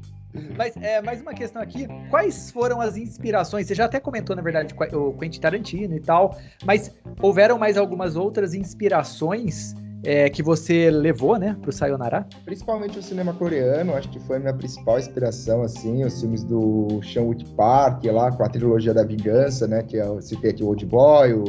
Mas 0.58 0.76
é, 0.78 1.02
mais 1.02 1.22
uma 1.22 1.34
questão 1.34 1.62
aqui. 1.62 1.88
Quais 2.10 2.52
foram 2.52 2.82
as 2.82 2.98
inspirações? 2.98 3.68
Você 3.68 3.76
já 3.76 3.86
até 3.86 4.00
comentou, 4.00 4.36
na 4.36 4.42
verdade, 4.42 4.74
o 4.94 5.14
Quentin 5.14 5.40
Tarantino 5.40 5.96
e 5.96 6.00
tal, 6.00 6.38
mas 6.66 6.96
houveram 7.22 7.58
mais 7.58 7.78
algumas 7.78 8.16
outras 8.16 8.54
inspirações 8.54 9.74
é, 10.04 10.30
que 10.30 10.42
você 10.42 10.90
levou, 10.90 11.38
né, 11.38 11.58
pro 11.62 11.72
Sayonara? 11.72 12.26
Principalmente 12.46 12.98
o 12.98 13.04
cinema 13.04 13.34
coreano, 13.34 13.96
acho 13.96 14.10
que 14.10 14.20
foi 14.20 14.38
a 14.38 14.40
minha 14.40 14.54
principal 14.54 14.98
inspiração, 14.98 15.62
assim, 15.62 16.06
os 16.06 16.22
filmes 16.22 16.44
do 16.44 17.02
Chan-wook 17.02 17.46
Park, 17.56 18.06
lá 18.06 18.32
com 18.32 18.44
a 18.44 18.50
trilogia 18.50 18.94
da 18.94 19.04
vingança, 19.04 19.68
né, 19.68 19.84
que 19.84 19.98
eu 19.98 20.22
citei 20.22 20.52
aqui 20.52 20.64
o 20.64 20.68
Old 20.68 20.86
Boy, 20.86 21.34
o 21.34 21.44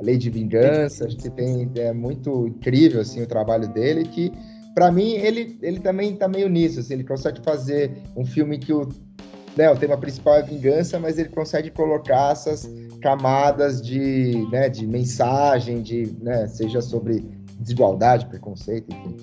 a 0.00 0.02
Lei 0.02 0.16
de 0.16 0.30
Vingança, 0.30 1.04
acho 1.04 1.16
que 1.18 1.28
tem, 1.28 1.70
é 1.76 1.92
muito 1.92 2.48
incrível, 2.48 3.02
assim, 3.02 3.22
o 3.22 3.26
trabalho 3.26 3.68
dele, 3.68 4.04
que, 4.04 4.32
para 4.80 4.90
mim, 4.90 5.12
ele, 5.12 5.58
ele 5.60 5.78
também 5.78 6.16
tá 6.16 6.26
meio 6.26 6.48
nisso, 6.48 6.80
assim, 6.80 6.94
ele 6.94 7.04
consegue 7.04 7.42
fazer 7.42 7.92
um 8.16 8.24
filme 8.24 8.58
que 8.58 8.72
o, 8.72 8.88
né, 9.54 9.70
o 9.70 9.76
tema 9.76 9.94
principal 9.98 10.36
é 10.36 10.42
vingança, 10.42 10.98
mas 10.98 11.18
ele 11.18 11.28
consegue 11.28 11.70
colocar 11.70 12.32
essas 12.32 12.66
camadas 13.02 13.82
de, 13.82 14.48
né, 14.50 14.70
de 14.70 14.86
mensagem, 14.86 15.82
de, 15.82 16.16
né, 16.22 16.46
seja 16.46 16.80
sobre 16.80 17.22
desigualdade, 17.58 18.24
preconceito, 18.24 18.90
enfim. 18.90 19.16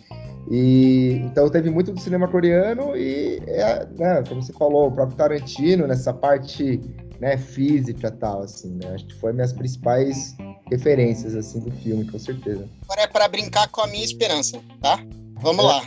E 0.51 1.21
então 1.23 1.49
teve 1.49 1.71
muito 1.71 1.91
do 1.91 1.99
cinema 1.99 2.27
coreano 2.27 2.95
e, 2.95 3.41
é, 3.47 3.87
né, 3.97 4.23
como 4.29 4.43
você 4.43 4.53
falou, 4.53 4.89
o 4.89 4.91
próprio 4.91 5.17
Tarantino 5.17 5.87
nessa 5.87 6.13
parte 6.13 6.79
né, 7.19 7.35
física 7.35 8.11
tal, 8.11 8.43
assim, 8.43 8.75
né? 8.75 8.93
Acho 8.93 9.07
que 9.07 9.15
foi 9.15 9.33
minhas 9.33 9.53
principais 9.53 10.35
referências 10.69 11.35
assim 11.35 11.59
do 11.61 11.71
filme, 11.71 12.05
com 12.05 12.19
certeza. 12.19 12.69
Agora 12.83 13.01
é 13.01 13.07
para 13.07 13.27
brincar 13.27 13.67
com 13.69 13.81
a 13.81 13.87
minha 13.87 14.05
esperança, 14.05 14.61
tá? 14.79 15.03
Vamos 15.39 15.63
é. 15.63 15.67
lá. 15.67 15.83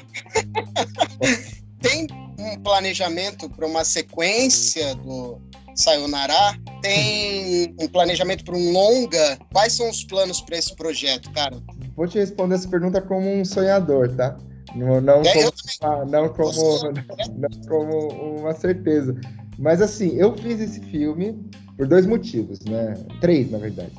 Tem 1.81 2.07
um 2.39 2.57
planejamento 2.63 3.49
para 3.49 3.67
uma 3.67 3.85
sequência 3.85 4.95
do 4.97 5.41
Sayonara? 5.75 6.59
Tem 6.83 7.75
um 7.81 7.89
planejamento 7.89 8.45
para 8.45 8.57
um 8.57 8.73
longa? 8.73 9.39
Quais 9.53 9.73
são 9.73 9.89
os 9.89 10.05
planos 10.05 10.41
para 10.41 10.59
esse 10.59 10.75
projeto, 10.77 11.31
cara? 11.33 11.57
Vou 11.97 12.07
te 12.07 12.19
responder 12.19 12.55
essa 12.55 12.69
pergunta 12.69 13.01
como 13.01 13.29
um 13.29 13.45
sonhador, 13.45 14.15
tá? 14.15 14.37
Não, 14.75 15.01
não, 15.01 15.23
é, 15.23 15.33
como, 15.33 15.53
uma, 15.83 16.05
não, 16.05 16.29
como, 16.29 16.93
não 17.37 17.69
como 17.69 18.39
uma 18.41 18.55
certeza. 18.55 19.19
Mas 19.59 19.83
assim, 19.83 20.17
eu 20.17 20.37
fiz 20.37 20.61
esse 20.61 20.81
filme 20.81 21.39
por 21.77 21.87
dois 21.87 22.07
motivos, 22.07 22.61
né? 22.61 22.95
Três, 23.21 23.51
na 23.51 23.59
verdade. 23.59 23.93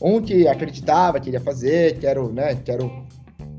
Um 0.00 0.20
que 0.20 0.46
acreditava 0.46 1.18
que 1.18 1.28
iria 1.28 1.40
fazer, 1.40 1.98
quero, 1.98 2.32
né, 2.32 2.54
quero 2.64 3.04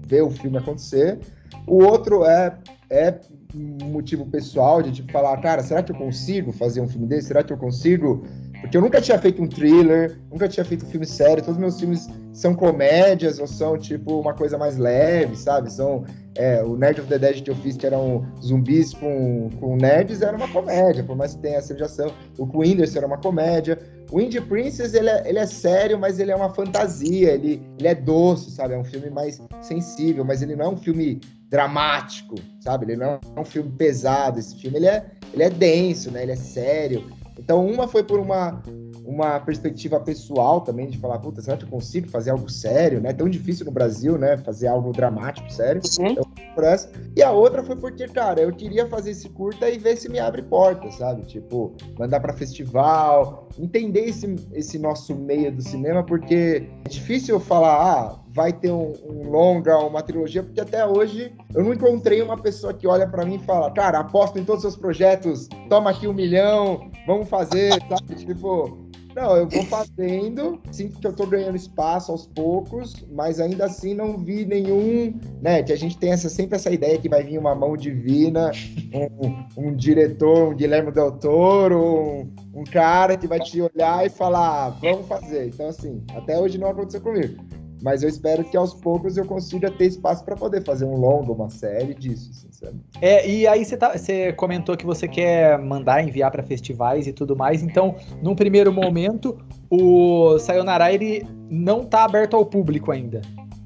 ver 0.05 0.21
o 0.21 0.29
filme 0.29 0.57
acontecer. 0.57 1.19
O 1.67 1.83
outro 1.83 2.25
é, 2.25 2.57
é 2.89 3.19
motivo 3.53 4.25
pessoal 4.25 4.81
de 4.81 4.91
tipo 4.91 5.11
falar, 5.11 5.37
cara, 5.37 5.63
será 5.63 5.81
que 5.81 5.91
eu 5.91 5.95
consigo 5.95 6.51
fazer 6.51 6.81
um 6.81 6.87
filme 6.87 7.07
desse? 7.07 7.27
Será 7.27 7.43
que 7.43 7.51
eu 7.51 7.57
consigo 7.57 8.23
porque 8.61 8.75
eu 8.75 8.81
nunca 8.81 8.99
tinha 8.99 9.17
feito 9.17 9.41
um 9.41 9.47
thriller, 9.47 10.19
nunca 10.29 10.47
tinha 10.47 10.65
feito 10.65 10.85
um 10.85 10.89
filme 10.89 11.05
sério. 11.05 11.43
Todos 11.43 11.55
os 11.55 11.57
meus 11.57 11.79
filmes 11.79 12.09
são 12.33 12.53
comédias 12.53 13.39
ou 13.39 13.47
são, 13.47 13.77
tipo, 13.77 14.19
uma 14.19 14.33
coisa 14.33 14.57
mais 14.57 14.77
leve, 14.77 15.35
sabe? 15.35 15.71
São. 15.71 16.03
É, 16.35 16.63
o 16.63 16.77
Nerd 16.77 17.01
of 17.01 17.09
the 17.09 17.17
Dead 17.17 17.41
que 17.41 17.49
eu 17.49 17.55
fiz, 17.55 17.75
que 17.75 17.85
eram 17.85 18.25
zumbis 18.41 18.93
com, 18.93 19.49
com 19.59 19.75
nerds, 19.75 20.21
era 20.21 20.37
uma 20.37 20.47
comédia, 20.47 21.03
por 21.03 21.15
mais 21.15 21.35
que 21.35 21.41
tenha 21.41 21.57
essa 21.57 21.73
ligação. 21.73 22.11
O 22.37 22.47
com 22.47 22.63
era 22.63 23.07
uma 23.07 23.17
comédia. 23.17 23.77
O 24.11 24.21
Indie 24.21 24.39
Princess, 24.39 24.93
ele 24.93 25.09
é, 25.09 25.27
ele 25.27 25.39
é 25.39 25.45
sério, 25.45 25.99
mas 25.99 26.19
ele 26.19 26.31
é 26.31 26.35
uma 26.35 26.49
fantasia. 26.49 27.31
Ele, 27.31 27.61
ele 27.77 27.87
é 27.87 27.95
doce, 27.95 28.51
sabe? 28.51 28.73
É 28.73 28.77
um 28.77 28.85
filme 28.85 29.09
mais 29.09 29.41
sensível, 29.61 30.23
mas 30.23 30.41
ele 30.41 30.55
não 30.55 30.65
é 30.65 30.69
um 30.69 30.77
filme 30.77 31.19
dramático, 31.49 32.35
sabe? 32.59 32.85
Ele 32.85 32.95
não 32.95 33.19
é 33.35 33.39
um 33.39 33.45
filme 33.45 33.71
pesado. 33.71 34.39
Esse 34.39 34.55
filme, 34.55 34.77
ele 34.77 34.87
é, 34.87 35.11
ele 35.33 35.43
é 35.43 35.49
denso, 35.49 36.11
né? 36.11 36.23
Ele 36.23 36.33
é 36.33 36.35
sério 36.35 37.19
então, 37.39 37.65
uma 37.65 37.87
foi 37.87 38.03
por 38.03 38.19
uma, 38.19 38.61
uma 39.05 39.39
perspectiva 39.39 39.97
pessoal 39.99 40.59
também, 40.59 40.89
de 40.89 40.97
falar, 40.97 41.19
puta, 41.19 41.41
será 41.41 41.55
que 41.55 41.63
eu 41.63 41.69
consigo 41.69 42.09
fazer 42.09 42.31
algo 42.31 42.49
sério, 42.49 42.99
né? 42.99 43.13
Tão 43.13 43.29
difícil 43.29 43.65
no 43.65 43.71
Brasil, 43.71 44.17
né? 44.17 44.35
Fazer 44.35 44.67
algo 44.67 44.91
dramático, 44.91 45.49
sério. 45.51 45.81
Então, 45.99 46.25
por 46.53 46.63
essa. 46.65 46.91
E 47.15 47.23
a 47.23 47.31
outra 47.31 47.63
foi 47.63 47.77
porque, 47.77 48.07
cara, 48.09 48.41
eu 48.41 48.51
queria 48.51 48.85
fazer 48.87 49.11
esse 49.11 49.29
curta 49.29 49.69
e 49.69 49.77
ver 49.77 49.95
se 49.95 50.09
me 50.09 50.19
abre 50.19 50.41
portas, 50.41 50.95
sabe? 50.95 51.21
Tipo, 51.23 51.73
mandar 51.97 52.19
para 52.19 52.33
festival, 52.33 53.47
entender 53.57 54.09
esse, 54.09 54.35
esse 54.53 54.77
nosso 54.77 55.15
meio 55.15 55.55
do 55.55 55.61
cinema, 55.61 56.03
porque 56.03 56.67
é 56.85 56.89
difícil 56.89 57.39
falar, 57.39 57.81
ah, 57.81 58.19
vai 58.39 58.53
ter 58.53 58.71
um, 58.71 58.93
um, 59.03 59.29
longa, 59.29 59.77
uma 59.79 60.01
trilogia, 60.01 60.41
porque 60.41 60.61
até 60.61 60.85
hoje 60.85 61.35
eu 61.53 61.61
não 61.61 61.73
encontrei 61.73 62.21
uma 62.21 62.37
pessoa 62.37 62.73
que 62.73 62.87
olha 62.87 63.05
para 63.05 63.25
mim 63.25 63.35
e 63.35 63.39
fala, 63.39 63.69
cara, 63.69 63.99
aposto 63.99 64.39
em 64.39 64.45
todos 64.45 64.63
os 64.63 64.71
seus 64.71 64.81
projetos, 64.81 65.49
toma 65.69 65.89
aqui 65.89 66.07
um 66.07 66.13
milhão, 66.13 66.89
vamos 67.05 67.27
fazer, 67.27 67.73
sabe? 67.89 68.15
Tipo, 68.15 68.77
não, 69.13 69.35
eu 69.35 69.49
vou 69.49 69.65
fazendo, 69.65 70.57
sinto 70.71 71.01
que 71.01 71.05
eu 71.05 71.11
tô 71.11 71.27
ganhando 71.27 71.57
espaço 71.57 72.13
aos 72.13 72.27
poucos, 72.27 73.05
mas 73.11 73.41
ainda 73.41 73.65
assim 73.65 73.93
não 73.93 74.17
vi 74.17 74.45
nenhum, 74.45 75.19
né? 75.41 75.61
Que 75.61 75.73
a 75.73 75.77
gente 75.77 75.97
tem 75.97 76.13
essa, 76.13 76.29
sempre 76.29 76.55
essa 76.55 76.71
ideia 76.71 76.97
que 76.97 77.09
vai 77.09 77.21
vir 77.21 77.37
uma 77.37 77.53
mão 77.53 77.75
divina, 77.75 78.51
um, 78.93 79.67
um 79.67 79.75
diretor, 79.75 80.53
um 80.53 80.55
Guilherme 80.55 80.93
Del 80.93 81.11
Toro, 81.11 81.77
um, 81.77 82.33
um 82.53 82.63
cara 82.63 83.17
que 83.17 83.27
vai 83.27 83.41
te 83.41 83.61
olhar 83.61 84.05
e 84.05 84.09
falar, 84.09 84.67
ah, 84.67 84.69
vamos 84.69 85.05
fazer. 85.07 85.47
Então, 85.47 85.67
assim, 85.67 86.01
até 86.15 86.39
hoje 86.39 86.57
não 86.57 86.69
aconteceu 86.69 87.01
comigo. 87.01 87.58
Mas 87.81 88.03
eu 88.03 88.09
espero 88.09 88.43
que 88.43 88.57
aos 88.57 88.73
poucos 88.73 89.15
eu 89.15 89.25
consiga 89.25 89.71
ter 89.71 89.85
espaço 89.85 90.23
para 90.23 90.35
poder 90.35 90.63
fazer 90.63 90.85
um 90.85 90.95
longo, 90.95 91.33
uma 91.33 91.49
série 91.49 91.93
disso, 91.93 92.33
sinceramente. 92.33 92.85
É, 93.01 93.29
e 93.29 93.47
aí 93.47 93.63
você, 93.63 93.77
tá, 93.77 93.97
você 93.97 94.33
comentou 94.33 94.75
que 94.75 94.85
você 94.85 95.07
quer 95.07 95.57
mandar 95.57 96.03
enviar 96.03 96.29
para 96.29 96.43
festivais 96.43 97.07
e 97.07 97.13
tudo 97.13 97.35
mais. 97.35 97.63
Então, 97.63 97.95
num 98.21 98.35
primeiro 98.35 98.71
momento, 98.73 99.37
o 99.69 100.37
Sayonara 100.39 100.91
ele 100.91 101.25
não 101.49 101.81
está 101.81 102.03
aberto 102.03 102.35
ao 102.35 102.45
público 102.45 102.91
ainda. 102.91 103.21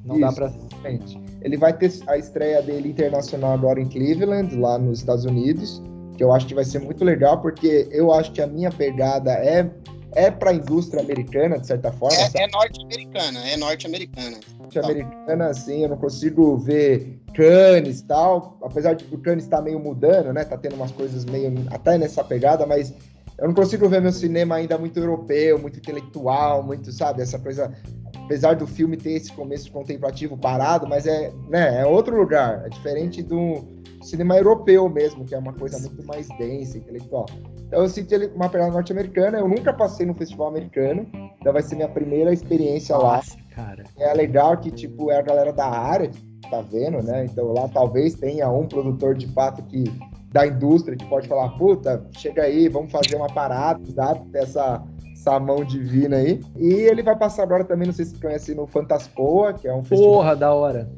Não 0.06 0.16
Isso, 0.16 0.26
dá 0.26 0.32
para. 0.32 0.54
Ele 1.42 1.58
vai 1.58 1.74
ter 1.74 1.92
a 2.08 2.18
estreia 2.18 2.62
dele 2.62 2.90
internacional 2.90 3.54
agora 3.54 3.80
em 3.80 3.88
Cleveland, 3.88 4.56
lá 4.56 4.78
nos 4.78 5.00
Estados 5.00 5.26
Unidos, 5.26 5.82
que 6.18 6.24
eu 6.24 6.32
acho 6.32 6.46
que 6.46 6.54
vai 6.54 6.64
ser 6.64 6.80
muito 6.80 7.04
legal, 7.04 7.42
porque 7.42 7.88
eu 7.92 8.14
acho 8.14 8.32
que 8.32 8.42
a 8.42 8.48
minha 8.48 8.70
pegada 8.70 9.32
é 9.32 9.70
é 10.16 10.32
para 10.32 10.52
a 10.52 10.54
indústria 10.54 11.02
americana, 11.02 11.60
de 11.60 11.68
certa 11.68 11.92
forma. 11.92 12.18
É, 12.18 12.44
é 12.44 12.48
norte-americana, 12.48 13.40
é 13.48 13.58
norte-americana. 13.58 14.38
Norte-americana, 14.60 15.48
assim, 15.48 15.84
eu 15.84 15.90
não 15.90 15.98
consigo 15.98 16.58
ver 16.58 17.20
Cannes 17.34 18.00
e 18.00 18.06
tal, 18.06 18.58
apesar 18.62 18.94
de 18.94 19.06
o 19.14 19.18
Cannes 19.18 19.46
estar 19.46 19.58
tá 19.58 19.64
meio 19.64 19.80
mudando, 19.80 20.32
né? 20.34 20.44
Tá 20.46 20.58
tendo 20.58 20.76
umas 20.76 20.92
coisas 20.92 21.26
meio 21.26 21.54
até 21.72 21.98
nessa 21.98 22.24
pegada, 22.24 22.66
mas 22.66 22.94
eu 23.38 23.48
não 23.48 23.56
consigo 23.56 23.90
ver 23.90 24.02
meu 24.02 24.12
cinema 24.12 24.56
ainda 24.56 24.78
muito 24.78 25.00
europeu, 25.00 25.58
muito 25.60 25.80
intelectual, 25.80 26.64
muito, 26.64 26.92
sabe, 26.92 27.22
essa 27.22 27.40
coisa 27.40 27.74
apesar 28.34 28.56
do 28.56 28.66
filme 28.66 28.98
ter 28.98 29.12
esse 29.12 29.32
começo 29.32 29.72
contemplativo 29.72 30.36
parado, 30.36 30.88
mas 30.88 31.06
é, 31.06 31.32
né, 31.48 31.82
é 31.82 31.86
outro 31.86 32.18
lugar, 32.18 32.66
é 32.66 32.70
diferente 32.70 33.22
do 33.22 33.64
cinema 34.02 34.36
europeu 34.36 34.90
mesmo, 34.90 35.24
que 35.24 35.36
é 35.36 35.38
uma 35.38 35.54
coisa 35.54 35.78
muito 35.78 36.04
mais 36.08 36.28
densa, 36.40 36.80
intelectual. 36.80 37.28
Então 37.68 37.84
eu 37.84 37.88
senti 37.88 38.16
uma 38.34 38.50
pegada 38.50 38.72
norte-americana, 38.72 39.38
eu 39.38 39.48
nunca 39.48 39.72
passei 39.72 40.08
no 40.08 40.16
festival 40.16 40.48
americano, 40.48 41.08
então 41.40 41.54
vai 41.54 41.62
ser 41.62 41.76
minha 41.76 41.88
primeira 41.88 42.34
experiência 42.34 42.98
Nossa, 42.98 43.38
lá. 43.38 43.44
Cara. 43.56 43.84
É 44.00 44.12
legal 44.16 44.58
que, 44.58 44.72
tipo, 44.72 45.12
é 45.12 45.20
a 45.20 45.22
galera 45.22 45.54
da 45.54 45.68
área 45.68 46.08
que 46.08 46.50
tá 46.50 46.62
vendo, 46.62 47.04
né? 47.04 47.26
Então 47.26 47.54
lá 47.54 47.68
talvez 47.68 48.16
tenha 48.16 48.50
um 48.50 48.68
produtor 48.68 49.14
de 49.14 49.28
fato 49.28 49.62
que 49.64 49.84
da 50.32 50.48
indústria 50.48 50.98
que 50.98 51.06
pode 51.06 51.28
falar, 51.28 51.50
puta, 51.50 52.04
chega 52.18 52.42
aí, 52.42 52.68
vamos 52.68 52.92
fazer 52.92 53.16
uma 53.16 53.32
parada, 53.32 53.80
dá 53.94 54.20
essa 54.34 54.84
essa 55.24 55.40
mão 55.40 55.64
divina 55.64 56.18
aí. 56.18 56.42
E 56.58 56.74
ele 56.74 57.02
vai 57.02 57.18
passar 57.18 57.44
agora 57.44 57.64
também, 57.64 57.88
não 57.88 57.94
sei 57.94 58.06
se 58.06 58.20
conhece, 58.20 58.54
no 58.54 58.68
Fantaspoa, 58.68 59.54
que 59.54 59.68
é 59.68 59.74
um 59.74 59.84
festival. 59.84 60.14
Porra, 60.14 60.36
da 60.36 60.54
hora 60.54 60.90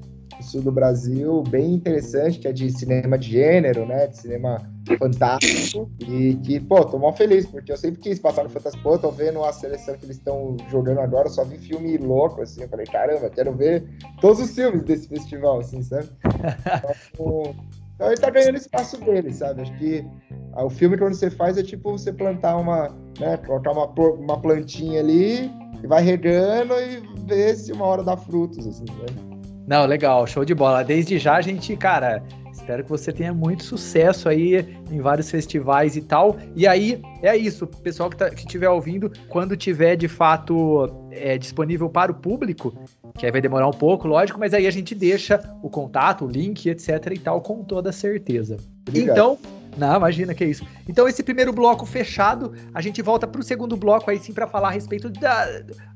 sul 0.42 0.62
do 0.62 0.72
Brasil, 0.72 1.44
bem 1.44 1.74
interessante, 1.74 2.40
que 2.40 2.48
é 2.48 2.52
de 2.52 2.70
cinema 2.70 3.18
de 3.18 3.32
gênero, 3.32 3.86
né? 3.86 4.08
De 4.08 4.18
cinema 4.18 4.58
fantástico. 5.00 5.90
E 6.00 6.36
que, 6.44 6.60
pô, 6.60 6.84
tô 6.86 7.00
mal 7.00 7.14
feliz, 7.14 7.46
porque 7.46 7.72
eu 7.72 7.78
sempre 7.78 8.02
quis 8.02 8.20
passar 8.20 8.44
no 8.44 8.50
Fantástico. 8.50 8.84
Pô, 8.84 8.98
tô 8.98 9.12
vendo 9.12 9.44
a 9.44 9.52
seleção 9.54 9.96
que 9.96 10.06
eles 10.06 10.18
estão 10.18 10.56
jogando 10.70 11.00
agora, 11.00 11.30
só 11.30 11.44
vi 11.44 11.58
filme 11.58 11.98
louco, 11.98 12.42
assim. 12.42 12.64
Eu 12.64 12.70
falei, 12.70 12.86
caramba, 12.86 13.30
quero 13.30 13.54
ver 13.54 13.84
todos 14.22 14.40
os 14.40 14.54
filmes 14.54 14.84
desse 14.84 15.08
festival, 15.08 15.60
assim, 15.60 15.82
sabe? 15.82 16.10
Então, 17.14 17.56
então 17.96 18.08
ele 18.08 18.18
tá 18.18 18.30
ganhando 18.30 18.58
espaço 18.58 18.98
dele, 19.00 19.32
sabe? 19.32 19.62
Acho 19.62 19.78
que 19.78 20.06
ah, 20.54 20.66
o 20.66 20.70
filme 20.70 20.98
quando 20.98 21.14
você 21.14 21.30
faz 21.30 21.58
é 21.58 21.64
tipo 21.64 21.94
você 21.94 22.12
plantar 22.12 22.58
uma, 22.58 22.90
né, 23.20 23.38
colocar 23.38 23.72
uma, 23.72 23.86
uma 23.86 24.40
plantinha 24.40 25.00
ali 25.00 25.52
e 25.84 25.88
vai 25.88 26.04
regando 26.04 26.74
e 26.74 27.02
ver 27.26 27.56
se 27.56 27.72
uma 27.72 27.86
hora 27.86 28.04
dá 28.04 28.18
frutos, 28.18 28.66
assim, 28.68 28.86
né? 28.86 29.36
Não, 29.68 29.86
legal, 29.86 30.28
show 30.28 30.46
de 30.46 30.54
bola. 30.54 30.84
Desde 30.84 31.18
já 31.18 31.38
a 31.38 31.42
gente, 31.42 31.76
cara, 31.76 32.22
espero 32.52 32.84
que 32.84 32.90
você 32.90 33.12
tenha 33.12 33.34
muito 33.34 33.64
sucesso 33.64 34.30
aí 34.30 34.64
em 34.92 35.00
vários 35.00 35.30
festivais 35.30 35.96
e 35.96 36.02
tal. 36.02 36.38
E 36.56 36.68
aí, 36.68 37.02
é 37.24 37.36
isso, 37.36 37.66
pessoal 37.66 38.10
que, 38.10 38.16
tá, 38.16 38.30
que 38.30 38.42
estiver 38.42 38.70
ouvindo, 38.70 39.12
quando 39.28 39.58
tiver 39.58 39.96
de 39.96 40.08
fato 40.08 40.90
é, 41.12 41.38
disponível 41.38 41.90
para 41.90 42.12
o 42.12 42.16
público, 42.16 42.74
que 43.18 43.26
aí 43.26 43.32
vai 43.32 43.42
demorar 43.42 43.68
um 43.68 43.74
pouco, 43.74 44.08
lógico, 44.08 44.40
mas 44.40 44.54
aí 44.54 44.68
a 44.68 44.72
gente 44.72 44.94
deixa 44.94 45.42
o 45.64 45.70
contato, 45.70 46.26
o 46.26 46.28
link, 46.28 46.70
etc 46.70 47.12
e 47.12 47.20
tal, 47.20 47.42
com 47.42 47.64
toda 47.64 47.92
certeza. 47.92 48.58
Obrigado. 48.88 49.16
Então, 49.16 49.38
não, 49.78 49.96
imagina 49.98 50.34
que 50.34 50.44
é 50.44 50.48
isso. 50.48 50.66
Então, 50.88 51.08
esse 51.08 51.24
primeiro 51.24 51.52
bloco 51.52 51.86
fechado, 51.86 52.54
a 52.74 52.82
gente 52.82 53.02
volta 53.02 53.28
para 53.28 53.42
o 53.42 53.44
segundo 53.44 53.76
bloco 53.76 54.10
aí 54.10 54.20
sim 54.20 54.34
para 54.34 54.48
falar 54.48 54.70
a 54.70 54.72
respeito 54.72 55.10
da, 55.10 55.46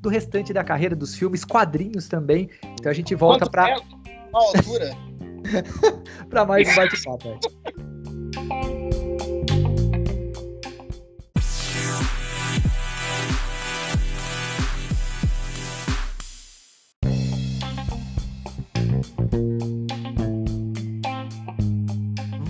do 0.02 0.10
restante 0.10 0.54
da 0.54 0.64
carreira 0.64 0.96
dos 0.96 1.16
filmes, 1.16 1.46
quadrinhos 1.46 2.08
também. 2.08 2.50
Então 2.80 2.92
a 2.92 2.96
gente 2.96 3.16
volta 3.16 3.50
para. 3.50 3.80
Qual 4.32 4.56
altura? 4.56 4.92
para 6.30 6.46
mais 6.46 6.70
um 6.70 6.76
bate-papo. 6.76 7.40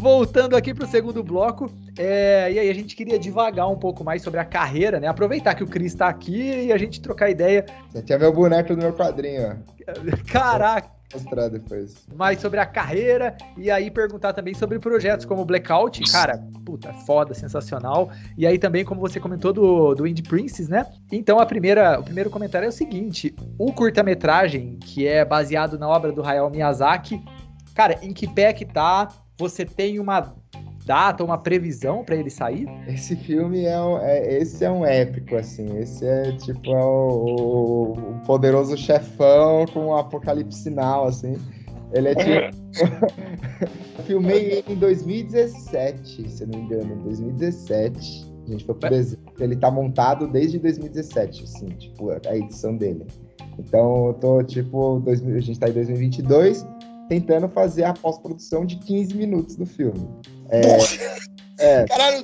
voltando 0.10 0.56
aqui 0.56 0.74
para 0.74 0.86
o 0.86 0.88
segundo 0.88 1.24
bloco, 1.24 1.72
é, 1.96 2.52
e 2.52 2.58
aí 2.58 2.68
a 2.68 2.74
gente 2.74 2.96
queria 2.96 3.20
devagar 3.20 3.70
um 3.70 3.78
pouco 3.78 4.04
mais 4.04 4.24
sobre 4.24 4.40
a 4.40 4.46
carreira, 4.46 5.00
né? 5.00 5.08
Aproveitar 5.08 5.54
que 5.54 5.64
o 5.64 5.68
Cris 5.68 5.94
está 5.94 6.08
aqui 6.08 6.66
e 6.66 6.74
a 6.74 6.78
gente 6.80 7.00
trocar 7.00 7.30
ideia. 7.30 7.64
Você 7.92 8.02
tinha 8.02 8.18
meu 8.18 8.34
boneco 8.34 8.74
no 8.74 8.80
meu 8.80 8.94
quadrinho, 8.94 9.52
ó. 9.52 9.56
Caraca! 10.32 10.90
Mostrar 11.14 11.50
depois. 11.50 12.08
Mais 12.16 12.40
sobre 12.40 12.60
a 12.60 12.66
carreira 12.66 13.36
e 13.58 13.70
aí 13.70 13.90
perguntar 13.90 14.34
também 14.34 14.54
sobre 14.54 14.80
projetos 14.80 15.26
como 15.26 15.46
Blackout, 15.46 16.02
cara, 16.12 16.40
puta, 16.66 16.92
foda, 17.06 17.34
sensacional. 17.34 18.12
E 18.38 18.46
aí 18.46 18.60
também, 18.60 18.84
como 18.84 19.02
você 19.02 19.20
comentou 19.20 19.54
do, 19.54 19.96
do 19.96 20.08
Indie 20.08 20.24
Princess, 20.24 20.70
né? 20.70 20.86
Então 21.12 21.40
a 21.40 21.46
primeira, 21.46 22.00
o 22.00 22.04
primeiro 22.04 22.30
comentário 22.30 22.66
é 22.66 22.70
o 22.70 22.72
seguinte: 22.72 23.36
o 23.58 23.72
curta-metragem, 23.74 24.78
que 24.78 25.08
é 25.08 25.24
baseado 25.26 25.80
na 25.80 25.88
obra 25.88 26.12
do 26.12 26.24
Hayao 26.24 26.50
Miyazaki, 26.50 27.20
cara, 27.74 27.98
em 28.04 28.14
que 28.14 28.28
pé 28.28 28.54
que 28.54 28.66
tá? 28.66 29.08
Você 29.40 29.64
tem 29.64 30.00
uma 30.00 30.36
data, 30.86 31.24
uma 31.24 31.38
previsão 31.38 32.04
para 32.04 32.18
ele 32.18 32.30
sair? 32.30 32.68
Esse 32.88 33.16
filme 33.16 33.64
é, 33.64 33.80
um, 33.80 33.98
é, 34.00 34.38
esse 34.38 34.66
é 34.66 34.70
um 34.70 34.86
épico, 34.86 35.38
assim. 35.38 35.78
Esse 35.78 36.06
é 36.06 36.34
tipo 36.34 36.70
é 36.70 36.84
o, 36.84 37.94
o, 37.94 38.22
poderoso 38.26 38.76
chefão 38.76 39.66
com 39.68 39.88
o 39.88 39.96
apocalipse 39.96 40.64
sinal, 40.64 41.08
assim. 41.08 41.38
Ele 41.94 42.10
é 42.10 42.16
tipo. 42.16 44.04
filmei 44.06 44.64
em 44.68 44.76
2017, 44.76 46.30
se 46.30 46.44
eu 46.44 46.48
não 46.48 46.60
me 46.60 46.66
engano, 46.66 46.96
em 46.96 47.04
2017. 47.04 48.30
A 48.46 48.52
gente 48.52 48.66
foi 48.66 48.76
pro. 48.76 48.90
Ele 49.40 49.56
tá 49.56 49.72
montado 49.72 50.28
desde 50.28 50.60
2017, 50.60 51.44
assim, 51.44 51.68
tipo, 51.68 52.10
a 52.12 52.36
edição 52.36 52.76
dele. 52.76 53.06
Então, 53.58 54.08
eu 54.08 54.14
tô, 54.16 54.44
tipo, 54.44 55.00
2000, 55.00 55.36
a 55.36 55.40
gente 55.40 55.60
tá 55.60 55.70
em 55.70 55.74
2022 55.74 56.66
tentando 57.10 57.50
fazer 57.50 57.84
a 57.84 57.94
pós-produção 57.94 58.66
de 58.66 58.78
15 58.78 59.16
minutos 59.16 59.56
do 59.56 59.66
filme. 59.66 60.08
É, 60.50 60.78
é. 61.58 61.86
Caralho, 61.86 62.24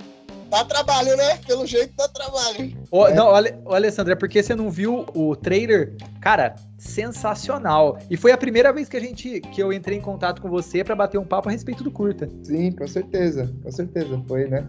dá 0.50 0.64
trabalho, 0.64 1.18
né? 1.18 1.38
Pelo 1.46 1.66
jeito 1.66 1.94
dá 1.98 2.08
trabalho. 2.08 2.78
Oh, 2.92 3.08
é. 3.08 3.14
Não, 3.14 3.26
olha, 3.26 3.60
Alessandra, 3.66 4.14
é 4.14 4.16
porque 4.16 4.42
você 4.42 4.56
não 4.56 4.70
viu 4.70 5.06
o 5.16 5.36
trailer? 5.36 5.96
Cara, 6.22 6.56
sensacional. 6.78 7.98
E 8.10 8.16
foi 8.16 8.32
a 8.32 8.38
primeira 8.38 8.72
vez 8.72 8.88
que 8.88 8.96
a 8.96 9.00
gente 9.00 9.42
que 9.42 9.62
eu 9.62 9.74
entrei 9.74 9.98
em 9.98 10.02
contato 10.02 10.42
com 10.42 10.50
você 10.50 10.84
para 10.84 10.96
bater 10.96 11.18
um 11.18 11.26
papo 11.26 11.50
a 11.50 11.52
respeito 11.52 11.84
do 11.84 11.92
curta. 11.92 12.30
Sim, 12.44 12.72
com 12.72 12.88
certeza, 12.88 13.52
com 13.64 13.72
certeza 13.72 14.22
foi, 14.28 14.48
né? 14.48 14.66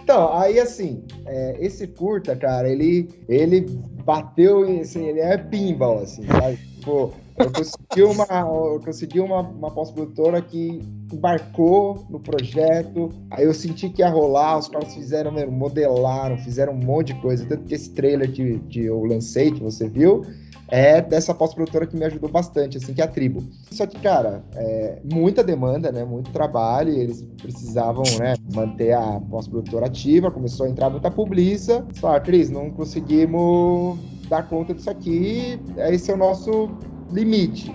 Então, 0.00 0.32
aí 0.38 0.60
assim, 0.60 1.04
é, 1.26 1.56
esse 1.58 1.88
curta, 1.88 2.36
cara, 2.36 2.68
ele 2.68 3.08
ele 3.28 3.62
bateu, 4.04 4.62
assim, 4.80 5.04
ele 5.06 5.18
é 5.18 5.36
pinball, 5.36 5.98
assim, 5.98 6.24
sabe? 6.28 6.56
Tipo, 6.56 7.12
eu 7.38 7.52
consegui 7.52 8.02
uma, 8.02 8.26
eu 8.40 8.80
consegui 8.84 9.20
uma, 9.20 9.40
uma 9.40 9.70
pós-produtora 9.70 10.40
que 10.40 10.80
embarcou 11.12 12.04
no 12.08 12.18
projeto. 12.18 13.10
Aí 13.30 13.44
eu 13.44 13.54
senti 13.54 13.88
que 13.88 14.02
ia 14.02 14.08
rolar, 14.08 14.58
os 14.58 14.68
caras 14.68 14.94
fizeram, 14.94 15.32
modelaram, 15.50 16.38
fizeram 16.38 16.72
um 16.72 16.84
monte 16.84 17.12
de 17.12 17.20
coisa. 17.20 17.46
Tanto 17.46 17.64
que 17.64 17.74
esse 17.74 17.90
trailer 17.90 18.32
que, 18.32 18.58
que 18.70 18.84
eu 18.84 19.04
lancei, 19.04 19.50
que 19.50 19.62
você 19.62 19.88
viu, 19.88 20.24
é 20.68 21.00
dessa 21.00 21.32
pós-produtora 21.34 21.86
que 21.86 21.96
me 21.96 22.04
ajudou 22.04 22.28
bastante, 22.28 22.76
assim, 22.76 22.92
que 22.92 23.00
é 23.00 23.04
a 23.04 23.08
Tribo. 23.08 23.42
Só 23.70 23.86
que, 23.86 23.98
cara, 24.00 24.44
é 24.54 24.98
muita 25.04 25.44
demanda, 25.44 25.92
né? 25.92 26.04
Muito 26.04 26.30
trabalho, 26.32 26.90
eles 26.90 27.22
precisavam, 27.40 28.02
né, 28.18 28.34
manter 28.52 28.92
a 28.92 29.20
pós-produtora 29.30 29.86
ativa, 29.86 30.30
começou 30.30 30.66
a 30.66 30.68
entrar 30.68 30.90
muita 30.90 31.10
publiça. 31.10 31.86
Só, 31.94 32.18
Cris, 32.18 32.50
não 32.50 32.70
conseguimos 32.70 33.98
dar 34.28 34.48
conta 34.48 34.74
disso 34.74 34.90
aqui, 34.90 35.60
esse 35.76 36.10
é 36.10 36.14
o 36.14 36.16
nosso 36.16 36.68
limite. 37.10 37.74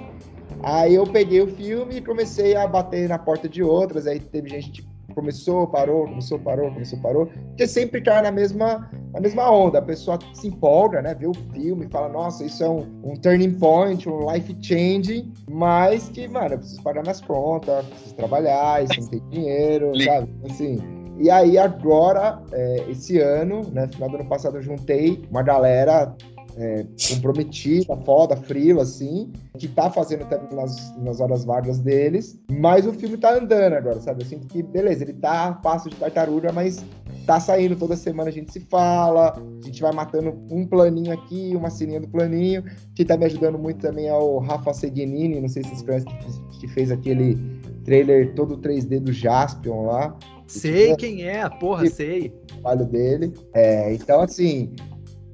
Aí 0.63 0.93
eu 0.93 1.05
peguei 1.05 1.41
o 1.41 1.47
filme 1.47 1.97
e 1.97 2.01
comecei 2.01 2.55
a 2.55 2.67
bater 2.67 3.09
na 3.09 3.17
porta 3.17 3.49
de 3.49 3.63
outras, 3.63 4.05
aí 4.05 4.19
teve 4.19 4.49
gente 4.49 4.71
que 4.71 4.91
começou, 5.13 5.67
parou, 5.67 6.07
começou, 6.07 6.39
parou, 6.39 6.71
começou, 6.71 6.99
parou, 6.99 7.25
porque 7.25 7.67
sempre 7.67 8.01
cai 8.01 8.21
na 8.21 8.31
mesma, 8.31 8.89
na 9.13 9.19
mesma 9.19 9.51
onda, 9.51 9.79
a 9.79 9.81
pessoa 9.81 10.17
se 10.33 10.47
empolga, 10.47 11.01
né, 11.01 11.13
vê 11.13 11.27
o 11.27 11.33
filme, 11.53 11.87
fala, 11.89 12.09
nossa, 12.09 12.45
isso 12.45 12.63
é 12.63 12.69
um, 12.69 12.87
um 13.03 13.15
turning 13.15 13.53
point, 13.53 14.07
um 14.07 14.31
life 14.31 14.55
changing, 14.61 15.33
mas 15.49 16.09
que, 16.09 16.27
mano, 16.27 16.53
eu 16.53 16.59
preciso 16.59 16.81
pagar 16.81 17.01
minhas 17.01 17.21
contas, 17.21 17.85
preciso 17.85 18.15
trabalhar, 18.15 18.83
isso 18.83 19.01
não 19.01 19.07
tem 19.07 19.29
dinheiro, 19.29 19.91
sabe, 20.03 20.29
assim... 20.49 21.01
E 21.17 21.29
aí 21.29 21.55
agora, 21.55 22.41
é, 22.51 22.85
esse 22.89 23.19
ano, 23.19 23.61
né, 23.71 23.87
final 23.89 24.09
do 24.09 24.15
ano 24.15 24.25
passado, 24.25 24.57
eu 24.57 24.61
juntei 24.63 25.23
uma 25.29 25.43
galera 25.43 26.15
é, 26.57 26.85
comprometida, 27.09 27.95
foda, 27.97 28.35
frila, 28.35 28.83
assim, 28.83 29.31
que 29.57 29.67
tá 29.67 29.89
fazendo 29.89 30.27
também 30.27 30.55
nas, 30.55 30.97
nas 30.97 31.19
horas 31.19 31.45
vagas 31.45 31.79
deles, 31.79 32.39
mas 32.51 32.85
o 32.85 32.93
filme 32.93 33.17
tá 33.17 33.35
andando 33.35 33.73
agora, 33.73 33.99
sabe? 33.99 34.23
Eu 34.23 34.27
sinto 34.27 34.47
que, 34.47 34.61
beleza, 34.61 35.03
ele 35.03 35.13
tá 35.13 35.47
a 35.47 35.53
passo 35.53 35.89
de 35.89 35.95
tartaruga, 35.95 36.51
mas 36.51 36.83
tá 37.25 37.39
saindo 37.39 37.75
toda 37.75 37.95
semana, 37.95 38.29
a 38.29 38.33
gente 38.33 38.51
se 38.51 38.59
fala, 38.61 39.33
a 39.37 39.65
gente 39.65 39.81
vai 39.81 39.91
matando 39.91 40.37
um 40.49 40.65
planinho 40.65 41.13
aqui, 41.13 41.53
uma 41.55 41.69
ceninha 41.69 41.99
do 41.99 42.07
planinho. 42.07 42.63
que 42.95 43.05
tá 43.05 43.15
me 43.17 43.25
ajudando 43.25 43.57
muito 43.57 43.79
também 43.79 44.07
é 44.07 44.15
o 44.15 44.39
Rafa 44.39 44.73
Seguinini, 44.73 45.39
não 45.39 45.47
sei 45.47 45.63
se 45.63 45.69
vocês 45.69 45.81
conhecem, 45.83 46.11
que 46.59 46.67
fez 46.67 46.91
aquele 46.91 47.37
trailer 47.83 48.33
todo 48.33 48.57
3D 48.57 48.99
do 48.99 49.11
Jaspion 49.11 49.85
lá. 49.85 50.15
Sei 50.47 50.95
quem 50.97 51.23
é, 51.23 51.47
porra, 51.47 51.87
sei. 51.87 52.27
O 52.27 52.47
trabalho 52.47 52.85
dele. 52.85 53.33
É, 53.53 53.93
então, 53.93 54.21
assim, 54.21 54.73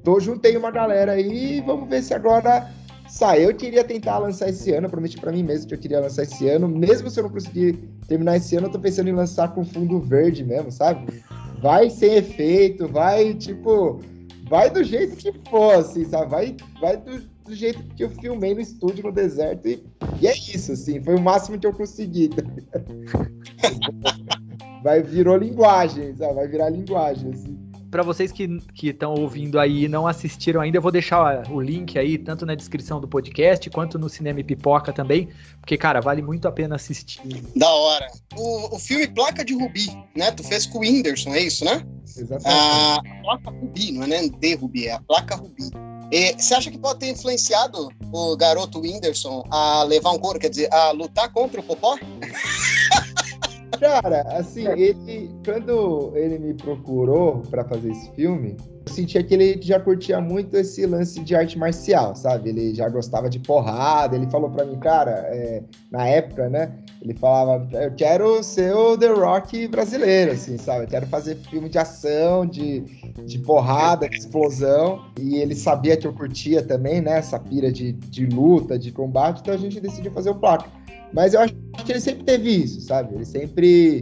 Tô, 0.02 0.20
juntei 0.20 0.56
uma 0.56 0.70
galera 0.70 1.12
aí 1.12 1.60
vamos 1.60 1.88
ver 1.88 2.02
se 2.02 2.14
agora 2.14 2.70
sai. 3.08 3.44
Eu 3.44 3.54
queria 3.54 3.82
tentar 3.82 4.18
lançar 4.18 4.48
esse 4.48 4.72
ano, 4.72 4.88
prometi 4.88 5.18
para 5.18 5.32
mim 5.32 5.42
mesmo 5.42 5.68
que 5.68 5.74
eu 5.74 5.78
queria 5.78 6.00
lançar 6.00 6.22
esse 6.22 6.48
ano. 6.48 6.68
Mesmo 6.68 7.10
se 7.10 7.18
eu 7.18 7.24
não 7.24 7.30
conseguir 7.30 7.72
terminar 8.06 8.36
esse 8.36 8.54
ano, 8.56 8.66
eu 8.66 8.72
tô 8.72 8.78
pensando 8.78 9.08
em 9.08 9.14
lançar 9.14 9.54
com 9.54 9.64
fundo 9.64 9.98
verde 9.98 10.44
mesmo, 10.44 10.70
sabe? 10.70 11.22
Vai 11.60 11.90
sem 11.90 12.14
efeito, 12.14 12.86
vai 12.88 13.34
tipo. 13.34 14.00
Vai 14.48 14.70
do 14.70 14.82
jeito 14.82 15.14
que 15.16 15.30
for, 15.50 15.74
assim, 15.74 16.06
sabe? 16.06 16.30
Vai, 16.30 16.56
vai 16.80 16.96
do, 16.96 17.20
do 17.44 17.54
jeito 17.54 17.82
que 17.94 18.02
eu 18.02 18.08
filmei 18.08 18.54
no 18.54 18.60
estúdio 18.62 19.04
no 19.04 19.12
deserto. 19.12 19.68
E, 19.68 19.84
e 20.22 20.26
é 20.26 20.32
isso, 20.32 20.72
assim, 20.72 21.02
foi 21.02 21.16
o 21.16 21.20
máximo 21.20 21.58
que 21.58 21.66
eu 21.66 21.72
consegui. 21.72 22.30
Vai 24.82 25.02
virou 25.02 25.36
linguagem, 25.36 26.14
sabe? 26.14 26.34
Vai 26.34 26.48
virar 26.48 26.70
linguagem, 26.70 27.32
assim 27.32 27.67
para 27.90 28.02
vocês 28.02 28.32
que 28.32 28.60
estão 28.82 29.14
ouvindo 29.14 29.58
aí 29.58 29.84
e 29.84 29.88
não 29.88 30.06
assistiram 30.06 30.60
ainda, 30.60 30.78
eu 30.78 30.82
vou 30.82 30.92
deixar 30.92 31.50
o 31.50 31.60
link 31.60 31.98
aí, 31.98 32.18
tanto 32.18 32.44
na 32.44 32.54
descrição 32.54 33.00
do 33.00 33.08
podcast, 33.08 33.68
quanto 33.70 33.98
no 33.98 34.08
Cinema 34.08 34.40
e 34.40 34.44
Pipoca 34.44 34.92
também, 34.92 35.28
porque, 35.60 35.76
cara, 35.76 36.00
vale 36.00 36.22
muito 36.22 36.46
a 36.46 36.52
pena 36.52 36.76
assistir. 36.76 37.20
Da 37.56 37.70
hora. 37.70 38.06
O, 38.36 38.76
o 38.76 38.78
filme 38.78 39.06
Placa 39.08 39.44
de 39.44 39.54
Rubi, 39.54 39.88
né? 40.16 40.30
Tu 40.30 40.44
fez 40.44 40.66
com 40.66 40.78
o 40.78 40.80
Whindersson, 40.80 41.34
é 41.34 41.42
isso, 41.42 41.64
né? 41.64 41.84
Exatamente. 42.04 42.46
A 42.46 43.22
placa 43.22 43.50
Rubi, 43.50 43.92
não 43.92 44.04
é 44.04 44.06
nem 44.06 44.30
de 44.30 44.54
Rubi, 44.54 44.86
é 44.86 44.92
a 44.92 45.00
placa 45.00 45.36
Rubi. 45.36 45.70
E 46.10 46.32
você 46.32 46.54
acha 46.54 46.70
que 46.70 46.78
pode 46.78 47.00
ter 47.00 47.10
influenciado 47.10 47.88
o 48.12 48.36
garoto 48.36 48.80
Whindersson 48.80 49.44
a 49.50 49.82
levar 49.82 50.12
um 50.12 50.18
couro, 50.18 50.38
quer 50.38 50.48
dizer, 50.48 50.72
a 50.72 50.90
lutar 50.90 51.30
contra 51.30 51.60
o 51.60 51.62
Popó? 51.62 51.98
Cara, 53.78 54.22
assim, 54.36 54.66
ele 54.68 55.30
quando 55.44 56.12
ele 56.14 56.38
me 56.38 56.54
procurou 56.54 57.42
para 57.50 57.64
fazer 57.64 57.90
esse 57.90 58.10
filme, 58.12 58.56
eu 58.86 58.92
sentia 58.92 59.22
que 59.22 59.34
ele 59.34 59.60
já 59.60 59.78
curtia 59.78 60.20
muito 60.20 60.56
esse 60.56 60.84
lance 60.86 61.20
de 61.20 61.34
arte 61.34 61.58
marcial, 61.58 62.16
sabe? 62.16 62.48
Ele 62.48 62.74
já 62.74 62.88
gostava 62.88 63.28
de 63.28 63.38
porrada. 63.38 64.16
Ele 64.16 64.28
falou 64.30 64.50
para 64.50 64.64
mim, 64.64 64.78
cara, 64.78 65.10
é, 65.10 65.62
na 65.90 66.06
época, 66.06 66.48
né? 66.48 66.72
Ele 67.02 67.14
falava, 67.14 67.68
eu 67.76 67.94
quero 67.94 68.42
ser 68.42 68.74
o 68.74 68.96
The 68.96 69.08
Rock 69.08 69.68
brasileiro, 69.68 70.32
assim, 70.32 70.56
sabe? 70.56 70.84
Eu 70.84 70.88
quero 70.88 71.06
fazer 71.06 71.36
filme 71.36 71.68
de 71.68 71.78
ação, 71.78 72.46
de, 72.46 72.80
de 73.24 73.38
porrada, 73.38 74.08
de 74.08 74.16
explosão. 74.16 75.04
E 75.18 75.36
ele 75.36 75.54
sabia 75.54 75.96
que 75.96 76.06
eu 76.06 76.12
curtia 76.12 76.62
também, 76.62 77.00
né? 77.00 77.18
Essa 77.18 77.38
pira 77.38 77.70
de, 77.70 77.92
de 77.92 78.26
luta, 78.26 78.78
de 78.78 78.90
combate. 78.90 79.40
Então 79.40 79.54
a 79.54 79.58
gente 79.58 79.80
decidiu 79.80 80.10
fazer 80.12 80.30
o 80.30 80.34
placa. 80.34 80.77
Mas 81.12 81.34
eu 81.34 81.40
acho 81.40 81.54
que 81.84 81.92
ele 81.92 82.00
sempre 82.00 82.24
teve 82.24 82.50
isso, 82.50 82.80
sabe? 82.80 83.14
Ele 83.14 83.24
sempre 83.24 84.00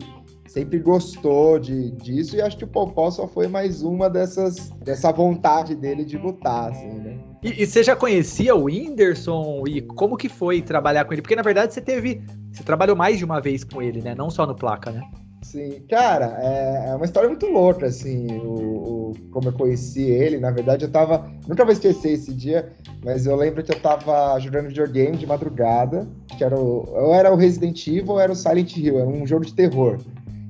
sempre 0.48 0.78
gostou 0.78 1.58
de, 1.58 1.90
disso 1.90 2.34
e 2.34 2.40
acho 2.40 2.56
que 2.56 2.64
o 2.64 2.68
Popó 2.68 3.10
só 3.10 3.28
foi 3.28 3.46
mais 3.46 3.82
uma 3.82 4.08
dessas 4.08 4.70
dessa 4.82 5.12
vontade 5.12 5.74
dele 5.74 6.02
de 6.02 6.16
lutar, 6.16 6.70
assim, 6.70 6.94
né? 6.94 7.18
E, 7.42 7.62
e, 7.62 7.66
você 7.66 7.82
já 7.82 7.94
conhecia 7.94 8.54
o 8.54 8.64
Whindersson 8.64 9.64
e 9.68 9.82
como 9.82 10.16
que 10.16 10.28
foi 10.28 10.62
trabalhar 10.62 11.04
com 11.04 11.12
ele? 11.12 11.20
Porque 11.20 11.36
na 11.36 11.42
verdade 11.42 11.74
você 11.74 11.80
teve, 11.80 12.22
você 12.50 12.62
trabalhou 12.62 12.96
mais 12.96 13.18
de 13.18 13.24
uma 13.24 13.40
vez 13.40 13.64
com 13.64 13.82
ele, 13.82 14.00
né? 14.00 14.14
Não 14.14 14.30
só 14.30 14.46
no 14.46 14.54
placa, 14.54 14.90
né? 14.90 15.02
Sim, 15.42 15.84
cara, 15.88 16.36
é, 16.40 16.88
é 16.88 16.94
uma 16.94 17.04
história 17.04 17.28
muito 17.28 17.46
louca, 17.46 17.86
assim, 17.86 18.26
o, 18.38 19.10
o, 19.10 19.14
como 19.30 19.48
eu 19.48 19.52
conheci 19.52 20.02
ele. 20.02 20.38
Na 20.38 20.50
verdade, 20.50 20.84
eu 20.84 20.90
tava. 20.90 21.30
Nunca 21.46 21.64
vou 21.64 21.72
esquecer 21.72 22.12
esse 22.12 22.32
dia, 22.32 22.72
mas 23.04 23.26
eu 23.26 23.36
lembro 23.36 23.62
que 23.62 23.70
eu 23.70 23.80
tava 23.80 24.38
jogando 24.40 24.68
videogame 24.68 25.16
de 25.16 25.26
madrugada, 25.26 26.08
que 26.36 26.42
era 26.42 26.58
o, 26.58 26.84
ou 26.90 27.14
era 27.14 27.32
o 27.32 27.36
Resident 27.36 27.86
Evil 27.86 28.12
ou 28.12 28.20
era 28.20 28.32
o 28.32 28.36
Silent 28.36 28.76
Hill, 28.76 28.98
era 28.98 29.08
um 29.08 29.26
jogo 29.26 29.44
de 29.44 29.54
terror. 29.54 29.98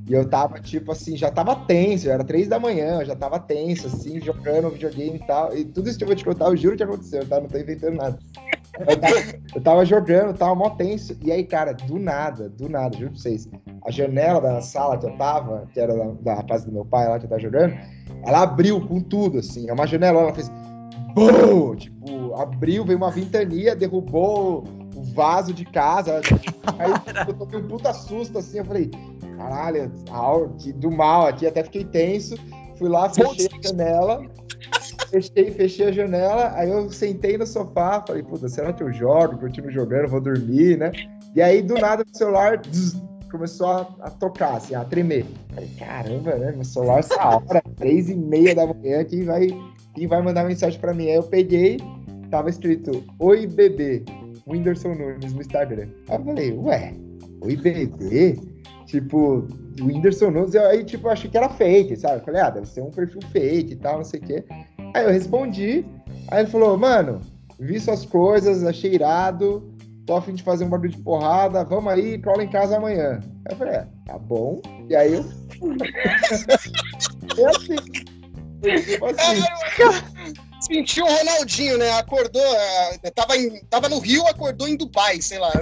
E 0.09 0.13
eu 0.13 0.25
tava, 0.29 0.61
tipo 0.61 0.93
assim, 0.93 1.17
já 1.17 1.33
tava 1.33 1.57
tenso, 1.57 2.09
era 2.09 2.23
três 2.23 2.47
da 2.47 2.61
manhã, 2.61 3.01
eu 3.01 3.07
já 3.07 3.17
tava 3.17 3.41
tenso, 3.41 3.89
assim, 3.89 4.21
jogando 4.21 4.71
videogame 4.71 5.17
e 5.17 5.27
tal. 5.27 5.57
E 5.57 5.65
tudo 5.65 5.89
isso 5.89 5.99
que 5.99 6.05
eu 6.05 6.09
vou 6.09 6.17
te 6.17 6.25
contar, 6.25 6.47
eu 6.47 6.57
juro 6.57 6.77
que 6.77 6.83
aconteceu, 6.85 7.27
tá? 7.27 7.41
Não 7.41 7.49
tô 7.49 7.59
inventando 7.59 7.97
nada. 7.97 8.19
Eu 9.55 9.61
tava, 9.63 9.85
jogando, 9.85 10.37
tava 10.37 10.55
mó 10.55 10.71
tenso. 10.71 11.17
E 11.23 11.33
aí, 11.33 11.45
cara, 11.45 11.73
do 11.73 11.99
nada, 11.99 12.49
do 12.49 12.69
nada, 12.69 12.97
juro 12.97 13.11
pra 13.11 13.21
vocês. 13.21 13.49
A 13.85 13.91
janela 13.91 14.41
da 14.41 14.61
sala 14.61 14.99
que 14.99 15.07
eu 15.07 15.17
tava, 15.17 15.67
que 15.73 15.81
era 15.81 15.95
da, 15.95 16.37
da 16.37 16.43
casa 16.43 16.67
do 16.67 16.73
meu 16.73 16.85
pai 16.85 17.09
lá 17.09 17.19
que 17.19 17.25
eu 17.25 17.31
tava 17.31 17.41
jogando, 17.41 17.75
ela 18.25 18.43
abriu 18.43 18.81
com 18.87 19.01
tudo, 19.01 19.39
assim. 19.39 19.69
É 19.69 19.73
uma 19.73 19.87
janela, 19.87 20.21
ela 20.21 20.35
fez. 20.35 20.51
Bum! 21.15 21.75
Tipo, 21.77 22.35
abriu, 22.35 22.85
veio 22.85 22.99
uma 22.99 23.11
ventania, 23.11 23.75
derrubou 23.75 24.65
o 24.95 25.03
vaso 25.15 25.55
de 25.55 25.65
casa. 25.65 26.21
Aí 26.79 26.91
eu 27.27 27.35
tomei 27.35 27.61
um 27.61 27.69
puta 27.69 27.93
susto, 27.95 28.39
assim. 28.39 28.59
Eu 28.59 28.65
falei, 28.65 28.91
caralho, 29.39 29.91
do 30.77 30.91
mal 30.91 31.27
aqui, 31.27 31.47
até 31.47 31.63
fiquei 31.65 31.85
tenso. 31.85 32.37
Fui 32.77 32.91
lá, 32.91 33.09
fechei 33.09 33.47
a 33.47 33.69
janela 33.69 34.23
fechei, 35.17 35.51
fechei 35.51 35.87
a 35.87 35.93
janela, 35.93 36.53
aí 36.55 36.71
eu 36.71 36.91
sentei 36.91 37.39
no 37.39 37.47
sofá, 37.47 38.03
falei, 38.07 38.23
puta, 38.23 38.49
será 38.49 38.73
que 38.73 38.83
eu 38.83 38.93
jogo? 38.93 39.39
Continuo 39.39 39.71
jogando, 39.71 40.09
vou 40.09 40.21
dormir, 40.21 40.77
né? 40.77 40.93
E 41.35 41.41
aí, 41.43 41.63
do 41.63 41.75
nada, 41.75 42.05
o 42.05 42.17
celular 42.17 42.61
zzz, 42.71 43.01
começou 43.31 43.67
a, 43.67 43.81
a, 44.01 44.11
tocar, 44.11 44.57
assim, 44.57 44.75
a 44.75 44.85
tremer. 44.85 45.25
Falei, 45.55 45.71
caramba, 45.79 46.35
né? 46.37 46.53
Meu 46.53 46.65
celular 46.65 47.01
essa 47.01 47.29
hora, 47.29 47.63
três 47.77 48.09
e 48.11 48.15
meia 48.15 48.55
da 48.55 48.67
manhã, 48.67 49.05
quem 49.05 49.25
vai, 49.25 49.49
quem 49.95 50.07
vai 50.07 50.23
mandar 50.23 50.45
mensagem 50.45 50.79
pra 50.79 50.93
mim? 50.93 51.09
Aí 51.09 51.15
eu 51.15 51.23
peguei, 51.23 51.79
tava 52.31 52.51
escrito, 52.51 53.05
oi, 53.19 53.47
bebê, 53.47 54.05
Whindersson 54.47 54.95
Nunes 54.95 55.33
no 55.33 55.41
Instagram. 55.41 55.89
Aí 56.09 56.19
eu 56.19 56.25
falei, 56.25 56.53
ué, 56.53 56.95
oi, 57.41 57.57
bebê? 57.57 58.39
Tipo, 58.87 59.47
o 59.81 59.85
Whindersson 59.85 60.31
Nunes, 60.31 60.55
aí, 60.55 60.85
tipo, 60.85 61.09
eu 61.09 61.13
achei 61.13 61.29
que 61.29 61.37
era 61.37 61.49
fake, 61.49 61.97
sabe? 61.97 62.21
Eu 62.21 62.25
falei, 62.25 62.41
ah, 62.41 62.51
deve 62.51 62.69
ser 62.69 62.83
um 62.83 62.91
perfil 62.91 63.21
fake 63.33 63.73
e 63.73 63.77
tal, 63.77 63.97
não 63.97 64.05
sei 64.05 64.21
o 64.21 64.23
quê. 64.23 64.45
Aí 64.95 65.05
eu 65.05 65.11
respondi, 65.11 65.85
aí 66.29 66.41
ele 66.41 66.51
falou, 66.51 66.77
mano, 66.77 67.21
vi 67.59 67.79
suas 67.81 68.05
coisas, 68.05 68.65
achei 68.65 68.95
irado, 68.95 69.73
tô 70.07 70.17
a 70.17 70.23
fim 70.23 70.35
de 70.35 70.43
fazer 70.43 70.65
um 70.65 70.69
bagulho 70.69 70.91
de 70.91 70.99
porrada, 70.99 71.65
vamos 71.65 71.93
aí, 71.93 72.19
cola 72.19 72.43
em 72.43 72.49
casa 72.49 72.77
amanhã. 72.77 73.21
Aí 73.47 73.53
eu 73.53 73.57
falei, 73.57 73.75
é, 73.75 73.87
tá 74.07 74.19
bom. 74.19 74.61
E 74.89 74.97
aí 74.97 75.15
eu. 75.15 75.25
é 77.37 77.47
assim. 77.51 77.77
Tipo 78.63 79.07
assim. 79.07 79.43
Sentiu 80.61 81.05
o 81.05 81.09
Ronaldinho, 81.09 81.79
né? 81.79 81.91
Acordou, 81.93 82.43
é, 82.43 83.11
tava, 83.11 83.37
em, 83.37 83.61
tava 83.67 83.89
no 83.89 83.99
Rio, 83.99 84.27
acordou 84.27 84.67
em 84.67 84.77
Dubai, 84.77 85.21
sei 85.21 85.39
lá. 85.39 85.53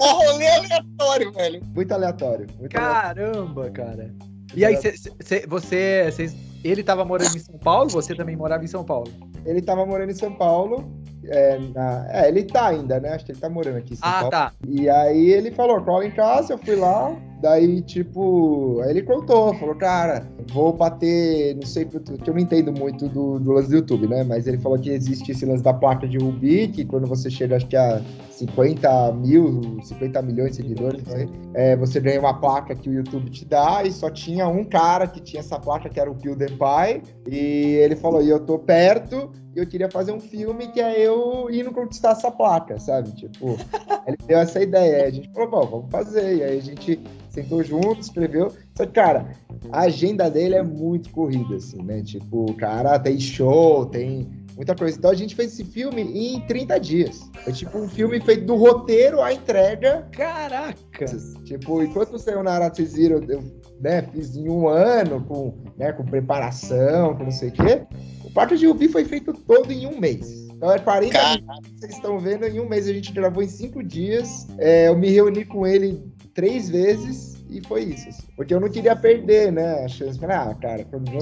um 0.00 0.06
rolê 0.06 0.48
aleatório, 0.48 1.32
velho. 1.32 1.60
Muito 1.74 1.92
aleatório. 1.92 2.46
Muito 2.58 2.72
Caramba, 2.72 3.62
aleatório. 3.62 3.72
cara. 3.72 4.14
E 4.54 4.64
aí, 4.64 4.76
cê, 4.76 4.94
cê, 5.20 5.44
você, 5.46 6.10
cês, 6.12 6.36
ele 6.70 6.82
tava 6.82 7.04
morando 7.04 7.36
em 7.36 7.40
São 7.40 7.58
Paulo, 7.58 7.90
você 7.90 8.14
também 8.14 8.36
morava 8.36 8.64
em 8.64 8.68
São 8.68 8.84
Paulo? 8.84 9.10
Ele 9.44 9.62
tava 9.62 9.84
morando 9.86 10.10
em 10.10 10.14
São 10.14 10.32
Paulo, 10.32 10.90
é, 11.24 11.58
na, 11.74 12.06
é, 12.10 12.28
ele 12.28 12.44
tá 12.44 12.68
ainda, 12.68 13.00
né? 13.00 13.10
Acho 13.10 13.24
que 13.24 13.32
ele 13.32 13.40
tá 13.40 13.48
morando 13.48 13.78
aqui 13.78 13.94
em 13.94 13.96
São 13.96 14.08
ah, 14.08 14.12
Paulo. 14.12 14.30
tá. 14.30 14.52
E 14.66 14.88
aí 14.88 15.30
ele 15.30 15.50
falou, 15.50 15.80
cola 15.82 16.06
em 16.06 16.10
casa, 16.10 16.54
eu 16.54 16.58
fui 16.58 16.76
lá, 16.76 17.16
daí, 17.40 17.82
tipo, 17.82 18.80
aí 18.82 18.90
ele 18.90 19.02
contou, 19.02 19.54
falou, 19.54 19.74
cara, 19.74 20.26
vou 20.52 20.72
bater, 20.72 21.54
não 21.56 21.66
sei, 21.66 21.84
que 21.84 21.96
eu 22.28 22.34
não 22.34 22.40
entendo 22.40 22.72
muito 22.72 23.08
do, 23.08 23.38
do 23.38 23.52
lance 23.52 23.68
do 23.68 23.76
YouTube, 23.76 24.08
né? 24.08 24.24
Mas 24.24 24.46
ele 24.46 24.58
falou 24.58 24.78
que 24.78 24.90
existe 24.90 25.32
esse 25.32 25.44
lance 25.44 25.62
da 25.62 25.74
placa 25.74 26.06
de 26.06 26.18
Rubi, 26.18 26.68
que 26.68 26.84
quando 26.84 27.06
você 27.06 27.30
chega, 27.30 27.56
acho 27.56 27.66
que 27.66 27.76
a 27.76 28.00
50 28.36 29.12
mil, 29.12 29.78
50 29.82 30.20
milhões 30.22 30.50
de 30.50 30.56
seguidores, 30.56 31.02
não 31.04 31.12
sei, 31.12 31.28
é, 31.54 31.74
você 31.76 31.98
ganha 31.98 32.20
uma 32.20 32.38
placa 32.38 32.74
que 32.74 32.88
o 32.88 32.92
YouTube 32.92 33.30
te 33.30 33.46
dá, 33.46 33.82
e 33.82 33.90
só 33.90 34.10
tinha 34.10 34.46
um 34.46 34.62
cara 34.62 35.06
que 35.06 35.20
tinha 35.20 35.40
essa 35.40 35.58
placa, 35.58 35.88
que 35.88 35.98
era 35.98 36.10
o 36.10 36.14
PewDiePie, 36.14 37.02
e 37.28 37.76
ele 37.76 37.96
falou, 37.96 38.22
e 38.22 38.28
eu 38.28 38.40
tô 38.40 38.58
perto, 38.58 39.30
e 39.54 39.58
eu 39.58 39.66
queria 39.66 39.90
fazer 39.90 40.12
um 40.12 40.20
filme 40.20 40.68
que 40.68 40.80
é 40.80 41.00
eu 41.00 41.48
indo 41.50 41.72
conquistar 41.72 42.10
essa 42.10 42.30
placa, 42.30 42.78
sabe? 42.78 43.10
Tipo, 43.12 43.56
ele 44.06 44.18
deu 44.26 44.38
essa 44.38 44.62
ideia, 44.62 45.06
a 45.06 45.10
gente 45.10 45.32
falou, 45.32 45.50
bom, 45.50 45.66
vamos 45.66 45.90
fazer, 45.90 46.36
e 46.36 46.42
aí 46.42 46.58
a 46.58 46.62
gente 46.62 47.00
sentou 47.30 47.62
junto, 47.64 48.00
escreveu, 48.00 48.52
só 48.76 48.84
que, 48.84 48.92
cara, 48.92 49.30
a 49.72 49.80
agenda 49.82 50.30
dele 50.30 50.56
é 50.56 50.62
muito 50.62 51.10
corrida, 51.10 51.56
assim, 51.56 51.82
né? 51.82 52.02
Tipo, 52.02 52.50
o 52.50 52.54
cara 52.54 52.98
tem 52.98 53.18
show, 53.18 53.86
tem 53.86 54.28
muita 54.56 54.74
coisa. 54.74 54.96
Então 54.96 55.10
a 55.10 55.14
gente 55.14 55.36
fez 55.36 55.52
esse 55.52 55.64
filme 55.64 56.02
em 56.02 56.40
30 56.46 56.80
dias. 56.80 57.30
É 57.46 57.52
tipo 57.52 57.78
um 57.78 57.88
filme 57.88 58.18
feito 58.20 58.46
do 58.46 58.56
roteiro 58.56 59.20
à 59.20 59.32
entrega. 59.32 60.08
Caraca! 60.10 61.04
Tipo, 61.44 61.82
enquanto 61.82 62.18
saiu 62.18 62.42
na 62.42 62.52
Arate 62.52 62.84
Zero, 62.84 63.22
eu 63.28 63.44
né, 63.80 64.02
fiz 64.12 64.34
em 64.34 64.48
um 64.48 64.66
ano, 64.66 65.22
com, 65.26 65.54
né, 65.76 65.92
com 65.92 66.04
preparação, 66.04 67.14
com 67.14 67.24
não 67.24 67.30
sei 67.30 67.50
o 67.50 67.52
quê. 67.52 67.86
O 68.24 68.32
Parque 68.32 68.56
de 68.56 68.66
Rubi 68.66 68.88
foi 68.88 69.04
feito 69.04 69.32
todo 69.32 69.70
em 69.70 69.86
um 69.86 70.00
mês. 70.00 70.46
Então 70.50 70.72
é 70.72 70.78
40 70.78 71.18
minutos 71.36 71.70
que 71.70 71.80
vocês 71.80 71.92
estão 71.92 72.18
vendo 72.18 72.46
em 72.46 72.58
um 72.58 72.68
mês. 72.68 72.88
A 72.88 72.92
gente 72.92 73.12
gravou 73.12 73.42
em 73.42 73.48
cinco 73.48 73.82
dias. 73.82 74.46
É, 74.58 74.88
eu 74.88 74.96
me 74.96 75.10
reuni 75.10 75.44
com 75.44 75.66
ele 75.66 76.02
três 76.32 76.70
vezes 76.70 77.35
e 77.48 77.66
foi 77.66 77.84
isso. 77.84 78.08
Assim. 78.08 78.22
Porque 78.36 78.52
eu 78.52 78.60
não 78.60 78.68
queria 78.68 78.96
perder, 78.96 79.52
né? 79.52 79.84
A 79.84 79.88
chance. 79.88 80.18
Falei, 80.18 80.36
ah, 80.36 80.54
cara, 80.54 80.84
quando 80.84 81.08
eu 81.12 81.20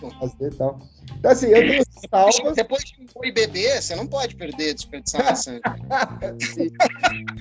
vou 0.00 0.10
fazer 0.12 0.52
e 0.52 0.56
tal. 0.56 0.80
Então, 1.18 1.30
assim, 1.30 1.46
eu 1.48 1.68
tenho 1.68 1.84
salvas. 2.10 2.56
Depois 2.56 2.84
de 2.84 3.00
foi 3.12 3.32
beber, 3.32 3.82
você 3.82 3.94
não 3.94 4.06
pode 4.06 4.34
perder, 4.36 4.74
desperdiçar 4.74 5.36
sangue. 5.36 5.60
assim, 6.22 6.70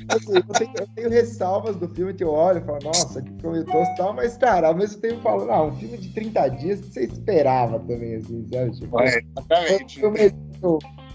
eu, 0.09 0.43
tenho, 0.55 0.71
eu, 0.79 0.87
tenho, 0.95 1.09
ressalvas 1.09 1.75
do 1.75 1.87
filme 1.87 2.13
que 2.13 2.23
eu 2.23 2.31
olho 2.31 2.59
e 2.59 2.65
falo, 2.65 2.79
nossa, 2.83 3.21
que 3.21 3.29
e 3.31 3.95
tal, 3.95 4.13
mas, 4.13 4.37
cara, 4.37 4.67
ao 4.67 4.75
mesmo 4.75 4.99
tempo 4.99 5.15
eu 5.15 5.21
falo, 5.21 5.45
não, 5.45 5.69
um 5.69 5.77
filme 5.77 5.97
de 5.97 6.09
30 6.09 6.47
dias 6.49 6.81
que 6.81 6.87
você 6.87 7.03
esperava 7.05 7.79
também, 7.79 8.15
assim, 8.15 8.45
sabe? 8.51 8.71
Tipo, 8.71 8.99
é, 9.01 9.21
exatamente. 9.37 10.01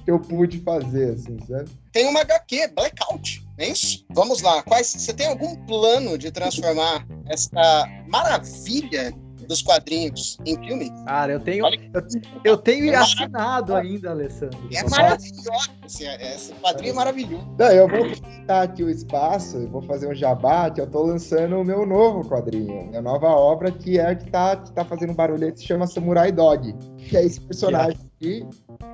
Que 0.05 0.11
eu, 0.11 0.21
pude 0.21 0.61
fazer, 0.61 1.15
assim, 1.15 1.39
sabe? 1.47 1.71
Tem 1.93 2.07
uma 2.07 2.21
HQ, 2.21 2.69
Blackout, 2.75 3.47
é 3.59 3.69
isso? 3.69 4.05
Vamos 4.11 4.43
lá, 4.43 4.63
quais, 4.63 4.89
você 4.89 5.13
tem 5.13 5.27
algum 5.27 5.57
plano 5.65 6.19
de 6.19 6.31
transformar 6.31 7.07
essa 7.27 7.87
maravilha 8.09 9.13
dos 9.45 9.63
quadrinhos 9.63 10.39
em 10.45 10.57
filme. 10.65 10.91
Cara, 11.05 11.33
eu 11.33 11.41
tenho, 11.41 11.67
eu, 11.67 12.03
eu 12.45 12.57
tenho 12.57 12.91
é 12.91 12.97
assinado 12.97 13.75
ainda, 13.75 14.11
Alessandro. 14.11 14.59
É 14.73 14.83
maravilhoso. 14.89 15.71
Esse, 15.85 16.05
esse 16.05 16.53
quadrinho 16.55 16.93
é 16.93 16.95
maravilhoso. 16.95 17.47
Não, 17.59 17.67
eu 17.67 17.89
vou 17.89 18.05
aproveitar 18.05 18.63
aqui 18.63 18.83
o 18.83 18.91
espaço 18.91 19.59
e 19.59 19.67
vou 19.67 19.83
fazer 19.83 20.09
um 20.09 20.15
jabá, 20.15 20.71
que 20.71 20.81
eu 20.81 20.87
tô 20.87 21.03
lançando 21.03 21.57
o 21.57 21.65
meu 21.65 21.87
novo 21.87 22.29
quadrinho, 22.29 22.87
minha 22.87 23.03
nova 23.03 23.29
obra, 23.29 23.71
que 23.71 23.99
é 23.99 24.07
a 24.07 24.15
que 24.15 24.31
tá, 24.31 24.57
que 24.57 24.73
tá 24.73 24.85
fazendo 24.85 25.13
barulho 25.15 25.53
que 25.53 25.61
se 25.61 25.67
chama 25.67 25.87
Samurai 25.87 26.33
Dog. 26.33 26.75
Que 26.99 27.17
é 27.17 27.25
esse 27.25 27.41
personagem 27.41 27.99
aqui, 28.17 28.47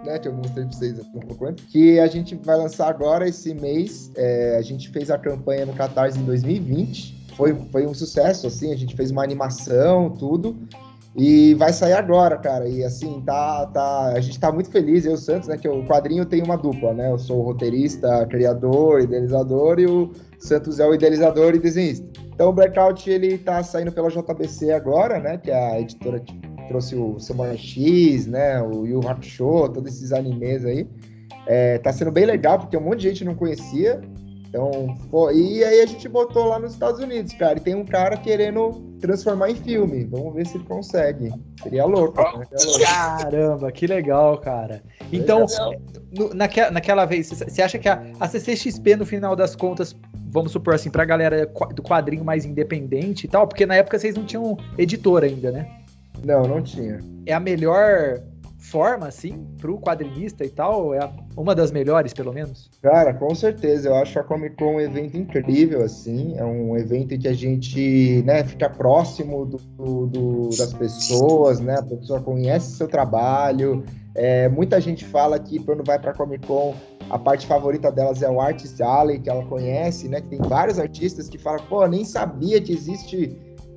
né, 0.04 0.18
que 0.18 0.28
eu 0.28 0.32
mostrei 0.32 0.64
pra 0.64 0.72
vocês 0.72 0.98
um 0.98 1.20
pouco 1.20 1.46
antes, 1.46 1.64
que 1.66 2.00
a 2.00 2.06
gente 2.06 2.34
vai 2.36 2.56
lançar 2.56 2.88
agora 2.88 3.28
esse 3.28 3.54
mês. 3.54 4.10
É, 4.16 4.56
a 4.56 4.62
gente 4.62 4.88
fez 4.88 5.10
a 5.10 5.18
campanha 5.18 5.66
no 5.66 5.74
Catarse 5.74 6.18
em 6.18 6.24
2020 6.24 7.19
foi, 7.40 7.54
foi 7.72 7.86
um 7.86 7.94
sucesso, 7.94 8.46
assim, 8.46 8.70
a 8.70 8.76
gente 8.76 8.94
fez 8.94 9.10
uma 9.10 9.24
animação, 9.24 10.10
tudo. 10.10 10.54
E 11.16 11.54
vai 11.54 11.72
sair 11.72 11.94
agora, 11.94 12.36
cara. 12.36 12.68
E 12.68 12.84
assim, 12.84 13.22
tá, 13.22 13.66
tá, 13.66 14.12
a 14.14 14.20
gente 14.20 14.38
tá 14.38 14.52
muito 14.52 14.70
feliz, 14.70 15.06
eu 15.06 15.12
e 15.12 15.14
o 15.14 15.18
Santos, 15.18 15.48
né? 15.48 15.56
Que 15.56 15.66
o 15.66 15.84
quadrinho 15.86 16.26
tem 16.26 16.42
uma 16.42 16.56
dupla, 16.56 16.92
né? 16.92 17.10
Eu 17.10 17.18
sou 17.18 17.38
o 17.38 17.42
roteirista, 17.42 18.26
criador, 18.26 19.00
idealizador, 19.00 19.80
e 19.80 19.86
o 19.86 20.12
Santos 20.38 20.78
é 20.78 20.86
o 20.86 20.94
idealizador 20.94 21.54
e 21.54 21.58
desenhista. 21.58 22.06
Então 22.32 22.50
o 22.50 22.52
Blackout 22.52 23.08
ele 23.10 23.38
tá 23.38 23.62
saindo 23.62 23.90
pela 23.90 24.10
JBC 24.10 24.72
agora, 24.72 25.18
né? 25.18 25.38
Que 25.38 25.50
é 25.50 25.72
a 25.72 25.80
editora 25.80 26.20
que 26.20 26.38
trouxe 26.68 26.94
o 26.94 27.18
Samurai 27.18 27.56
X, 27.56 28.26
né? 28.26 28.62
O 28.62 28.86
Yu 28.86 29.00
Hakusho, 29.08 29.68
todos 29.70 29.94
esses 29.94 30.12
animes 30.12 30.64
aí. 30.64 30.86
É, 31.46 31.78
tá 31.78 31.90
sendo 31.90 32.12
bem 32.12 32.26
legal, 32.26 32.58
porque 32.58 32.76
um 32.76 32.82
monte 32.82 33.00
de 33.00 33.08
gente 33.08 33.24
não 33.24 33.34
conhecia. 33.34 34.00
Então, 34.50 34.98
pô, 35.12 35.30
e 35.30 35.62
aí 35.62 35.80
a 35.80 35.86
gente 35.86 36.08
botou 36.08 36.46
lá 36.46 36.58
nos 36.58 36.72
Estados 36.72 37.00
Unidos, 37.00 37.32
cara, 37.34 37.56
e 37.56 37.60
tem 37.60 37.76
um 37.76 37.84
cara 37.84 38.16
querendo 38.16 38.82
transformar 39.00 39.48
em 39.48 39.54
filme. 39.54 40.04
Vamos 40.06 40.34
ver 40.34 40.44
se 40.44 40.56
ele 40.56 40.64
consegue. 40.64 41.32
Seria 41.62 41.84
louco. 41.84 42.20
Né? 42.20 42.44
Caramba, 42.84 43.70
que 43.70 43.86
legal, 43.86 44.38
cara. 44.38 44.82
Então, 45.12 45.46
no, 46.10 46.34
naquela, 46.34 46.72
naquela 46.72 47.04
vez, 47.04 47.30
você 47.30 47.62
acha 47.62 47.78
que 47.78 47.88
a, 47.88 48.02
a 48.18 48.26
CCXP, 48.26 48.96
no 48.96 49.06
final 49.06 49.36
das 49.36 49.54
contas, 49.54 49.94
vamos 50.32 50.50
supor 50.50 50.74
assim, 50.74 50.90
pra 50.90 51.04
galera 51.04 51.46
do 51.72 51.82
quadrinho 51.82 52.24
mais 52.24 52.44
independente 52.44 53.26
e 53.26 53.28
tal, 53.28 53.46
porque 53.46 53.64
na 53.64 53.76
época 53.76 54.00
vocês 54.00 54.16
não 54.16 54.24
tinham 54.24 54.58
editor 54.76 55.22
ainda, 55.22 55.52
né? 55.52 55.70
Não, 56.24 56.42
não 56.42 56.60
tinha. 56.60 56.98
É 57.24 57.32
a 57.32 57.38
melhor 57.38 58.20
forma, 58.60 59.08
assim, 59.08 59.46
pro 59.58 59.78
quadrinista 59.78 60.44
e 60.44 60.50
tal? 60.50 60.94
É 60.94 61.00
uma 61.36 61.54
das 61.54 61.72
melhores, 61.72 62.12
pelo 62.12 62.32
menos? 62.32 62.70
Cara, 62.82 63.14
com 63.14 63.34
certeza. 63.34 63.88
Eu 63.88 63.94
acho 63.96 64.18
a 64.18 64.22
Comic 64.22 64.56
Con 64.56 64.76
um 64.76 64.80
evento 64.80 65.16
incrível, 65.16 65.82
assim. 65.82 66.36
É 66.36 66.44
um 66.44 66.76
evento 66.76 67.18
que 67.18 67.26
a 67.26 67.32
gente, 67.32 68.22
né, 68.26 68.44
fica 68.44 68.68
próximo 68.68 69.46
do, 69.46 70.06
do 70.06 70.48
das 70.56 70.72
pessoas, 70.74 71.58
né? 71.60 71.76
A 71.78 71.82
pessoa 71.82 72.20
conhece 72.20 72.76
seu 72.76 72.86
trabalho. 72.86 73.84
É, 74.14 74.48
muita 74.48 74.80
gente 74.80 75.04
fala 75.04 75.38
que 75.38 75.58
quando 75.58 75.82
vai 75.84 75.98
pra 75.98 76.12
Comic 76.12 76.46
Con, 76.46 76.74
a 77.08 77.18
parte 77.18 77.46
favorita 77.46 77.90
delas 77.90 78.22
é 78.22 78.30
o 78.30 78.40
Artist 78.40 78.80
Alley, 78.82 79.18
que 79.18 79.30
ela 79.30 79.44
conhece, 79.46 80.08
né? 80.08 80.20
Que 80.20 80.28
tem 80.28 80.38
vários 80.40 80.78
artistas 80.78 81.28
que 81.28 81.38
falam, 81.38 81.64
pô, 81.68 81.86
nem 81.86 82.04
sabia 82.04 82.60
que 82.60 82.72
existe 82.72 83.36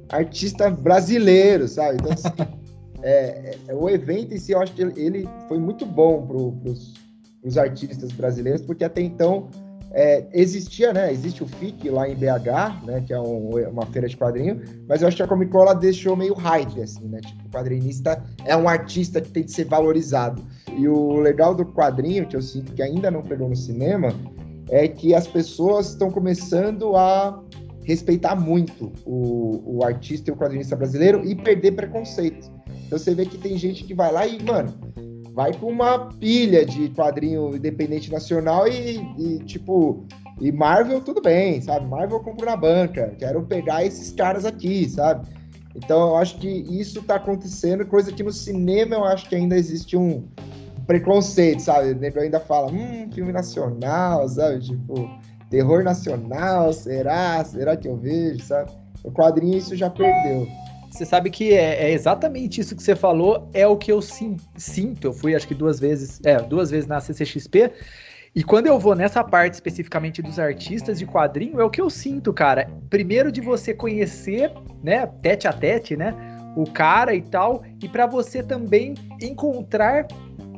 artista 0.09 0.69
brasileiro, 0.69 1.67
sabe? 1.67 1.95
Então, 1.95 2.11
assim, 2.11 2.29
é, 3.03 3.55
é, 3.67 3.75
o 3.75 3.89
evento 3.89 4.33
em 4.33 4.39
si, 4.39 4.53
eu 4.53 4.61
acho 4.61 4.73
que 4.73 4.81
ele 4.81 5.27
foi 5.47 5.59
muito 5.59 5.85
bom 5.85 6.25
para 6.25 6.37
os 6.37 7.57
artistas 7.57 8.11
brasileiros, 8.13 8.61
porque 8.61 8.83
até 8.83 9.01
então 9.01 9.49
é, 9.91 10.25
existia, 10.33 10.91
né? 10.93 11.11
Existe 11.11 11.43
o 11.43 11.47
FIC 11.47 11.89
lá 11.89 12.09
em 12.09 12.15
BH, 12.15 12.85
né? 12.85 13.03
Que 13.05 13.13
é 13.13 13.19
um, 13.19 13.51
uma 13.69 13.85
feira 13.87 14.07
de 14.07 14.17
quadrinho, 14.17 14.61
mas 14.87 15.01
eu 15.01 15.07
acho 15.07 15.17
que 15.17 15.23
a 15.23 15.27
Comic 15.27 15.51
Con 15.51 15.61
ela 15.61 15.73
deixou 15.75 16.15
meio 16.15 16.33
hype, 16.33 16.81
assim, 16.81 17.05
né? 17.07 17.19
Tipo, 17.21 17.45
o 17.45 17.51
quadrinista 17.51 18.23
é 18.45 18.55
um 18.55 18.67
artista 18.67 19.21
que 19.21 19.29
tem 19.29 19.43
que 19.43 19.51
ser 19.51 19.65
valorizado. 19.65 20.41
E 20.75 20.87
o 20.87 21.19
legal 21.19 21.53
do 21.53 21.65
quadrinho, 21.65 22.25
que 22.25 22.35
eu 22.35 22.41
sinto 22.41 22.73
que 22.73 22.81
ainda 22.81 23.11
não 23.11 23.21
pegou 23.21 23.49
no 23.49 23.55
cinema, 23.55 24.13
é 24.69 24.87
que 24.87 25.13
as 25.13 25.27
pessoas 25.27 25.89
estão 25.89 26.09
começando 26.09 26.95
a 26.95 27.43
respeitar 27.83 28.35
muito 28.35 28.93
o, 29.05 29.77
o 29.77 29.83
artista 29.83 30.31
e 30.31 30.33
o 30.33 30.37
quadrinista 30.37 30.75
brasileiro 30.75 31.23
e 31.25 31.35
perder 31.35 31.73
preconceito. 31.73 32.52
Então 32.85 32.97
você 32.97 33.13
vê 33.13 33.25
que 33.25 33.37
tem 33.37 33.57
gente 33.57 33.83
que 33.83 33.93
vai 33.93 34.11
lá 34.11 34.25
e, 34.27 34.41
mano, 34.43 34.73
vai 35.33 35.53
com 35.53 35.67
uma 35.67 36.09
pilha 36.19 36.65
de 36.65 36.89
quadrinho 36.89 37.55
independente 37.55 38.11
nacional 38.11 38.67
e, 38.67 38.97
e, 39.17 39.39
tipo, 39.39 40.05
e 40.39 40.51
Marvel 40.51 41.01
tudo 41.01 41.21
bem, 41.21 41.61
sabe? 41.61 41.87
Marvel 41.87 42.17
eu 42.17 42.23
compro 42.23 42.45
na 42.45 42.55
banca, 42.55 43.15
quero 43.17 43.41
pegar 43.43 43.83
esses 43.83 44.11
caras 44.11 44.45
aqui, 44.45 44.87
sabe? 44.87 45.27
Então 45.75 46.09
eu 46.09 46.17
acho 46.17 46.37
que 46.37 46.47
isso 46.47 47.01
tá 47.01 47.15
acontecendo, 47.15 47.85
coisa 47.85 48.11
que 48.11 48.21
no 48.21 48.31
cinema 48.31 48.95
eu 48.95 49.03
acho 49.03 49.27
que 49.27 49.35
ainda 49.35 49.55
existe 49.55 49.97
um 49.97 50.23
preconceito, 50.85 51.61
sabe? 51.61 51.91
O 51.91 51.95
nego 51.95 52.19
ainda 52.19 52.39
fala, 52.39 52.71
hum, 52.71 53.09
filme 53.11 53.31
nacional, 53.31 54.27
sabe? 54.29 54.59
Tipo, 54.59 55.09
terror 55.49 55.83
nacional, 55.83 56.73
será? 56.73 57.43
Será 57.43 57.75
que 57.75 57.87
eu 57.87 57.95
vejo, 57.95 58.43
sabe? 58.43 58.71
O 59.03 59.11
quadrinho 59.11 59.57
isso 59.57 59.75
já 59.75 59.89
perdeu. 59.89 60.47
Você 60.93 61.05
sabe 61.05 61.31
que 61.31 61.53
é, 61.53 61.85
é, 61.85 61.91
exatamente 61.91 62.61
isso 62.61 62.75
que 62.75 62.83
você 62.83 62.95
falou, 62.95 63.49
é 63.51 63.65
o 63.65 63.75
que 63.75 63.91
eu 63.91 63.99
sim, 63.99 64.37
sinto. 64.55 65.07
Eu 65.07 65.13
fui 65.13 65.33
acho 65.33 65.47
que 65.47 65.55
duas 65.55 65.79
vezes, 65.79 66.21
é, 66.23 66.37
duas 66.37 66.69
vezes 66.69 66.85
na 66.85 67.01
CCXP. 67.01 67.71
E 68.35 68.43
quando 68.43 68.67
eu 68.67 68.77
vou 68.77 68.93
nessa 68.93 69.23
parte 69.23 69.55
especificamente 69.55 70.21
dos 70.21 70.37
artistas 70.37 70.99
de 70.99 71.07
quadrinho, 71.07 71.59
é 71.59 71.63
o 71.63 71.69
que 71.69 71.81
eu 71.81 71.89
sinto, 71.89 72.31
cara. 72.31 72.69
Primeiro 72.91 73.31
de 73.31 73.41
você 73.41 73.73
conhecer, 73.73 74.51
né, 74.83 75.07
tete 75.23 75.47
a 75.47 75.53
tete, 75.53 75.97
né, 75.97 76.15
o 76.55 76.69
cara 76.69 77.15
e 77.15 77.23
tal, 77.23 77.63
e 77.81 77.89
para 77.89 78.05
você 78.05 78.43
também 78.43 78.93
encontrar 79.19 80.05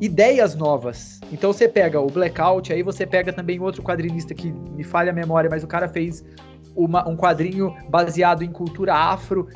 ideias 0.02 0.54
novas. 0.54 1.22
Então 1.32 1.54
você 1.54 1.70
pega 1.70 2.02
o 2.02 2.08
Blackout, 2.08 2.74
aí 2.74 2.84
você 2.84 3.06
pega 3.06 3.32
também 3.32 3.58
outro 3.62 3.82
quadrinista 3.82 4.34
que 4.34 4.52
me 4.52 4.84
falha 4.84 5.12
a 5.12 5.16
memória, 5.16 5.50
mas 5.50 5.64
o 5.64 5.68
cara 5.68 5.88
fez 5.88 6.26
uma, 6.76 7.08
um 7.08 7.16
quadrinho 7.16 7.74
baseado 7.90 8.44
em 8.44 8.52
cultura 8.52 8.94
afro, 8.94 9.48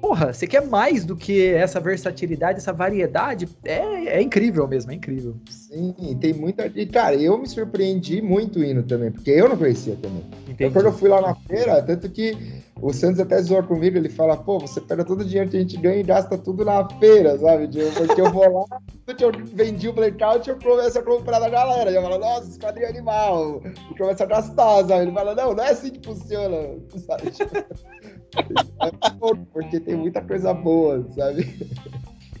porra, 0.00 0.32
você 0.32 0.46
quer 0.46 0.66
mais 0.66 1.04
do 1.04 1.14
que 1.14 1.48
essa 1.48 1.78
versatilidade, 1.78 2.58
essa 2.58 2.72
variedade? 2.72 3.48
É, 3.64 4.18
é 4.18 4.22
incrível 4.22 4.66
mesmo, 4.66 4.90
é 4.90 4.94
incrível. 4.94 5.36
Sim, 5.50 5.94
tem 6.20 6.32
muita. 6.32 6.66
E, 6.66 6.86
cara, 6.86 7.14
eu 7.16 7.38
me 7.38 7.46
surpreendi 7.46 8.20
muito 8.20 8.62
indo 8.64 8.82
também, 8.82 9.12
porque 9.12 9.30
eu 9.30 9.48
não 9.48 9.56
conhecia 9.56 9.96
também. 9.96 10.24
Então, 10.48 10.70
quando 10.72 10.86
eu 10.86 10.92
fui 10.92 11.08
lá 11.08 11.20
na 11.20 11.34
feira, 11.34 11.82
tanto 11.82 12.08
que 12.08 12.36
o 12.82 12.92
Santos 12.92 13.20
até 13.20 13.40
zoa 13.42 13.62
comigo, 13.62 13.96
ele 13.96 14.08
fala, 14.08 14.36
pô, 14.36 14.58
você 14.58 14.80
pega 14.80 15.04
todo 15.04 15.20
o 15.20 15.24
dinheiro 15.24 15.50
que 15.50 15.56
a 15.56 15.60
gente 15.60 15.76
ganha 15.76 16.00
e 16.00 16.02
gasta 16.02 16.38
tudo 16.38 16.64
na 16.64 16.88
feira, 16.98 17.38
sabe? 17.38 17.68
Porque 17.94 18.20
eu 18.20 18.32
vou 18.32 18.50
lá, 18.50 18.80
eu 19.20 19.32
vendi 19.52 19.88
o 19.88 19.92
blackout, 19.92 20.48
eu 20.48 20.58
começo 20.58 20.98
a 20.98 21.02
comprar 21.02 21.40
da 21.40 21.48
galera. 21.50 21.90
Eu 21.90 22.02
falo, 22.02 22.18
nossa, 22.18 22.48
esse 22.48 22.58
quadrinho 22.58 22.86
é 22.86 22.90
animal. 22.90 23.62
E 23.90 23.98
começa 23.98 24.24
a 24.24 24.26
gastar, 24.26 24.86
sabe? 24.86 25.02
Ele 25.02 25.12
fala, 25.12 25.34
não, 25.34 25.54
não 25.54 25.62
é 25.62 25.70
assim 25.70 25.90
que 25.90 26.06
funciona, 26.06 26.56
sabe? 27.06 27.32
porque 29.52 29.80
tem 29.80 29.96
muita 29.96 30.20
coisa 30.20 30.52
boa, 30.54 31.06
sabe? 31.14 31.46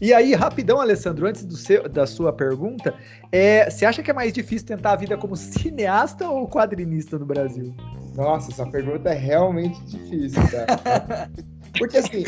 E 0.00 0.14
aí, 0.14 0.32
rapidão, 0.34 0.80
Alessandro, 0.80 1.26
antes 1.26 1.44
do 1.44 1.56
seu, 1.56 1.86
da 1.86 2.06
sua 2.06 2.32
pergunta, 2.32 2.94
é, 3.30 3.68
você 3.68 3.84
acha 3.84 4.02
que 4.02 4.10
é 4.10 4.14
mais 4.14 4.32
difícil 4.32 4.66
tentar 4.66 4.92
a 4.92 4.96
vida 4.96 5.16
como 5.18 5.36
cineasta 5.36 6.26
ou 6.26 6.48
quadrinista 6.48 7.18
no 7.18 7.26
Brasil? 7.26 7.74
Nossa, 8.14 8.50
essa 8.50 8.66
pergunta 8.66 9.10
é 9.10 9.18
realmente 9.18 9.78
difícil, 9.84 10.40
cara. 10.50 11.28
porque 11.78 11.98
assim, 11.98 12.24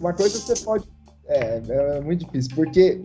uma 0.00 0.12
coisa 0.12 0.36
você 0.36 0.64
pode. 0.64 0.84
É, 1.26 1.62
é 1.68 2.00
muito 2.00 2.24
difícil, 2.26 2.54
porque 2.56 3.00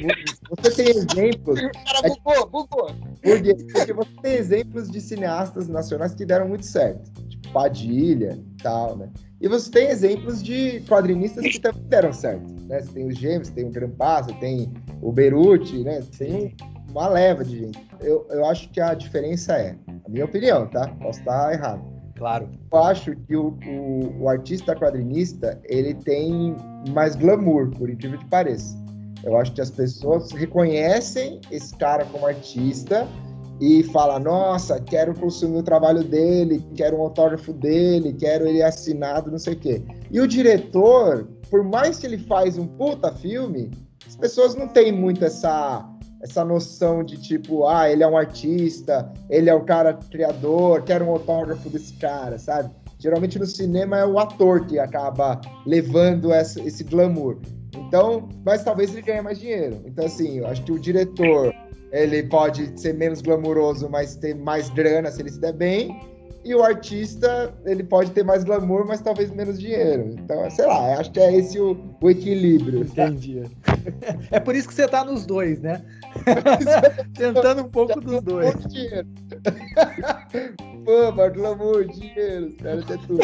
você 0.49 0.71
tem 0.71 0.89
exemplos. 0.89 1.61
Cara, 1.61 2.01
é, 2.03 2.09
bugou, 2.09 2.49
bugou. 2.49 2.95
Porque, 3.21 3.53
porque 3.71 3.93
você 3.93 4.11
tem 4.23 4.33
exemplos 4.33 4.89
de 4.89 4.99
cineastas 4.99 5.67
nacionais 5.67 6.15
que 6.15 6.25
deram 6.25 6.47
muito 6.47 6.65
certo. 6.65 7.11
Padilha 7.51 8.37
e 8.37 8.63
tal, 8.63 8.97
né? 8.97 9.09
E 9.41 9.47
você 9.47 9.71
tem 9.71 9.87
exemplos 9.87 10.43
de 10.43 10.81
quadrinistas 10.81 11.45
que 11.45 11.59
também 11.59 11.83
deram 11.83 12.11
certo. 12.11 12.45
Né? 12.67 12.81
Você 12.81 12.91
tem 12.91 13.07
os 13.07 13.17
Gêmeos, 13.17 13.49
tem 13.49 13.65
o 13.65 13.69
Grampa, 13.69 14.23
você 14.23 14.33
tem 14.33 14.73
o 15.01 15.11
Beruti, 15.11 15.83
né? 15.83 16.01
Você 16.01 16.25
tem 16.25 16.55
uma 16.89 17.07
leva 17.07 17.43
de 17.43 17.59
gente. 17.59 17.79
Eu, 18.01 18.27
eu 18.29 18.45
acho 18.45 18.69
que 18.69 18.81
a 18.81 18.93
diferença 18.93 19.53
é, 19.53 19.75
a 20.05 20.09
minha 20.09 20.25
opinião, 20.25 20.67
tá? 20.67 20.87
Posso 21.01 21.19
estar 21.19 21.53
errado. 21.53 21.81
Claro. 22.17 22.49
Eu 22.71 22.83
acho 22.83 23.15
que 23.15 23.35
o, 23.35 23.57
o, 23.65 24.23
o 24.23 24.29
artista 24.29 24.75
quadrinista, 24.75 25.57
ele 25.63 25.93
tem 25.93 26.53
mais 26.93 27.15
glamour, 27.15 27.69
por 27.69 27.89
incrível 27.89 28.19
que 28.19 28.25
pareça. 28.25 28.77
Eu 29.23 29.37
acho 29.37 29.53
que 29.53 29.61
as 29.61 29.71
pessoas 29.71 30.31
reconhecem 30.31 31.39
esse 31.49 31.75
cara 31.77 32.05
como 32.05 32.25
artista, 32.25 33.07
e 33.59 33.83
fala: 33.83 34.19
Nossa, 34.19 34.79
quero 34.79 35.13
consumir 35.13 35.57
o 35.57 35.63
trabalho 35.63 36.03
dele, 36.03 36.65
quero 36.75 36.97
um 36.97 37.01
autógrafo 37.01 37.51
dele, 37.51 38.13
quero 38.13 38.47
ele 38.47 38.63
assinado, 38.63 39.31
não 39.31 39.39
sei 39.39 39.53
o 39.53 39.59
quê. 39.59 39.81
E 40.09 40.19
o 40.19 40.27
diretor, 40.27 41.27
por 41.49 41.63
mais 41.63 41.99
que 41.99 42.07
ele 42.07 42.17
faz 42.17 42.57
um 42.57 42.65
puta 42.65 43.11
filme, 43.11 43.71
as 44.07 44.15
pessoas 44.15 44.55
não 44.55 44.67
têm 44.67 44.91
muito 44.91 45.23
essa 45.25 45.87
essa 46.21 46.43
noção 46.43 47.01
de 47.01 47.17
tipo, 47.17 47.65
ah, 47.65 47.89
ele 47.89 48.03
é 48.03 48.07
um 48.07 48.17
artista, 48.17 49.09
ele 49.29 49.49
é 49.49 49.53
o 49.53 49.63
cara 49.63 49.93
criador, 49.93 50.83
quero 50.83 51.05
um 51.05 51.11
autógrafo 51.11 51.69
desse 51.69 51.93
cara, 51.93 52.37
sabe? 52.37 52.69
Geralmente 52.97 53.39
no 53.39 53.45
cinema 53.45 53.97
é 53.99 54.05
o 54.05 54.19
ator 54.19 54.65
que 54.65 54.77
acaba 54.77 55.39
levando 55.65 56.33
essa, 56.33 56.59
esse 56.61 56.83
glamour. 56.83 57.37
Então, 57.73 58.27
mas 58.43 58.63
talvez 58.63 58.91
ele 58.91 59.01
ganhe 59.01 59.21
mais 59.21 59.39
dinheiro. 59.39 59.81
Então, 59.85 60.05
assim, 60.05 60.39
eu 60.39 60.47
acho 60.47 60.61
que 60.63 60.71
o 60.73 60.77
diretor 60.79 61.53
ele 61.91 62.23
pode 62.23 62.79
ser 62.79 62.93
menos 62.93 63.21
glamuroso, 63.21 63.89
mas 63.89 64.15
ter 64.15 64.35
mais 64.35 64.69
grana 64.69 65.11
se 65.11 65.21
ele 65.21 65.29
se 65.29 65.39
der 65.39 65.53
bem. 65.53 65.99
E 66.43 66.55
o 66.55 66.63
artista, 66.63 67.53
ele 67.65 67.83
pode 67.83 68.11
ter 68.11 68.23
mais 68.23 68.43
glamour, 68.43 68.85
mas 68.87 69.01
talvez 69.01 69.29
menos 69.29 69.59
dinheiro. 69.59 70.15
Então, 70.17 70.49
sei 70.49 70.65
lá, 70.65 70.97
acho 70.97 71.11
que 71.11 71.19
é 71.19 71.35
esse 71.35 71.59
o, 71.59 71.77
o 72.01 72.09
equilíbrio. 72.09 72.81
Entendi. 72.81 73.43
É 74.31 74.39
por 74.39 74.55
isso 74.55 74.67
que 74.67 74.73
você 74.73 74.87
tá 74.87 75.03
nos 75.03 75.25
dois, 75.25 75.59
né? 75.61 75.83
Tentando 77.15 77.63
um 77.63 77.69
pouco 77.69 77.99
dos 77.99 78.21
dois. 78.21 78.53
Dinheiro. 78.67 79.07
Fama, 80.85 81.29
glamour, 81.29 81.85
dinheiro, 81.87 82.55
cara, 82.57 82.79
é 82.79 82.97
tudo. 83.07 83.19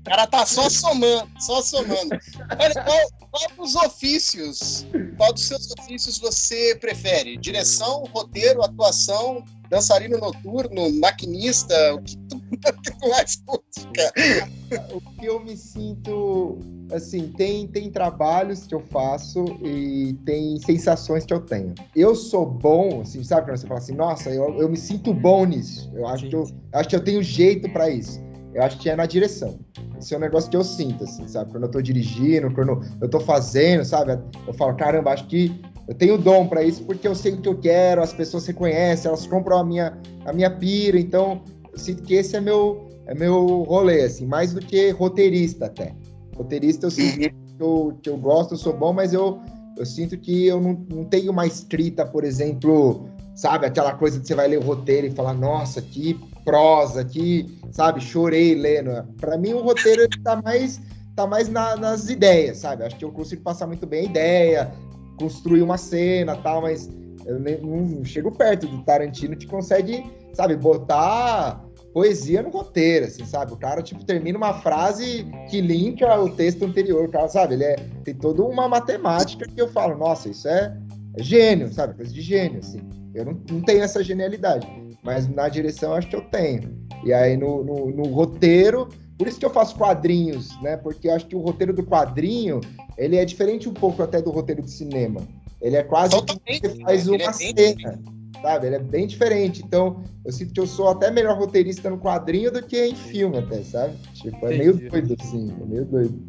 O 0.00 0.02
cara 0.04 0.26
tá 0.26 0.46
só 0.46 0.68
somando, 0.68 1.30
só 1.38 1.62
somando. 1.62 2.18
Olha, 2.58 2.74
qual, 2.84 2.98
qual 3.30 3.56
dos 3.56 3.76
ofícios, 3.76 4.86
qual 5.16 5.32
dos 5.32 5.46
seus 5.46 5.70
ofícios 5.78 6.18
você 6.18 6.76
prefere? 6.80 7.36
Direção, 7.36 8.04
roteiro, 8.12 8.62
atuação, 8.62 9.44
dançarino 9.70 10.18
noturno, 10.18 10.90
maquinista, 10.98 11.94
o 11.94 12.02
que 12.02 12.16
tu, 12.28 12.40
mais 13.08 13.36
curte, 13.46 13.86
cara? 13.94 14.48
O 14.92 15.00
que 15.00 15.26
eu 15.26 15.40
me 15.40 15.56
sinto, 15.56 16.58
assim, 16.92 17.28
tem, 17.28 17.66
tem 17.66 17.90
trabalhos 17.90 18.66
que 18.66 18.74
eu 18.74 18.80
faço 18.80 19.44
e 19.62 20.16
tem 20.24 20.58
sensações 20.60 21.24
que 21.24 21.32
eu 21.32 21.40
tenho. 21.40 21.74
Eu 21.94 22.14
sou 22.14 22.46
bom, 22.46 23.02
assim, 23.02 23.22
sabe 23.22 23.46
quando 23.46 23.56
você 23.58 23.66
fala 23.66 23.80
assim, 23.80 23.94
nossa, 23.94 24.30
eu, 24.30 24.60
eu 24.60 24.68
me 24.68 24.76
sinto 24.76 25.12
bom 25.12 25.44
nisso. 25.44 25.90
Eu 25.94 26.06
acho, 26.06 26.28
que 26.28 26.34
eu, 26.34 26.44
acho 26.72 26.88
que 26.88 26.96
eu 26.96 27.04
tenho 27.04 27.22
jeito 27.22 27.68
para 27.70 27.90
isso. 27.90 28.20
Eu 28.54 28.62
acho 28.62 28.78
que 28.78 28.88
é 28.88 28.96
na 28.96 29.06
direção. 29.06 29.58
Esse 29.98 30.14
é 30.14 30.16
um 30.16 30.20
negócio 30.20 30.50
que 30.50 30.56
eu 30.56 30.64
sinto, 30.64 31.04
assim, 31.04 31.26
sabe? 31.28 31.50
Quando 31.50 31.64
eu 31.64 31.70
tô 31.70 31.82
dirigindo, 31.82 32.52
quando 32.52 32.80
eu 33.00 33.08
tô 33.08 33.20
fazendo, 33.20 33.84
sabe? 33.84 34.18
Eu 34.46 34.54
falo, 34.54 34.74
caramba, 34.76 35.12
acho 35.12 35.26
que 35.26 35.60
eu 35.88 35.94
tenho 35.94 36.18
dom 36.18 36.46
para 36.46 36.62
isso 36.62 36.84
porque 36.84 37.08
eu 37.08 37.14
sei 37.14 37.32
o 37.32 37.40
que 37.40 37.48
eu 37.48 37.56
quero, 37.56 38.02
as 38.02 38.12
pessoas 38.12 38.46
reconhecem, 38.46 39.08
elas 39.08 39.26
compram 39.26 39.58
a 39.58 39.64
minha, 39.64 39.98
a 40.26 40.32
minha 40.34 40.50
pira, 40.50 41.00
então 41.00 41.42
eu 41.72 41.78
sinto 41.78 42.02
que 42.02 42.14
esse 42.14 42.36
é 42.36 42.40
meu, 42.40 42.86
é 43.06 43.14
meu 43.14 43.62
rolê, 43.62 44.02
assim, 44.02 44.26
mais 44.26 44.52
do 44.52 44.60
que 44.60 44.90
roteirista 44.90 45.64
até. 45.64 45.94
Roteirista 46.36 46.86
eu 46.86 46.90
sinto 46.90 47.14
uhum. 47.14 47.18
que, 47.18 47.62
eu, 47.62 47.98
que 48.02 48.10
eu 48.10 48.18
gosto, 48.18 48.52
eu 48.52 48.58
sou 48.58 48.74
bom, 48.74 48.92
mas 48.92 49.14
eu, 49.14 49.40
eu 49.78 49.86
sinto 49.86 50.18
que 50.18 50.46
eu 50.46 50.60
não, 50.60 50.86
não 50.90 51.04
tenho 51.04 51.32
uma 51.32 51.46
escrita, 51.46 52.04
por 52.04 52.22
exemplo, 52.22 53.08
sabe, 53.34 53.64
aquela 53.64 53.94
coisa 53.94 54.20
que 54.20 54.26
você 54.26 54.34
vai 54.34 54.46
ler 54.46 54.58
o 54.58 54.62
roteiro 54.62 55.06
e 55.06 55.10
falar, 55.10 55.32
nossa, 55.32 55.80
que 55.80 56.20
prosa, 56.44 57.02
que, 57.02 57.58
sabe, 57.70 58.02
chorei 58.02 58.54
lendo. 58.54 58.90
Para 59.18 59.38
mim 59.38 59.54
o 59.54 59.62
roteiro 59.62 60.04
está 60.04 60.40
mais 60.42 60.78
tá 61.16 61.26
mais 61.26 61.48
na, 61.48 61.74
nas 61.76 62.08
ideias, 62.08 62.58
sabe? 62.58 62.84
Acho 62.84 62.96
que 62.96 63.04
eu 63.04 63.10
consigo 63.10 63.42
passar 63.42 63.66
muito 63.66 63.84
bem 63.84 64.02
a 64.02 64.10
ideia, 64.10 64.72
construir 65.18 65.62
uma 65.62 65.76
cena 65.76 66.36
tal, 66.36 66.62
mas 66.62 66.88
eu 67.26 67.38
nem, 67.38 67.60
não 67.60 68.04
chego 68.04 68.30
perto 68.30 68.66
do 68.66 68.82
Tarantino 68.84 69.36
que 69.36 69.46
consegue, 69.46 70.04
sabe, 70.32 70.56
botar 70.56 71.62
poesia 71.92 72.42
no 72.42 72.50
roteiro, 72.50 73.06
assim, 73.06 73.24
sabe? 73.24 73.52
O 73.52 73.56
cara, 73.56 73.82
tipo, 73.82 74.04
termina 74.04 74.38
uma 74.38 74.54
frase 74.54 75.26
que 75.50 75.60
linka 75.60 76.18
o 76.20 76.30
texto 76.30 76.64
anterior, 76.64 77.04
o 77.04 77.10
cara, 77.10 77.28
sabe? 77.28 77.54
Ele 77.54 77.64
é, 77.64 77.76
tem 78.04 78.14
toda 78.14 78.42
uma 78.42 78.68
matemática 78.68 79.46
que 79.46 79.60
eu 79.60 79.68
falo, 79.68 79.96
nossa, 79.98 80.28
isso 80.28 80.48
é, 80.48 80.76
é 81.16 81.22
gênio, 81.22 81.72
sabe? 81.72 81.94
Coisa 81.94 82.12
de 82.12 82.20
gênio, 82.20 82.60
assim. 82.60 82.80
Eu 83.14 83.24
não, 83.24 83.42
não 83.50 83.60
tenho 83.62 83.82
essa 83.82 84.02
genialidade, 84.02 84.66
mas 85.02 85.26
na 85.28 85.48
direção 85.48 85.94
acho 85.94 86.08
que 86.08 86.16
eu 86.16 86.22
tenho. 86.30 86.78
E 87.04 87.12
aí 87.12 87.36
no, 87.36 87.64
no, 87.64 87.90
no 87.90 88.04
roteiro, 88.12 88.88
por 89.18 89.26
isso 89.26 89.40
que 89.40 89.44
eu 89.44 89.50
faço 89.50 89.74
quadrinhos, 89.76 90.58
né? 90.62 90.76
Porque 90.76 91.08
eu 91.08 91.14
acho 91.14 91.26
que 91.26 91.34
o 91.34 91.40
roteiro 91.40 91.72
do 91.72 91.82
quadrinho, 91.82 92.60
ele 92.96 93.16
é 93.16 93.24
diferente 93.24 93.68
um 93.68 93.74
pouco 93.74 94.00
até 94.00 94.22
do 94.22 94.30
roteiro 94.30 94.62
do 94.62 94.70
cinema. 94.70 95.20
Ele 95.60 95.74
é 95.74 95.82
quase 95.82 96.14
Totalmente, 96.14 96.60
que 96.60 96.68
você 96.68 96.80
faz 96.80 97.08
uma 97.08 97.16
é 97.16 97.32
cena, 97.32 98.00
sabe? 98.40 98.66
Ele 98.68 98.76
é 98.76 98.78
bem 98.78 99.08
diferente. 99.08 99.60
Então, 99.64 100.04
eu 100.24 100.32
sinto 100.32 100.52
que 100.52 100.60
eu 100.60 100.68
sou 100.68 100.88
até 100.88 101.10
melhor 101.10 101.36
roteirista 101.36 101.90
no 101.90 101.98
quadrinho 101.98 102.52
do 102.52 102.62
que 102.62 102.80
em 102.80 102.94
filme 102.94 103.38
até, 103.38 103.60
sabe? 103.64 103.96
Tipo, 104.14 104.46
é 104.46 104.54
Entendi. 104.54 104.58
meio 104.58 104.90
doido, 104.90 105.16
assim, 105.20 105.52
é 105.60 105.64
meio 105.64 105.84
doido. 105.84 106.22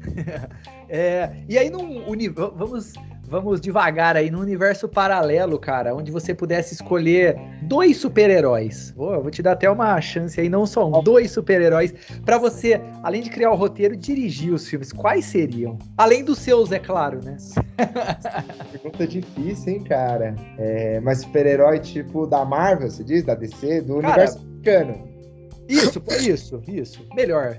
é, 0.90 1.42
e 1.48 1.56
aí, 1.56 1.70
num, 1.70 2.04
vamos 2.54 2.92
vamos 3.26 3.60
devagar 3.60 4.16
aí 4.16 4.30
no 4.30 4.40
universo 4.40 4.88
paralelo, 4.88 5.58
cara, 5.58 5.94
onde 5.94 6.10
você 6.10 6.34
pudesse 6.34 6.74
escolher 6.74 7.36
dois 7.62 7.96
super-heróis. 7.96 8.94
Oh, 8.96 9.20
vou 9.20 9.30
te 9.30 9.42
dar 9.42 9.52
até 9.52 9.68
uma 9.70 10.00
chance 10.00 10.40
aí, 10.40 10.48
não 10.48 10.66
só 10.66 10.88
um, 10.88 11.02
dois 11.02 11.30
super-heróis, 11.30 11.92
para 12.24 12.38
você, 12.38 12.80
além 13.02 13.22
de 13.22 13.30
criar 13.30 13.50
o 13.50 13.56
roteiro, 13.56 13.96
dirigir 13.96 14.52
os 14.52 14.68
filmes. 14.68 14.92
Quais 14.92 15.24
seriam? 15.24 15.78
Além 15.96 16.24
dos 16.24 16.38
seus, 16.38 16.72
é 16.72 16.78
claro, 16.78 17.20
né? 17.24 17.36
Pergunta 18.72 19.06
difícil, 19.06 19.74
hein, 19.74 19.84
cara? 19.84 20.34
É, 20.58 21.00
mas 21.00 21.20
super-herói 21.20 21.80
tipo 21.80 22.26
da 22.26 22.44
Marvel, 22.44 22.90
você 22.90 23.02
diz? 23.02 23.24
Da 23.24 23.34
DC? 23.34 23.82
Do 23.82 24.00
cara, 24.00 24.06
universo 24.06 24.38
americano. 24.38 25.08
Isso, 25.68 26.00
por 26.00 26.20
isso, 26.20 26.62
isso. 26.68 27.06
Melhor. 27.14 27.58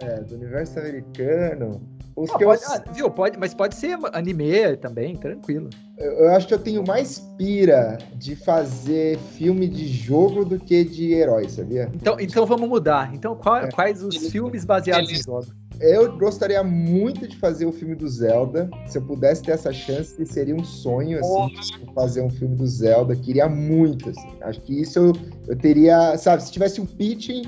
É, 0.00 0.20
do 0.20 0.36
universo 0.36 0.78
americano. 0.78 1.97
Os 2.18 2.30
ah, 2.30 2.38
que 2.38 2.44
pode, 2.44 2.62
eu... 2.62 2.70
ah, 2.70 2.84
viu, 2.92 3.10
pode, 3.10 3.38
mas 3.38 3.54
pode 3.54 3.76
ser 3.76 3.96
anime 4.12 4.76
também, 4.78 5.14
tranquilo. 5.14 5.70
Eu, 5.96 6.12
eu, 6.12 6.30
acho 6.30 6.48
que 6.48 6.54
eu 6.54 6.58
tenho 6.58 6.84
mais 6.84 7.20
pira 7.36 7.96
de 8.16 8.34
fazer 8.34 9.16
filme 9.36 9.68
de 9.68 9.86
jogo 9.86 10.44
do 10.44 10.58
que 10.58 10.82
de 10.82 11.12
herói, 11.12 11.48
sabia? 11.48 11.88
Então, 11.94 12.18
então 12.18 12.44
vamos 12.44 12.68
mudar. 12.68 13.14
Então, 13.14 13.36
qual, 13.36 13.58
é. 13.58 13.70
quais 13.70 14.02
os 14.02 14.16
filmes 14.28 14.64
baseados 14.64 15.10
em 15.10 15.22
jogos? 15.22 15.54
Eu 15.80 16.18
gostaria 16.18 16.60
muito 16.64 17.28
de 17.28 17.36
fazer 17.36 17.64
o 17.66 17.70
filme 17.70 17.94
do 17.94 18.08
Zelda. 18.08 18.68
Se 18.88 18.98
eu 18.98 19.02
pudesse 19.02 19.44
ter 19.44 19.52
essa 19.52 19.72
chance, 19.72 20.26
seria 20.26 20.56
um 20.56 20.64
sonho, 20.64 21.20
assim, 21.20 21.84
oh. 21.86 21.92
fazer 21.92 22.20
um 22.20 22.30
filme 22.30 22.56
do 22.56 22.66
Zelda. 22.66 23.14
Queria 23.14 23.48
muito, 23.48 24.10
assim. 24.10 24.28
Acho 24.40 24.60
que 24.62 24.80
isso 24.80 24.98
eu, 24.98 25.12
eu 25.46 25.56
teria, 25.56 26.18
sabe, 26.18 26.42
se 26.42 26.50
tivesse 26.50 26.80
um 26.80 26.86
pitching 26.86 27.42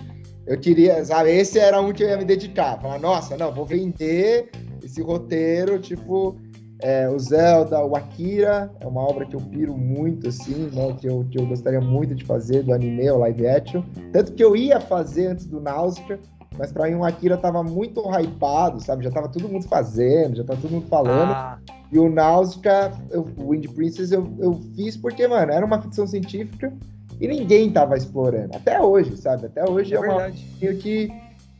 eu 0.51 0.59
queria, 0.59 1.05
sabe, 1.05 1.30
esse 1.30 1.61
era 1.61 1.80
um 1.80 1.92
que 1.92 2.03
eu 2.03 2.09
ia 2.09 2.16
me 2.16 2.24
dedicar. 2.24 2.76
Falar, 2.80 2.98
nossa, 2.98 3.36
não, 3.36 3.55
vou 3.55 3.64
vender 3.64 4.51
esse 4.82 5.01
roteiro, 5.01 5.78
tipo, 5.78 6.36
é, 6.82 7.09
o 7.09 7.16
Zelda, 7.20 7.84
o 7.84 7.94
Akira, 7.94 8.68
é 8.80 8.84
uma 8.84 9.01
obra 9.01 9.24
que 9.24 9.36
eu 9.36 9.40
piro 9.40 9.78
muito, 9.78 10.28
assim, 10.28 10.68
né, 10.74 10.92
que 11.01 11.07
eu, 11.07 11.24
que 11.30 11.38
eu 11.38 11.46
gostaria 11.46 11.80
muito 11.80 12.16
de 12.16 12.24
fazer 12.24 12.64
do 12.64 12.74
anime 12.74 13.09
ou 13.09 13.20
live 13.20 13.46
action. 13.46 13.84
Tanto 14.12 14.32
que 14.32 14.42
eu 14.42 14.57
ia 14.57 14.80
fazer 14.80 15.28
antes 15.28 15.46
do 15.46 15.61
Náusea, 15.61 16.18
mas 16.59 16.72
pra 16.72 16.88
mim 16.88 16.96
o 16.96 17.05
Akira 17.05 17.36
tava 17.36 17.62
muito 17.62 18.03
hypado, 18.11 18.82
sabe? 18.82 19.05
Já 19.05 19.11
tava 19.12 19.28
todo 19.28 19.48
mundo 19.48 19.68
fazendo, 19.68 20.38
já 20.38 20.42
tava 20.42 20.61
todo 20.61 20.72
mundo 20.72 20.88
falando. 20.88 21.30
Ah. 21.30 21.61
E 21.92 21.98
o 22.01 22.11
Náusea, 22.11 22.90
o 23.14 23.51
Wind 23.53 23.68
Princess, 23.68 24.11
eu, 24.11 24.28
eu 24.40 24.55
fiz 24.74 24.96
porque, 24.96 25.28
mano, 25.28 25.53
era 25.53 25.64
uma 25.64 25.80
ficção 25.80 26.09
científica 26.09 26.76
e 27.21 27.29
ninguém 27.29 27.71
tava 27.71 27.97
explorando. 27.97 28.57
Até 28.57 28.81
hoje, 28.81 29.16
sabe? 29.16 29.47
Até 29.47 29.68
hoje 29.68 29.95
é, 29.95 29.99
é 29.99 30.01
uma 30.01 30.31
que. 30.31 31.12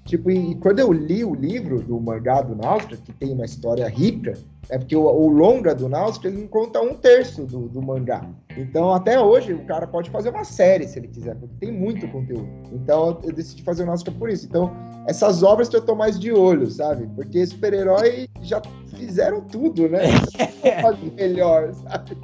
Tipo, 0.07 0.31
e, 0.31 0.55
quando 0.57 0.79
eu 0.79 0.93
li 0.93 1.25
o 1.25 1.35
livro 1.35 1.81
do 1.83 2.01
mangá 2.01 2.41
do 2.41 2.57
Náusea, 2.57 2.97
que 2.97 3.13
tem 3.13 3.33
uma 3.33 3.45
história 3.45 3.87
rica, 3.87 4.33
é 4.69 4.79
porque 4.79 4.97
o, 4.97 5.03
o 5.03 5.29
longa 5.29 5.75
do 5.75 5.89
Náusea, 5.89 6.29
ele 6.29 6.43
não 6.43 6.49
conta 6.49 6.81
um 6.81 6.95
terço 6.95 7.45
do, 7.45 7.69
do, 7.69 7.83
mangá. 7.83 8.25
Então, 8.57 8.93
até 8.93 9.19
hoje, 9.19 9.53
o 9.53 9.65
cara 9.65 9.87
pode 9.87 10.11
fazer 10.11 10.31
uma 10.31 10.45
série, 10.45 10.87
se 10.87 10.99
ele 10.99 11.09
quiser, 11.09 11.35
porque 11.37 11.55
tem 11.59 11.73
muito 11.73 12.07
conteúdo. 12.09 12.49
Então, 12.73 13.19
eu 13.23 13.33
decidi 13.33 13.63
fazer 13.63 13.83
o 13.85 13.87
Náusea 13.87 14.13
por 14.13 14.29
isso. 14.29 14.47
Então, 14.47 14.73
essas 15.07 15.43
obras 15.43 15.69
que 15.69 15.77
eu 15.77 15.83
tô 15.83 15.95
mais 15.95 16.19
de 16.19 16.33
olho, 16.33 16.71
sabe? 16.71 17.09
Porque 17.17 17.45
super-herói 17.47 18.29
já 18.43 18.61
fizeram 18.95 19.41
tudo, 19.41 19.89
né? 19.89 20.03
fazer 20.83 21.13
melhor, 21.17 21.73
sabe? 21.75 22.17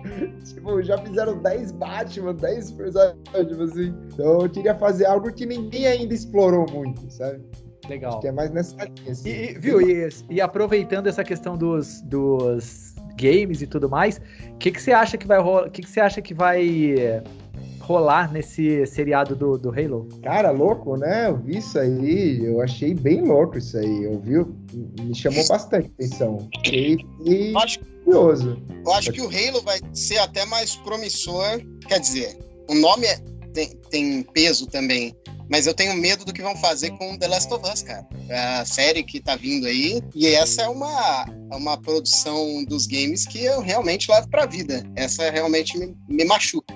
Tipo, 0.45 0.82
já 0.82 0.99
fizeram 0.99 1.39
10 1.43 1.72
Batman, 1.72 2.34
10 2.34 2.70
personagens, 2.72 3.18
tipo 3.49 3.62
assim. 3.62 3.95
Então 4.12 4.41
eu 4.43 4.49
queria 4.49 4.74
fazer 4.74 5.07
algo 5.07 5.32
que 5.32 5.47
ninguém 5.47 5.87
ainda 5.87 6.14
explorou 6.14 6.66
muito, 6.70 7.11
sabe? 7.11 7.43
Legal. 7.89 8.12
Acho 8.12 8.20
que 8.20 8.29
é 8.29 8.33
mais 8.33 8.51
nessa 8.51 8.77
linha, 8.85 9.12
assim. 9.12 9.29
E, 9.29 9.59
viu, 9.59 9.81
e, 9.81 10.09
e, 10.31 10.41
aproveitando 10.41 11.07
essa 11.07 11.22
questão 11.22 11.57
dos, 11.57 12.01
dos 12.03 12.95
games 13.16 13.62
e 13.62 13.66
tudo 13.66 13.89
mais, 13.89 14.20
o 14.51 14.57
que, 14.59 14.70
que 14.70 14.81
você 14.81 14.93
acha 14.93 15.16
que 15.16 15.27
vai 15.27 15.41
rolar? 15.41 15.70
Que, 15.70 15.83
que 15.83 15.89
você 15.89 16.01
acha 16.01 16.20
que 16.20 16.35
vai 16.35 17.22
rolar 17.87 18.33
nesse 18.33 18.85
seriado 18.87 19.37
do, 19.37 19.57
do 19.57 19.70
Halo. 19.70 20.09
Cara, 20.22 20.51
louco, 20.51 20.97
né? 20.97 21.29
Eu 21.29 21.37
vi 21.37 21.59
isso 21.59 21.79
aí, 21.79 22.45
eu 22.45 22.61
achei 22.61 22.93
bem 22.93 23.22
louco 23.22 23.59
isso 23.59 23.79
aí. 23.79 24.05
Eu 24.05 24.18
vi, 24.18 24.45
me 25.03 25.14
chamou 25.14 25.47
bastante 25.47 25.87
atenção. 25.95 26.49
Fiquei, 26.57 26.99
acho, 27.57 27.79
curioso. 28.05 28.61
Eu 28.85 28.93
acho 28.93 29.12
que 29.12 29.20
o 29.20 29.27
Halo 29.27 29.62
vai 29.62 29.79
ser 29.93 30.18
até 30.18 30.45
mais 30.47 30.74
promissor. 30.77 31.61
Quer 31.87 32.01
dizer, 32.01 32.37
o 32.68 32.74
nome 32.74 33.07
é, 33.07 33.18
tem, 33.57 33.70
tem 33.90 34.22
peso 34.22 34.66
também. 34.66 35.16
Mas 35.48 35.66
eu 35.66 35.72
tenho 35.72 35.94
medo 35.94 36.24
do 36.24 36.32
que 36.32 36.42
vão 36.42 36.57
fazer 36.57 36.90
com 36.90 37.16
The 37.16 37.28
Last 37.28 37.52
of 37.54 37.64
Us, 37.72 37.82
cara. 37.82 38.07
A 38.59 38.64
série 38.64 39.02
que 39.02 39.20
tá 39.20 39.36
vindo 39.36 39.66
aí. 39.66 40.02
E 40.14 40.26
essa 40.26 40.62
é 40.62 40.68
uma, 40.68 41.24
uma 41.52 41.80
produção 41.80 42.64
dos 42.64 42.86
games 42.86 43.24
que 43.26 43.44
eu 43.44 43.61
realmente 43.61 44.11
levo 44.11 44.28
pra 44.28 44.44
vida. 44.44 44.82
Essa 44.96 45.30
realmente 45.30 45.78
me, 45.78 45.96
me 46.09 46.24
machuca. 46.24 46.74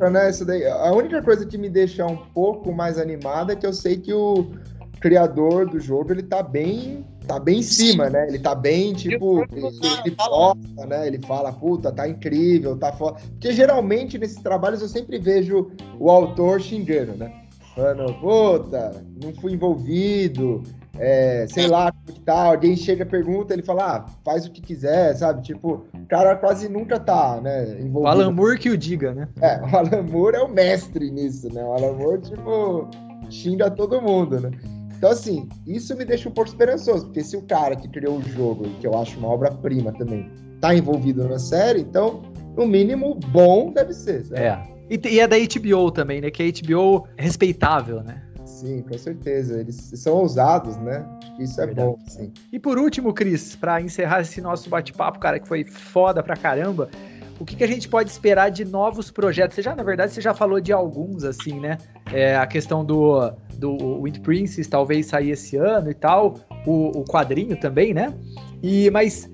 É, 0.00 0.10
né, 0.10 0.30
isso 0.30 0.44
daí. 0.44 0.66
A 0.66 0.92
única 0.92 1.22
coisa 1.22 1.46
que 1.46 1.56
me 1.56 1.70
deixa 1.70 2.04
um 2.04 2.16
pouco 2.32 2.72
mais 2.72 2.98
animada 2.98 3.52
é 3.52 3.56
que 3.56 3.66
eu 3.66 3.72
sei 3.72 3.96
que 3.96 4.12
o, 4.12 4.50
criador 4.98 5.68
do 5.68 5.80
jogo, 5.80 6.12
ele 6.12 6.22
tá 6.22 6.42
bem 6.42 7.06
tá 7.28 7.38
bem 7.38 7.58
em 7.58 7.62
cima, 7.62 8.08
né? 8.08 8.26
Ele 8.26 8.38
tá 8.38 8.54
bem, 8.54 8.94
tipo, 8.94 9.42
ele, 9.52 9.66
ele 10.04 10.16
posta, 10.16 10.86
né? 10.86 11.06
Ele 11.06 11.20
fala, 11.24 11.52
puta, 11.52 11.92
tá 11.92 12.08
incrível, 12.08 12.76
tá 12.76 12.90
foda. 12.90 13.20
Porque 13.32 13.52
geralmente 13.52 14.18
nesses 14.18 14.42
trabalhos 14.42 14.80
eu 14.80 14.88
sempre 14.88 15.18
vejo 15.18 15.70
o 16.00 16.10
autor 16.10 16.60
xingando, 16.60 17.12
né? 17.14 17.30
Falando, 17.76 18.12
puta, 18.14 19.04
não 19.22 19.32
fui 19.34 19.52
envolvido, 19.52 20.64
é, 20.98 21.46
sei 21.48 21.68
lá, 21.68 21.92
como 21.92 22.18
que 22.18 22.20
tá, 22.24 22.46
alguém 22.46 22.74
chega, 22.74 23.06
pergunta, 23.06 23.52
ele 23.52 23.62
fala, 23.62 23.96
ah, 23.96 24.06
faz 24.24 24.46
o 24.46 24.50
que 24.50 24.60
quiser, 24.60 25.14
sabe? 25.14 25.42
Tipo, 25.42 25.84
o 25.94 26.06
cara 26.08 26.34
quase 26.34 26.68
nunca 26.68 26.98
tá, 26.98 27.40
né, 27.40 27.78
envolvido. 27.78 28.00
O 28.00 28.06
Alan 28.08 28.32
Moore 28.32 28.58
que 28.58 28.70
o 28.70 28.76
diga, 28.76 29.14
né? 29.14 29.28
É, 29.40 29.60
o 29.60 29.76
Alan 29.76 30.02
Moore 30.02 30.36
é 30.36 30.42
o 30.42 30.48
mestre 30.48 31.08
nisso, 31.10 31.52
né? 31.52 31.62
O 31.62 31.72
Alan 31.72 31.92
Moore, 31.92 32.22
tipo, 32.22 32.88
xinga 33.30 33.70
todo 33.70 34.02
mundo, 34.02 34.40
né? 34.40 34.50
Então, 34.98 35.10
assim, 35.10 35.48
isso 35.64 35.96
me 35.96 36.04
deixa 36.04 36.28
um 36.28 36.32
pouco 36.32 36.50
esperançoso, 36.50 37.06
porque 37.06 37.22
se 37.22 37.36
o 37.36 37.42
cara 37.42 37.76
que 37.76 37.88
criou 37.88 38.18
o 38.18 38.22
jogo, 38.22 38.68
que 38.80 38.86
eu 38.86 38.98
acho 38.98 39.16
uma 39.16 39.28
obra-prima 39.28 39.92
também, 39.92 40.28
tá 40.60 40.74
envolvido 40.74 41.26
na 41.28 41.38
série, 41.38 41.80
então, 41.80 42.20
no 42.56 42.66
mínimo, 42.66 43.14
bom 43.14 43.72
deve 43.72 43.94
ser. 43.94 44.24
Certo? 44.24 44.40
É. 44.40 44.78
E, 44.90 45.00
e 45.08 45.20
é 45.20 45.28
da 45.28 45.36
HBO 45.38 45.92
também, 45.92 46.20
né? 46.20 46.30
Que 46.32 46.42
a 46.42 46.46
HBO 46.46 47.06
é 47.16 47.22
respeitável, 47.22 48.02
né? 48.02 48.24
Sim, 48.44 48.82
com 48.82 48.98
certeza. 48.98 49.60
Eles 49.60 49.76
são 49.94 50.14
ousados, 50.14 50.76
né? 50.78 51.06
Isso 51.38 51.60
é 51.60 51.66
Verdade. 51.66 51.88
bom, 51.88 51.98
sim. 52.08 52.32
E 52.52 52.58
por 52.58 52.76
último, 52.76 53.12
Cris, 53.12 53.54
para 53.54 53.80
encerrar 53.80 54.22
esse 54.22 54.40
nosso 54.40 54.68
bate-papo, 54.68 55.20
cara, 55.20 55.38
que 55.38 55.46
foi 55.46 55.62
foda 55.62 56.24
pra 56.24 56.36
caramba, 56.36 56.90
o 57.38 57.44
que, 57.44 57.54
que, 57.54 57.62
a 57.62 57.68
gente 57.68 57.88
pode 57.88 58.10
esperar 58.10 58.50
de 58.50 58.64
novos 58.64 59.12
projetos? 59.12 59.54
Você 59.54 59.62
já, 59.62 59.76
na 59.76 59.84
verdade, 59.84 60.12
você 60.12 60.20
já 60.20 60.34
falou 60.34 60.60
de 60.60 60.72
alguns, 60.72 61.22
assim, 61.22 61.60
né? 61.60 61.78
É, 62.12 62.36
a 62.36 62.46
questão 62.48 62.84
do, 62.84 63.32
do 63.58 64.02
Wind 64.02 64.20
Princess 64.20 64.66
talvez 64.68 65.06
sair 65.06 65.30
esse 65.30 65.56
ano 65.56 65.90
e 65.90 65.94
tal, 65.94 66.36
o, 66.66 67.00
o 67.00 67.04
quadrinho 67.04 67.58
também, 67.58 67.92
né? 67.92 68.14
E, 68.62 68.90
mas 68.90 69.30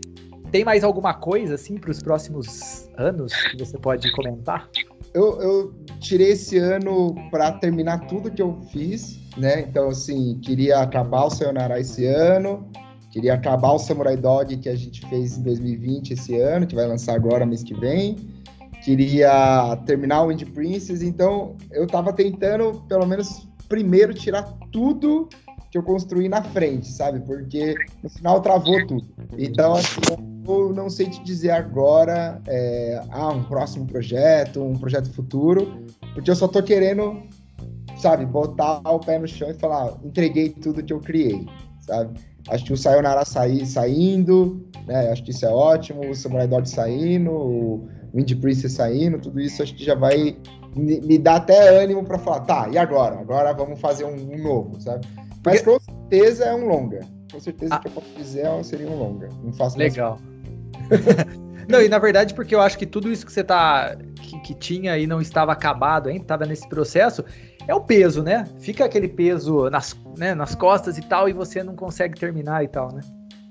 tem 0.51 0.65
mais 0.65 0.85
alguma 0.85 1.13
coisa, 1.13 1.57
assim, 1.57 1.77
para 1.77 1.91
os 1.91 2.01
próximos 2.01 2.89
anos 2.97 3.33
que 3.51 3.59
você 3.59 3.77
pode 3.77 4.11
comentar? 4.13 4.69
Eu, 5.13 5.41
eu 5.41 5.75
tirei 6.01 6.31
esse 6.31 6.59
ano 6.59 7.15
para 7.31 7.53
terminar 7.53 8.07
tudo 8.07 8.31
que 8.31 8.41
eu 8.41 8.57
fiz, 8.71 9.19
né? 9.37 9.61
Então, 9.61 9.89
assim, 9.89 10.39
queria 10.43 10.79
acabar 10.79 11.25
o 11.25 11.31
Sayonara 11.31 11.81
esse 11.81 12.07
ano, 12.07 12.69
queria 13.11 13.35
acabar 13.35 13.73
o 13.73 13.79
Samurai 13.79 14.17
Dog 14.17 14.57
que 14.57 14.69
a 14.69 14.77
gente 14.77 15.07
fez 15.09 15.39
em 15.39 15.43
2020 15.43 16.13
esse 16.13 16.37
ano, 16.37 16.67
que 16.67 16.75
vai 16.75 16.87
lançar 16.87 17.15
agora 17.15 17.45
mês 17.45 17.63
que 17.63 17.75
vem. 17.75 18.17
Queria 18.85 19.77
terminar 19.87 20.23
o 20.23 20.29
Wind 20.29 20.43
Princess, 20.53 21.03
então 21.03 21.57
eu 21.73 21.87
tava 21.87 22.13
tentando, 22.13 22.83
pelo 22.89 23.07
menos, 23.07 23.49
primeiro 23.69 24.15
tirar 24.15 24.43
tudo 24.71 25.29
que 25.71 25.79
eu 25.79 25.83
construí 25.83 26.29
na 26.29 26.41
frente, 26.41 26.87
sabe? 26.87 27.19
Porque 27.21 27.75
no 28.03 28.09
final 28.09 28.41
travou 28.41 28.87
tudo. 28.87 29.05
Então, 29.37 29.75
assim, 29.75 30.01
eu 30.47 30.73
não 30.73 30.89
sei 30.89 31.11
te 31.11 31.23
dizer 31.25 31.51
agora, 31.51 32.41
é, 32.47 33.03
ah, 33.11 33.31
um 33.31 33.43
próximo 33.43 33.85
projeto, 33.85 34.63
um 34.63 34.79
projeto 34.79 35.13
futuro, 35.13 35.85
porque 36.15 36.31
eu 36.31 36.37
só 36.37 36.47
tô 36.47 36.63
querendo, 36.63 37.23
sabe, 37.97 38.25
botar 38.25 38.81
o 38.89 39.01
pé 39.01 39.19
no 39.19 39.27
chão 39.27 39.51
e 39.51 39.55
falar, 39.55 39.99
entreguei 40.05 40.51
tudo 40.51 40.83
que 40.83 40.93
eu 40.93 41.01
criei, 41.01 41.45
sabe? 41.81 42.21
Acho 42.49 42.65
que 42.67 42.73
o 42.73 42.77
Sayonara 42.77 43.25
sair, 43.25 43.67
saindo, 43.67 44.65
né? 44.87 45.11
Acho 45.11 45.25
que 45.25 45.31
isso 45.31 45.45
é 45.45 45.51
ótimo, 45.51 46.09
o 46.09 46.15
Samurai 46.15 46.47
Dog 46.47 46.69
saindo, 46.69 47.31
o 47.33 47.89
Wind 48.15 48.33
Princess 48.41 48.73
saindo, 48.73 49.19
tudo 49.19 49.41
isso 49.41 49.63
acho 49.63 49.75
que 49.75 49.85
já 49.85 49.95
vai 49.95 50.37
me, 50.75 51.01
me 51.01 51.19
dar 51.19 51.37
até 51.37 51.69
ânimo 51.83 52.05
para 52.05 52.19
falar, 52.19 52.41
tá, 52.41 52.69
e 52.71 52.79
agora? 52.79 53.19
Agora 53.19 53.53
vamos 53.53 53.81
fazer 53.81 54.05
um, 54.05 54.33
um 54.33 54.43
novo, 54.43 54.81
sabe? 54.81 55.07
Mas 55.45 55.63
com 55.63 55.79
certeza 55.79 56.45
é 56.45 56.55
um 56.55 56.67
longa. 56.67 57.01
Com 57.31 57.41
certeza 57.41 57.75
ah. 57.75 57.79
que 57.79 57.89
eu 57.89 57.93
posso 57.93 58.09
dizer 58.17 58.47
seria 58.65 58.89
um 58.89 58.97
longa. 58.97 59.29
Não 59.43 59.53
faço 59.53 59.79
Legal. 59.79 60.19
não, 61.69 61.83
e 61.83 61.89
na 61.89 61.99
verdade, 61.99 62.35
porque 62.35 62.55
eu 62.55 62.61
acho 62.61 62.79
que 62.79 62.87
tudo 62.87 63.11
isso 63.11 63.27
que 63.27 63.33
você 63.33 63.45
tá. 63.45 63.97
que, 64.21 64.41
que 64.41 64.55
tinha 64.55 64.97
e 64.97 65.07
não 65.07 65.21
estava 65.21 65.53
acabado 65.53 66.09
ainda, 66.09 66.23
estava 66.23 66.47
nesse 66.47 66.69
processo, 66.69 67.25
é 67.67 67.75
o 67.75 67.81
peso, 67.81 68.23
né? 68.23 68.45
Fica 68.59 68.85
aquele 68.85 69.09
peso 69.09 69.69
nas, 69.71 69.97
né, 70.19 70.35
nas 70.35 70.55
costas 70.55 70.99
e 70.99 71.03
tal, 71.03 71.29
e 71.29 71.33
você 71.33 71.63
não 71.63 71.75
consegue 71.75 72.19
terminar 72.19 72.65
e 72.65 72.69
tal, 72.69 72.93
né? 72.93 73.01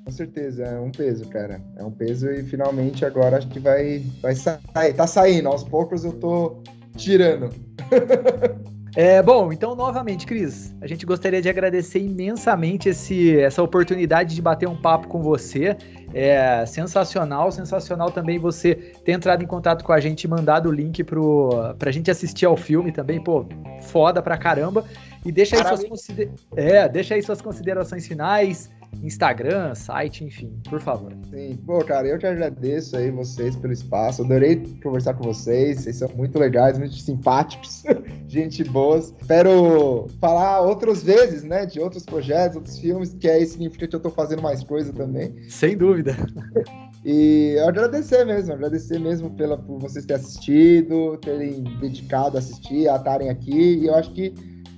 Com 0.05 0.11
certeza, 0.11 0.63
é 0.63 0.79
um 0.79 0.91
peso, 0.91 1.27
cara. 1.29 1.61
É 1.77 1.83
um 1.83 1.91
peso 1.91 2.29
e 2.29 2.43
finalmente 2.43 3.05
agora 3.05 3.37
acho 3.37 3.47
que 3.47 3.59
vai, 3.59 4.03
vai 4.21 4.35
sair. 4.35 4.93
Tá 4.95 5.07
saindo, 5.07 5.47
aos 5.47 5.63
poucos 5.63 6.03
eu 6.03 6.13
tô 6.13 6.61
tirando. 6.95 7.49
É, 8.95 9.23
bom, 9.23 9.51
então 9.51 9.73
novamente, 9.73 10.23
Cris, 10.27 10.75
a 10.79 10.85
gente 10.85 11.03
gostaria 11.03 11.41
de 11.41 11.49
agradecer 11.49 11.97
imensamente 11.97 12.89
esse, 12.89 13.39
essa 13.39 13.63
oportunidade 13.63 14.35
de 14.35 14.41
bater 14.41 14.69
um 14.69 14.79
papo 14.79 15.07
com 15.07 15.19
você. 15.19 15.75
É 16.13 16.63
sensacional, 16.67 17.51
sensacional 17.51 18.11
também 18.11 18.37
você 18.37 18.75
ter 18.75 19.13
entrado 19.13 19.43
em 19.43 19.47
contato 19.47 19.83
com 19.83 19.91
a 19.91 19.99
gente 19.99 20.25
e 20.25 20.27
mandado 20.27 20.69
o 20.69 20.71
link 20.71 21.03
pro, 21.03 21.73
pra 21.79 21.91
gente 21.91 22.11
assistir 22.11 22.45
ao 22.45 22.55
filme 22.55 22.91
também, 22.91 23.19
pô, 23.19 23.47
foda 23.81 24.21
pra 24.21 24.37
caramba. 24.37 24.85
E 25.25 25.31
deixa 25.31 25.55
aí, 25.55 25.63
suas, 25.63 25.83
consider... 25.85 26.31
é, 26.55 26.87
deixa 26.87 27.15
aí 27.15 27.23
suas 27.23 27.41
considerações 27.41 28.05
finais, 28.05 28.69
Instagram, 29.01 29.73
site, 29.75 30.23
enfim, 30.23 30.59
por 30.69 30.79
favor. 30.79 31.13
Sim, 31.29 31.57
pô, 31.65 31.83
cara, 31.83 32.07
eu 32.07 32.19
te 32.19 32.25
agradeço 32.25 32.95
aí 32.95 33.09
vocês 33.11 33.55
pelo 33.55 33.73
espaço. 33.73 34.23
Adorei 34.23 34.63
conversar 34.81 35.13
com 35.13 35.23
vocês. 35.23 35.81
Vocês 35.81 35.97
são 35.97 36.09
muito 36.15 36.37
legais, 36.37 36.77
muito 36.77 36.95
simpáticos, 36.95 37.83
gente 38.27 38.63
boas. 38.63 39.13
Espero 39.19 40.07
falar 40.19 40.61
outras 40.61 41.03
vezes, 41.03 41.43
né, 41.43 41.65
de 41.65 41.79
outros 41.79 42.03
projetos, 42.05 42.57
outros 42.57 42.77
filmes, 42.77 43.13
que 43.13 43.29
aí 43.29 43.45
significa 43.45 43.87
que 43.87 43.95
eu 43.95 43.99
tô 43.99 44.09
fazendo 44.09 44.41
mais 44.41 44.63
coisa 44.63 44.93
também. 44.93 45.33
Sem 45.49 45.77
dúvida. 45.77 46.15
E 47.05 47.59
agradecer 47.59 48.25
mesmo, 48.25 48.53
agradecer 48.53 48.97
mesmo 48.97 49.29
pela, 49.31 49.57
por 49.57 49.77
vocês 49.77 50.05
terem 50.05 50.23
assistido, 50.23 51.17
terem 51.17 51.61
dedicado 51.81 52.37
a 52.37 52.39
assistir, 52.39 52.87
a 52.87 52.95
estarem 52.95 53.29
aqui. 53.29 53.79
E 53.79 53.87
eu 53.87 53.95
acho 53.95 54.13
que 54.13 54.33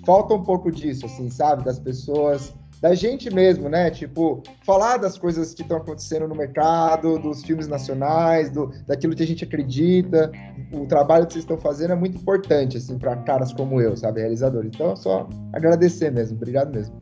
falta 0.05 0.33
um 0.33 0.43
pouco 0.43 0.71
disso, 0.71 1.05
assim, 1.05 1.29
sabe? 1.29 1.63
Das 1.63 1.79
pessoas 1.79 2.51
da 2.85 2.93
gente 2.93 3.33
mesmo, 3.33 3.67
né? 3.67 3.89
Tipo, 3.89 4.43
falar 4.63 4.97
das 4.97 5.17
coisas 5.17 5.55
que 5.55 5.63
estão 5.63 5.77
acontecendo 5.77 6.27
no 6.27 6.35
mercado, 6.35 7.17
dos 7.17 7.43
filmes 7.43 7.67
nacionais, 7.67 8.51
do, 8.51 8.71
daquilo 8.85 9.15
que 9.15 9.23
a 9.23 9.25
gente 9.25 9.43
acredita. 9.43 10.31
O 10.71 10.85
trabalho 10.85 11.25
que 11.25 11.33
vocês 11.33 11.43
estão 11.43 11.57
fazendo 11.57 11.93
é 11.93 11.95
muito 11.95 12.19
importante, 12.19 12.77
assim, 12.77 12.99
para 12.99 13.15
caras 13.23 13.51
como 13.51 13.81
eu, 13.81 13.97
sabe, 13.97 14.19
realizadores. 14.19 14.69
Então, 14.71 14.91
é 14.91 14.95
só 14.95 15.27
agradecer 15.51 16.11
mesmo. 16.11 16.37
Obrigado 16.37 16.71
mesmo. 16.71 16.95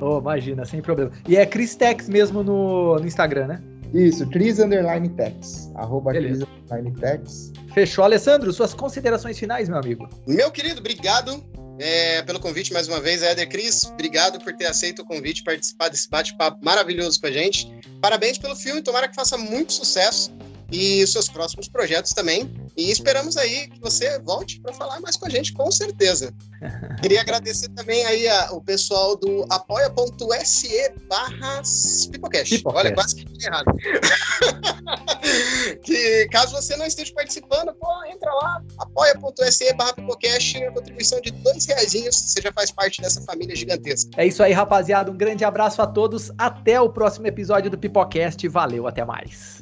Oh, 0.00 0.18
imagina, 0.18 0.64
sem 0.64 0.82
problema. 0.82 1.12
E 1.28 1.36
é 1.36 1.46
Chris 1.46 1.76
Tex 1.76 2.08
mesmo 2.08 2.42
no, 2.42 2.96
no 2.96 3.06
Instagram, 3.06 3.46
né? 3.46 3.62
Isso, 3.94 4.28
Cris 4.30 4.58
Underline 4.58 5.08
Tex. 5.10 5.70
Arroba 5.76 6.10
Cris 6.14 6.42
Underline 6.42 6.98
Tex. 6.98 7.52
Fechou. 7.74 8.02
Alessandro, 8.02 8.52
suas 8.52 8.74
considerações 8.74 9.38
finais, 9.38 9.68
meu 9.68 9.78
amigo. 9.78 10.08
Meu 10.26 10.50
querido, 10.50 10.80
obrigado 10.80 11.44
é, 11.78 12.22
pelo 12.22 12.40
convite 12.40 12.72
mais 12.72 12.88
uma 12.88 13.00
vez, 13.00 13.22
Éder 13.22 13.48
Cris. 13.48 13.84
Obrigado 13.84 14.40
por 14.40 14.54
ter 14.54 14.66
aceito 14.66 15.02
o 15.02 15.04
convite, 15.04 15.42
participar 15.42 15.88
desse 15.88 16.08
bate-papo 16.08 16.58
maravilhoso 16.64 17.20
com 17.20 17.26
a 17.26 17.32
gente. 17.32 17.72
Parabéns 18.00 18.38
pelo 18.38 18.56
filme, 18.56 18.82
tomara 18.82 19.08
que 19.08 19.14
faça 19.14 19.36
muito 19.36 19.72
sucesso 19.72 20.32
e 20.70 21.06
seus 21.06 21.28
próximos 21.28 21.68
projetos 21.68 22.12
também. 22.12 22.50
E 22.76 22.90
esperamos 22.90 23.36
aí 23.36 23.68
que 23.68 23.80
você 23.80 24.18
volte 24.20 24.60
para 24.60 24.72
falar 24.72 25.00
mais 25.00 25.16
com 25.16 25.26
a 25.26 25.28
gente, 25.28 25.52
com 25.52 25.70
certeza. 25.70 26.32
Queria 27.02 27.20
agradecer 27.20 27.68
também 27.70 28.04
aí 28.04 28.28
a, 28.28 28.52
o 28.52 28.60
pessoal 28.60 29.16
do 29.16 29.44
apoia.se 29.50 30.92
barra 31.08 31.62
Pipocast. 32.10 32.62
Olha, 32.66 32.92
quase 32.92 33.16
que 33.16 33.44
errado. 33.44 33.72
que 35.82 36.28
caso 36.28 36.52
você 36.52 36.76
não 36.76 36.86
esteja 36.86 37.12
participando, 37.14 37.74
pô, 37.74 38.04
entra 38.04 38.32
lá, 38.32 38.62
apoia.se 38.78 39.72
barra 39.74 39.94
Pipocast, 39.94 40.70
contribuição 40.72 41.20
de 41.20 41.30
dois 41.30 41.66
reais, 41.66 41.92
você 41.92 42.42
já 42.42 42.52
faz 42.52 42.70
parte 42.70 43.00
dessa 43.00 43.20
família 43.22 43.56
gigantesca. 43.56 44.10
É 44.16 44.26
isso 44.26 44.42
aí, 44.42 44.52
rapaziada. 44.52 45.10
Um 45.10 45.16
grande 45.16 45.44
abraço 45.44 45.80
a 45.80 45.86
todos. 45.86 46.30
Até 46.36 46.80
o 46.80 46.90
próximo 46.90 47.26
episódio 47.26 47.70
do 47.70 47.78
Pipocast. 47.78 48.46
Valeu, 48.48 48.86
até 48.86 49.04
mais. 49.04 49.57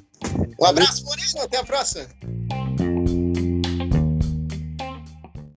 Um 0.58 0.64
abraço, 0.64 1.04
Moreno. 1.04 1.42
Até 1.42 1.58
a 1.58 1.64
próxima. 1.64 2.06